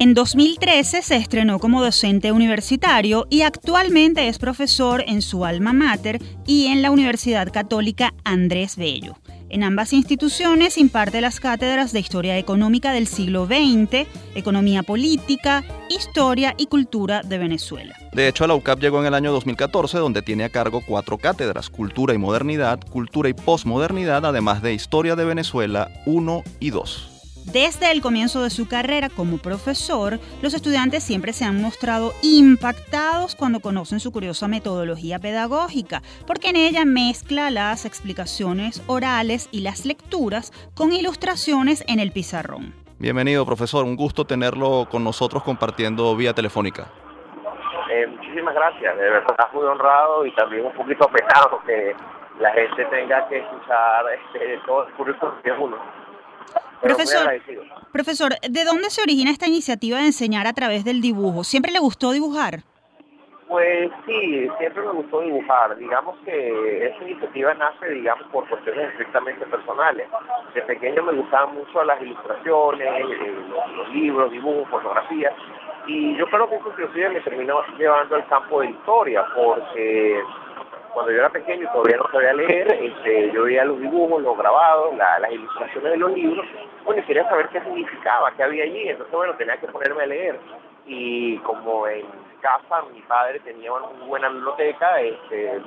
En 0.00 0.14
2013 0.14 1.00
se 1.00 1.16
estrenó 1.16 1.60
como 1.60 1.80
docente 1.80 2.32
universitario 2.32 3.28
y 3.30 3.42
actualmente 3.42 4.26
es 4.26 4.38
profesor 4.38 5.04
en 5.06 5.22
su 5.22 5.44
alma 5.44 5.72
mater 5.72 6.20
y 6.44 6.66
en 6.66 6.82
la 6.82 6.90
Universidad 6.90 7.52
Católica 7.52 8.14
Andrés 8.24 8.76
Bello. 8.76 9.16
En 9.48 9.62
ambas 9.62 9.92
instituciones 9.92 10.76
imparte 10.76 11.20
las 11.20 11.38
cátedras 11.38 11.92
de 11.92 12.00
Historia 12.00 12.36
Económica 12.36 12.92
del 12.92 13.06
siglo 13.06 13.46
XX, 13.46 14.06
Economía 14.34 14.82
Política, 14.82 15.64
Historia 15.88 16.54
y 16.56 16.66
Cultura 16.66 17.22
de 17.22 17.38
Venezuela. 17.38 17.94
De 18.12 18.26
hecho, 18.26 18.44
a 18.44 18.48
la 18.48 18.54
UCAP 18.54 18.80
llegó 18.80 19.00
en 19.00 19.06
el 19.06 19.14
año 19.14 19.30
2014, 19.32 19.98
donde 19.98 20.22
tiene 20.22 20.44
a 20.44 20.48
cargo 20.48 20.82
cuatro 20.84 21.16
cátedras, 21.18 21.70
Cultura 21.70 22.12
y 22.12 22.18
Modernidad, 22.18 22.80
Cultura 22.90 23.28
y 23.28 23.34
Postmodernidad, 23.34 24.26
además 24.26 24.62
de 24.62 24.74
Historia 24.74 25.14
de 25.14 25.24
Venezuela 25.24 25.90
1 26.06 26.42
y 26.58 26.70
2. 26.70 27.15
Desde 27.52 27.92
el 27.92 28.02
comienzo 28.02 28.42
de 28.42 28.50
su 28.50 28.68
carrera 28.68 29.08
como 29.08 29.38
profesor, 29.38 30.18
los 30.42 30.52
estudiantes 30.52 31.04
siempre 31.04 31.32
se 31.32 31.44
han 31.44 31.62
mostrado 31.62 32.10
impactados 32.20 33.36
cuando 33.36 33.60
conocen 33.60 34.00
su 34.00 34.10
curiosa 34.10 34.48
metodología 34.48 35.20
pedagógica, 35.20 36.02
porque 36.26 36.48
en 36.48 36.56
ella 36.56 36.84
mezcla 36.84 37.50
las 37.52 37.84
explicaciones 37.84 38.82
orales 38.88 39.48
y 39.52 39.60
las 39.60 39.86
lecturas 39.86 40.50
con 40.74 40.92
ilustraciones 40.92 41.84
en 41.86 42.00
el 42.00 42.10
pizarrón. 42.10 42.74
Bienvenido, 42.98 43.46
profesor. 43.46 43.84
Un 43.84 43.94
gusto 43.94 44.24
tenerlo 44.24 44.88
con 44.90 45.04
nosotros 45.04 45.44
compartiendo 45.44 46.16
vía 46.16 46.34
telefónica. 46.34 46.88
Eh, 47.92 48.08
muchísimas 48.08 48.56
gracias. 48.56 48.96
De 48.96 49.08
verdad, 49.08 49.48
muy 49.52 49.64
honrado 49.64 50.26
y 50.26 50.34
también 50.34 50.66
un 50.66 50.72
poquito 50.72 51.04
apenado 51.04 51.62
que 51.64 51.94
la 52.40 52.50
gente 52.50 52.84
tenga 52.86 53.28
que 53.28 53.38
escuchar 53.38 54.04
este, 54.12 54.58
todo 54.66 54.88
el 54.88 54.92
currículum 54.94 55.34
de 55.44 55.52
uno. 55.52 56.05
Profesor, 56.80 57.30
profesor, 57.92 58.32
¿de 58.48 58.64
dónde 58.64 58.90
se 58.90 59.02
origina 59.02 59.30
esta 59.30 59.46
iniciativa 59.46 59.98
de 59.98 60.06
enseñar 60.06 60.46
a 60.46 60.52
través 60.52 60.84
del 60.84 61.00
dibujo? 61.00 61.44
¿Siempre 61.44 61.72
le 61.72 61.78
gustó 61.78 62.12
dibujar? 62.12 62.60
Pues 63.48 63.92
sí, 64.04 64.50
siempre 64.58 64.82
me 64.82 64.92
gustó 64.92 65.20
dibujar. 65.20 65.76
Digamos 65.76 66.16
que 66.24 66.86
esa 66.88 67.04
iniciativa 67.04 67.54
nace, 67.54 67.90
digamos, 67.90 68.26
por 68.28 68.48
cuestiones 68.48 68.90
estrictamente 68.90 69.46
personales. 69.46 70.08
De 70.52 70.62
pequeño 70.62 71.04
me 71.04 71.12
gustaban 71.12 71.54
mucho 71.54 71.84
las 71.84 72.02
ilustraciones, 72.02 72.88
eh, 72.88 73.34
los, 73.76 73.88
libros, 73.90 74.32
dibujos, 74.32 74.68
fotografías. 74.68 75.32
Y 75.86 76.16
yo 76.16 76.26
creo 76.26 76.50
que 76.50 76.56
eso 76.56 76.68
inclusive 76.70 77.08
me 77.10 77.20
terminó 77.20 77.62
llevando 77.78 78.16
al 78.16 78.26
campo 78.26 78.62
de 78.62 78.70
historia, 78.70 79.24
porque 79.32 80.20
cuando 80.96 81.12
yo 81.12 81.18
era 81.18 81.28
pequeño 81.28 81.70
todavía 81.72 81.98
no 81.98 82.10
sabía 82.10 82.32
leer, 82.32 82.72
este, 82.72 83.30
yo 83.30 83.42
veía 83.42 83.66
los 83.66 83.78
dibujos, 83.78 84.22
los 84.22 84.38
grabados, 84.38 84.96
las 84.96 85.30
ilustraciones 85.30 85.92
de 85.92 85.98
los 85.98 86.10
libros, 86.12 86.46
bueno, 86.86 87.04
quería 87.06 87.28
saber 87.28 87.50
qué 87.50 87.60
significaba, 87.60 88.32
qué 88.34 88.42
había 88.42 88.64
allí, 88.64 88.88
entonces 88.88 89.14
bueno, 89.14 89.34
tenía 89.34 89.58
que 89.58 89.66
ponerme 89.66 90.04
a 90.04 90.06
leer. 90.06 90.40
Y 90.86 91.36
como 91.40 91.86
en 91.86 92.06
casa 92.40 92.80
mi 92.94 93.02
padre 93.02 93.40
tenía 93.40 93.74
una 93.74 93.88
buena 94.06 94.30
biblioteca, 94.30 94.98
este, 95.02 95.60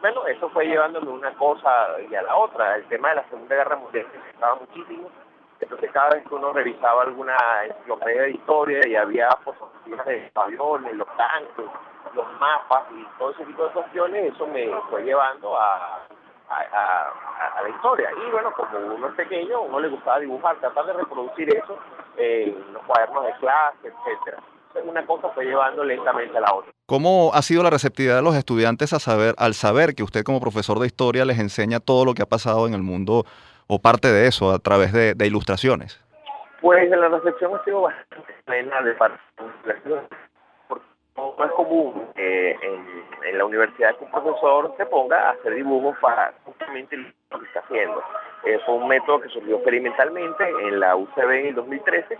bueno, 0.00 0.24
eso 0.28 0.48
fue 0.50 0.68
llevándome 0.68 1.10
una 1.10 1.32
cosa 1.32 1.96
y 2.08 2.14
a 2.14 2.22
la 2.22 2.36
otra. 2.36 2.76
El 2.76 2.84
tema 2.84 3.08
de 3.08 3.16
la 3.16 3.28
Segunda 3.30 3.56
Guerra 3.56 3.76
Mundial 3.78 4.06
se 4.12 4.30
estaba 4.30 4.60
muchísimo, 4.60 5.10
entonces 5.58 5.90
cada 5.90 6.10
vez 6.10 6.22
que 6.28 6.34
uno 6.36 6.52
revisaba 6.52 7.02
alguna 7.02 7.36
enciclopedia 7.64 8.22
de 8.22 8.30
historia 8.30 8.86
y 8.86 8.94
había 8.94 9.28
fotografías 9.42 10.06
de 10.06 10.30
aviones, 10.36 10.94
los 10.94 11.08
tanques, 11.16 11.66
los 12.14 12.26
mapas 12.40 12.84
y 12.92 13.06
todo 13.18 13.30
ese 13.30 13.44
tipo 13.44 13.64
de 13.64 13.70
cuestiones, 13.70 14.34
eso 14.34 14.46
me 14.46 14.68
fue 14.90 15.02
llevando 15.02 15.58
a, 15.58 16.06
a, 16.50 17.62
la 17.62 17.68
historia. 17.68 18.10
Y 18.26 18.30
bueno, 18.30 18.52
como 18.52 18.78
uno 18.94 19.08
es 19.08 19.14
pequeño, 19.14 19.62
uno 19.62 19.80
le 19.80 19.88
gustaba 19.88 20.20
dibujar, 20.20 20.56
tratar 20.56 20.86
de 20.86 20.92
reproducir 20.94 21.54
eso 21.54 21.78
en 22.16 22.72
los 22.72 22.82
cuadernos 22.84 23.24
de 23.24 23.32
clase, 23.34 23.88
etcétera. 23.88 24.42
Una 24.84 25.04
cosa 25.06 25.28
fue 25.30 25.44
llevando 25.44 25.82
lentamente 25.82 26.36
a 26.36 26.40
la 26.40 26.54
otra. 26.54 26.70
¿Cómo 26.86 27.32
ha 27.34 27.42
sido 27.42 27.62
la 27.62 27.70
receptividad 27.70 28.16
de 28.16 28.22
los 28.22 28.36
estudiantes 28.36 28.92
a 28.92 28.98
saber, 28.98 29.34
al 29.38 29.54
saber 29.54 29.94
que 29.94 30.02
usted 30.02 30.22
como 30.24 30.40
profesor 30.40 30.78
de 30.78 30.86
historia 30.86 31.24
les 31.24 31.38
enseña 31.38 31.80
todo 31.80 32.04
lo 32.04 32.14
que 32.14 32.22
ha 32.22 32.26
pasado 32.26 32.66
en 32.66 32.74
el 32.74 32.82
mundo 32.82 33.24
o 33.66 33.78
parte 33.80 34.08
de 34.08 34.26
eso 34.26 34.52
a 34.52 34.58
través 34.58 34.92
de, 34.92 35.26
ilustraciones? 35.26 36.00
Pues 36.60 36.88
la 36.90 37.08
recepción 37.08 37.54
ha 37.54 37.64
sido 37.64 37.82
bastante 37.82 38.34
plena 38.44 38.82
de 38.82 38.94
parte 38.94 39.18
de 39.64 40.00
no 41.18 41.44
es 41.44 41.52
común 41.52 42.08
en, 42.16 43.36
la 43.36 43.44
universidad 43.44 43.96
que 43.96 44.04
un 44.04 44.10
profesor 44.10 44.74
se 44.76 44.86
ponga 44.86 45.28
a 45.28 45.30
hacer 45.32 45.54
dibujos 45.54 45.96
para 46.00 46.32
justamente 46.44 46.96
lo 46.96 47.38
que 47.38 47.46
está 47.46 47.60
haciendo. 47.60 48.02
Es 48.44 48.60
un 48.66 48.88
método 48.88 49.20
que 49.20 49.28
surgió 49.28 49.56
experimentalmente 49.56 50.48
en 50.48 50.80
la 50.80 50.96
UCB 50.96 51.30
en 51.30 51.46
el 51.46 51.54
2013 51.54 52.18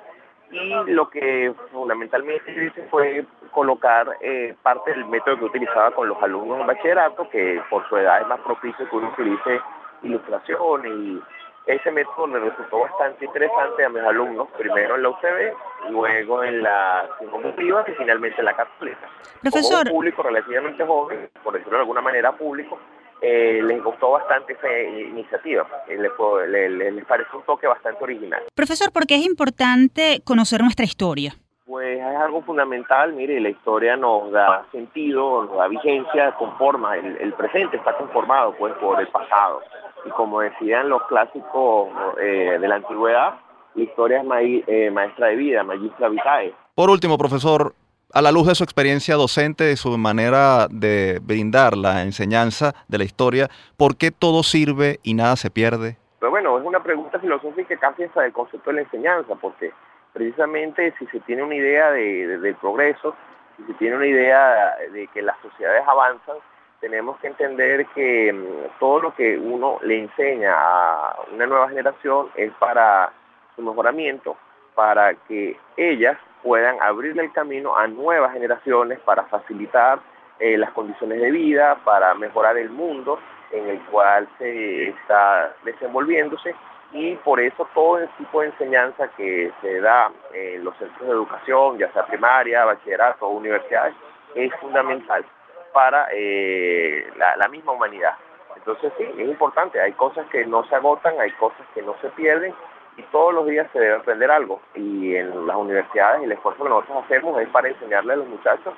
y 0.50 0.90
lo 0.92 1.08
que 1.10 1.52
fundamentalmente 1.72 2.52
hice 2.52 2.82
fue 2.84 3.24
colocar 3.52 4.16
eh, 4.20 4.54
parte 4.62 4.92
del 4.92 5.06
método 5.06 5.38
que 5.38 5.44
utilizaba 5.46 5.90
con 5.92 6.08
los 6.08 6.22
alumnos 6.22 6.60
en 6.60 6.66
bachillerato, 6.66 7.28
que 7.30 7.60
por 7.68 7.86
su 7.88 7.96
edad 7.96 8.20
es 8.22 8.28
más 8.28 8.40
propicio 8.40 8.88
que 8.88 8.96
uno 8.96 9.08
utilice 9.08 9.60
ilustraciones 10.02 10.92
y 10.92 11.22
ese 11.68 11.90
método 11.90 12.26
me 12.26 12.38
resultó 12.38 12.80
bastante 12.80 13.26
interesante 13.26 13.84
a 13.84 13.88
mis 13.90 14.02
alumnos, 14.02 14.48
primero 14.56 14.96
en 14.96 15.02
la 15.02 15.08
UCB, 15.10 15.90
luego 15.90 16.42
en 16.42 16.62
la 16.62 17.06
Simón 17.18 17.54
y 17.86 17.92
finalmente 17.92 18.40
en 18.40 18.44
la 18.46 18.56
Católica. 18.56 19.08
Profesor. 19.42 19.86
un 19.86 19.92
público 19.92 20.22
relativamente 20.22 20.84
joven, 20.84 21.28
por 21.44 21.52
decirlo 21.52 21.74
de 21.74 21.80
alguna 21.80 22.00
manera 22.00 22.32
público, 22.32 22.78
eh, 23.20 23.60
les 23.62 23.82
gustó 23.82 24.12
bastante 24.12 24.54
esa 24.54 24.80
iniciativa, 24.80 25.66
les, 25.88 26.70
les, 26.70 27.04
parece 27.04 27.36
un 27.36 27.42
toque 27.42 27.66
bastante 27.66 28.02
original. 28.02 28.42
Profesor, 28.54 28.90
¿por 28.90 29.06
qué 29.06 29.16
es 29.16 29.26
importante 29.26 30.22
conocer 30.24 30.62
nuestra 30.62 30.86
historia? 30.86 31.34
Pues 31.66 31.98
es 31.98 32.16
algo 32.16 32.40
fundamental, 32.40 33.12
mire, 33.12 33.38
la 33.40 33.50
historia 33.50 33.94
nos 33.94 34.30
da 34.32 34.64
sentido, 34.72 35.44
nos 35.44 35.58
da 35.58 35.68
vigencia, 35.68 36.32
conforma, 36.32 36.96
el, 36.96 37.34
presente 37.34 37.76
está 37.76 37.94
conformado 37.94 38.54
pues 38.58 38.72
por 38.76 38.98
el 38.98 39.08
pasado. 39.08 39.60
Y 40.04 40.10
como 40.10 40.40
decían 40.40 40.88
los 40.88 41.02
clásicos 41.08 41.88
eh, 42.20 42.58
de 42.60 42.68
la 42.68 42.76
antigüedad, 42.76 43.34
la 43.74 43.82
historia 43.82 44.20
es 44.20 44.92
maestra 44.92 45.28
de 45.28 45.36
vida, 45.36 45.62
magistra 45.62 46.08
vitae. 46.08 46.54
Por 46.74 46.90
último, 46.90 47.18
profesor, 47.18 47.74
a 48.12 48.22
la 48.22 48.32
luz 48.32 48.46
de 48.46 48.54
su 48.54 48.64
experiencia 48.64 49.16
docente, 49.16 49.64
de 49.64 49.76
su 49.76 49.96
manera 49.98 50.66
de 50.70 51.20
brindar 51.22 51.76
la 51.76 52.02
enseñanza 52.02 52.72
de 52.88 52.98
la 52.98 53.04
historia, 53.04 53.48
¿por 53.76 53.96
qué 53.96 54.10
todo 54.10 54.42
sirve 54.42 54.98
y 55.02 55.14
nada 55.14 55.36
se 55.36 55.50
pierde? 55.50 55.96
Pues 56.18 56.30
bueno, 56.30 56.58
es 56.58 56.64
una 56.64 56.82
pregunta 56.82 57.18
filosófica 57.18 57.76
casi 57.76 58.04
hasta 58.04 58.22
del 58.22 58.32
concepto 58.32 58.70
de 58.70 58.76
la 58.76 58.82
enseñanza, 58.82 59.34
porque 59.40 59.72
precisamente 60.12 60.94
si 60.98 61.06
se 61.06 61.20
tiene 61.20 61.42
una 61.42 61.54
idea 61.54 61.90
de, 61.90 62.38
del 62.38 62.54
progreso, 62.56 63.14
si 63.56 63.64
se 63.64 63.74
tiene 63.74 63.96
una 63.96 64.06
idea 64.06 64.76
de 64.92 65.06
que 65.08 65.22
las 65.22 65.36
sociedades 65.40 65.82
avanzan, 65.86 66.36
tenemos 66.80 67.18
que 67.18 67.28
entender 67.28 67.86
que 67.86 68.32
mm, 68.32 68.78
todo 68.78 69.00
lo 69.00 69.14
que 69.14 69.36
uno 69.36 69.78
le 69.82 69.98
enseña 69.98 70.54
a 70.54 71.16
una 71.32 71.46
nueva 71.46 71.68
generación 71.68 72.28
es 72.36 72.52
para 72.54 73.12
su 73.56 73.62
mejoramiento, 73.62 74.36
para 74.74 75.14
que 75.14 75.56
ellas 75.76 76.16
puedan 76.42 76.80
abrirle 76.80 77.24
el 77.24 77.32
camino 77.32 77.76
a 77.76 77.86
nuevas 77.88 78.32
generaciones 78.32 79.00
para 79.00 79.24
facilitar 79.24 79.98
eh, 80.38 80.56
las 80.56 80.70
condiciones 80.70 81.20
de 81.20 81.30
vida, 81.32 81.76
para 81.84 82.14
mejorar 82.14 82.56
el 82.56 82.70
mundo 82.70 83.18
en 83.50 83.68
el 83.68 83.80
cual 83.86 84.28
se 84.38 84.90
está 84.90 85.52
desenvolviéndose. 85.64 86.54
Y 86.92 87.16
por 87.16 87.40
eso 87.40 87.68
todo 87.74 87.98
el 87.98 88.08
tipo 88.10 88.40
de 88.40 88.46
enseñanza 88.46 89.08
que 89.16 89.52
se 89.60 89.80
da 89.80 90.10
en 90.32 90.64
los 90.64 90.74
centros 90.78 91.06
de 91.06 91.12
educación, 91.12 91.76
ya 91.78 91.92
sea 91.92 92.06
primaria, 92.06 92.64
bachillerato 92.64 93.26
o 93.26 93.30
universidades, 93.30 93.94
es 94.34 94.54
fundamental 94.60 95.24
para 95.72 96.08
eh, 96.12 97.06
la 97.16 97.48
misma 97.48 97.72
humanidad. 97.72 98.14
Entonces 98.58 98.92
sí, 98.98 99.04
es 99.04 99.28
importante, 99.28 99.80
hay 99.80 99.92
cosas 99.92 100.26
que 100.30 100.44
no 100.44 100.62
se 100.68 100.74
agotan, 100.74 101.18
hay 101.20 101.30
cosas 101.32 101.66
que 101.74 101.82
no 101.82 101.94
se 102.02 102.08
pierden 102.10 102.54
y 102.96 103.02
todos 103.04 103.32
los 103.32 103.46
días 103.46 103.66
se 103.72 103.78
debe 103.78 103.96
aprender 103.96 104.30
algo. 104.30 104.60
Y 104.74 105.14
en 105.14 105.46
las 105.46 105.56
universidades 105.56 106.22
el 106.22 106.32
esfuerzo 106.32 106.64
que 106.64 106.68
nosotros 106.68 107.04
hacemos 107.04 107.40
es 107.40 107.48
para 107.48 107.68
enseñarle 107.68 108.12
a 108.12 108.16
los 108.16 108.28
muchachos 108.28 108.74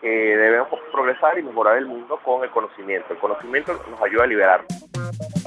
que 0.00 0.08
debemos 0.08 0.68
progresar 0.92 1.38
y 1.38 1.42
mejorar 1.42 1.78
el 1.78 1.86
mundo 1.86 2.18
con 2.24 2.42
el 2.42 2.50
conocimiento. 2.50 3.12
El 3.12 3.18
conocimiento 3.18 3.72
nos 3.90 4.02
ayuda 4.02 4.24
a 4.24 4.26
liberarnos. 4.26 5.39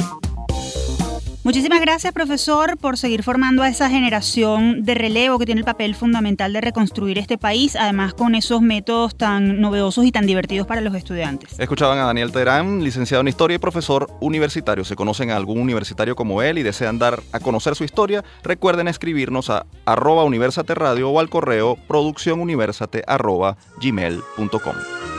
Muchísimas 1.44 1.82
gracias, 1.82 2.14
profesor, 2.14 2.78
por 2.78 2.98
seguir 2.98 3.22
formando 3.22 3.64
a 3.64 3.68
esa 3.68 3.90
generación 3.90 4.86
de 4.86 4.96
relevo 4.96 5.38
que 5.38 5.46
tiene 5.46 5.60
el 5.60 5.66
papel 5.66 5.94
fundamental 5.94 6.54
de 6.54 6.62
reconstruir 6.62 7.18
este 7.18 7.38
país, 7.38 7.76
además 7.76 8.14
con 8.14 8.34
esos 8.34 8.62
métodos 8.62 9.18
tan 9.18 9.60
novedosos 9.60 10.06
y 10.06 10.14
tan 10.14 10.26
divertidos 10.26 10.66
para 10.66 10.80
los 10.80 10.96
estudiantes. 10.96 11.60
Escuchaban 11.60 12.00
a 12.00 12.06
Daniel 12.06 12.32
Terán, 12.32 12.82
licenciado 12.82 13.20
en 13.20 13.28
Historia 13.28 13.56
y 13.56 13.58
profesor 13.58 14.10
universitario. 14.22 14.86
Si 14.86 14.96
conocen 14.96 15.32
a 15.32 15.36
algún 15.36 15.60
universitario 15.60 16.16
como 16.16 16.42
él 16.42 16.60
y 16.60 16.64
desean 16.64 16.98
dar 16.98 17.22
a 17.34 17.42
conocer 17.42 17.76
su 17.76 17.84
historia, 17.84 18.24
recuerden 18.42 18.88
escribirnos 18.88 19.50
a 19.50 19.66
arroba 19.84 20.24
universate 20.24 20.76
radio 20.76 21.10
o 21.10 21.20
al 21.20 21.30
correo 21.30 21.78
producciónuniversate 21.90 23.04
arroba 23.06 23.58
gmail.com. 23.82 25.13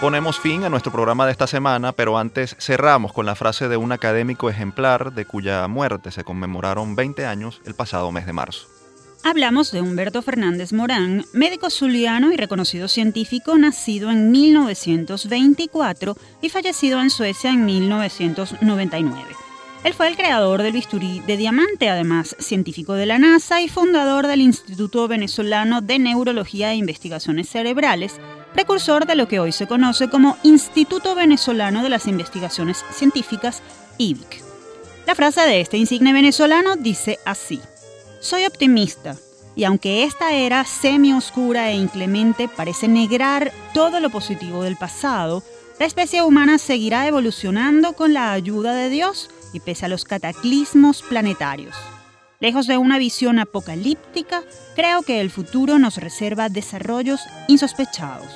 Ponemos 0.00 0.40
fin 0.40 0.64
a 0.64 0.70
nuestro 0.70 0.90
programa 0.90 1.26
de 1.26 1.32
esta 1.32 1.46
semana, 1.46 1.92
pero 1.92 2.16
antes 2.16 2.56
cerramos 2.58 3.12
con 3.12 3.26
la 3.26 3.34
frase 3.34 3.68
de 3.68 3.76
un 3.76 3.92
académico 3.92 4.48
ejemplar 4.48 5.12
de 5.12 5.26
cuya 5.26 5.68
muerte 5.68 6.10
se 6.10 6.24
conmemoraron 6.24 6.96
20 6.96 7.26
años 7.26 7.60
el 7.66 7.74
pasado 7.74 8.10
mes 8.10 8.24
de 8.24 8.32
marzo. 8.32 8.66
Hablamos 9.24 9.72
de 9.72 9.82
Humberto 9.82 10.22
Fernández 10.22 10.72
Morán, 10.72 11.26
médico 11.34 11.68
zuliano 11.68 12.32
y 12.32 12.38
reconocido 12.38 12.88
científico 12.88 13.58
nacido 13.58 14.10
en 14.10 14.30
1924 14.30 16.16
y 16.40 16.48
fallecido 16.48 16.98
en 17.02 17.10
Suecia 17.10 17.50
en 17.50 17.66
1999. 17.66 19.22
Él 19.84 19.92
fue 19.92 20.08
el 20.08 20.16
creador 20.16 20.62
del 20.62 20.72
bisturí 20.72 21.20
de 21.26 21.36
diamante, 21.36 21.90
además 21.90 22.36
científico 22.38 22.94
de 22.94 23.04
la 23.04 23.18
NASA 23.18 23.60
y 23.60 23.68
fundador 23.68 24.26
del 24.26 24.40
Instituto 24.40 25.08
Venezolano 25.08 25.82
de 25.82 25.98
Neurología 25.98 26.72
e 26.72 26.76
Investigaciones 26.76 27.50
Cerebrales, 27.50 28.18
precursor 28.52 29.06
de 29.06 29.16
lo 29.16 29.28
que 29.28 29.40
hoy 29.40 29.52
se 29.52 29.66
conoce 29.66 30.08
como 30.08 30.36
Instituto 30.42 31.14
Venezolano 31.14 31.82
de 31.82 31.88
las 31.88 32.06
Investigaciones 32.06 32.84
Científicas, 32.92 33.62
IVIC. 33.98 34.42
La 35.06 35.14
frase 35.14 35.40
de 35.42 35.60
este 35.60 35.76
insigne 35.76 36.12
venezolano 36.12 36.76
dice 36.76 37.18
así, 37.24 37.60
Soy 38.20 38.46
optimista, 38.46 39.16
y 39.56 39.64
aunque 39.64 40.04
esta 40.04 40.32
era 40.32 40.64
semi-oscura 40.64 41.70
e 41.70 41.74
inclemente 41.74 42.48
parece 42.48 42.88
negrar 42.88 43.52
todo 43.74 44.00
lo 44.00 44.10
positivo 44.10 44.62
del 44.62 44.76
pasado, 44.76 45.42
la 45.78 45.86
especie 45.86 46.22
humana 46.22 46.58
seguirá 46.58 47.06
evolucionando 47.06 47.94
con 47.94 48.12
la 48.12 48.32
ayuda 48.32 48.74
de 48.74 48.90
Dios 48.90 49.30
y 49.52 49.60
pese 49.60 49.86
a 49.86 49.88
los 49.88 50.04
cataclismos 50.04 51.02
planetarios. 51.02 51.74
Lejos 52.42 52.66
de 52.66 52.78
una 52.78 52.96
visión 52.96 53.38
apocalíptica, 53.38 54.42
creo 54.74 55.02
que 55.02 55.20
el 55.20 55.28
futuro 55.30 55.78
nos 55.78 55.98
reserva 55.98 56.48
desarrollos 56.48 57.20
insospechados. 57.48 58.32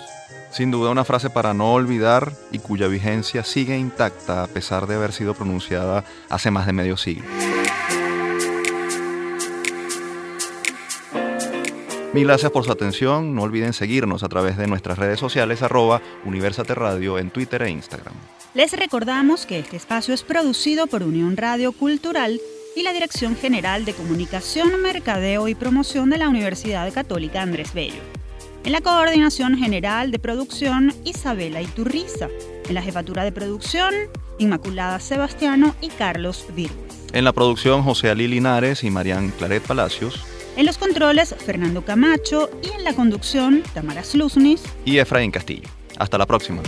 Sin 0.50 0.70
duda 0.70 0.90
una 0.90 1.06
frase 1.06 1.30
para 1.30 1.54
no 1.54 1.72
olvidar 1.72 2.34
y 2.52 2.58
cuya 2.58 2.86
vigencia 2.86 3.44
sigue 3.44 3.78
intacta 3.78 4.44
a 4.44 4.46
pesar 4.46 4.86
de 4.86 4.96
haber 4.96 5.12
sido 5.14 5.32
pronunciada 5.32 6.04
hace 6.28 6.50
más 6.50 6.66
de 6.66 6.74
medio 6.74 6.98
siglo. 6.98 7.24
Mil 12.12 12.26
gracias 12.26 12.52
por 12.52 12.64
su 12.66 12.72
atención. 12.72 13.34
No 13.34 13.40
olviden 13.40 13.72
seguirnos 13.72 14.22
a 14.22 14.28
través 14.28 14.58
de 14.58 14.66
nuestras 14.66 14.98
redes 14.98 15.18
sociales 15.18 15.62
arroba 15.62 16.02
Universate 16.26 16.74
Radio 16.74 17.18
en 17.18 17.30
Twitter 17.30 17.62
e 17.62 17.70
Instagram. 17.70 18.14
Les 18.52 18.70
recordamos 18.74 19.46
que 19.46 19.58
este 19.58 19.78
espacio 19.78 20.12
es 20.12 20.22
producido 20.22 20.88
por 20.88 21.02
Unión 21.02 21.38
Radio 21.38 21.72
Cultural 21.72 22.38
y 22.76 22.82
la 22.82 22.92
Dirección 22.92 23.36
General 23.36 23.84
de 23.84 23.92
Comunicación, 23.92 24.80
Mercadeo 24.82 25.48
y 25.48 25.54
Promoción 25.54 26.10
de 26.10 26.18
la 26.18 26.28
Universidad 26.28 26.92
Católica 26.92 27.42
Andrés 27.42 27.72
Bello. 27.72 28.00
En 28.64 28.72
la 28.72 28.80
coordinación 28.80 29.56
general 29.56 30.10
de 30.10 30.18
producción, 30.18 30.92
Isabela 31.04 31.60
Iturriza. 31.60 32.28
En 32.68 32.74
la 32.74 32.82
jefatura 32.82 33.24
de 33.24 33.32
producción, 33.32 33.94
Inmaculada 34.38 34.98
Sebastiano 35.00 35.74
y 35.80 35.88
Carlos 35.88 36.46
Virgües. 36.54 36.94
En 37.12 37.24
la 37.24 37.32
producción, 37.32 37.82
José 37.82 38.10
Ali 38.10 38.26
Linares 38.26 38.82
y 38.82 38.90
Marian 38.90 39.30
Claret 39.30 39.62
Palacios. 39.62 40.24
En 40.56 40.66
los 40.66 40.78
controles, 40.78 41.34
Fernando 41.44 41.84
Camacho 41.84 42.48
y 42.62 42.74
en 42.74 42.84
la 42.84 42.94
conducción, 42.94 43.62
Tamara 43.74 44.02
Sluznis 44.02 44.62
y 44.84 44.98
Efraín 44.98 45.30
Castillo. 45.30 45.68
Hasta 45.98 46.16
la 46.16 46.26
próxima. 46.26 46.62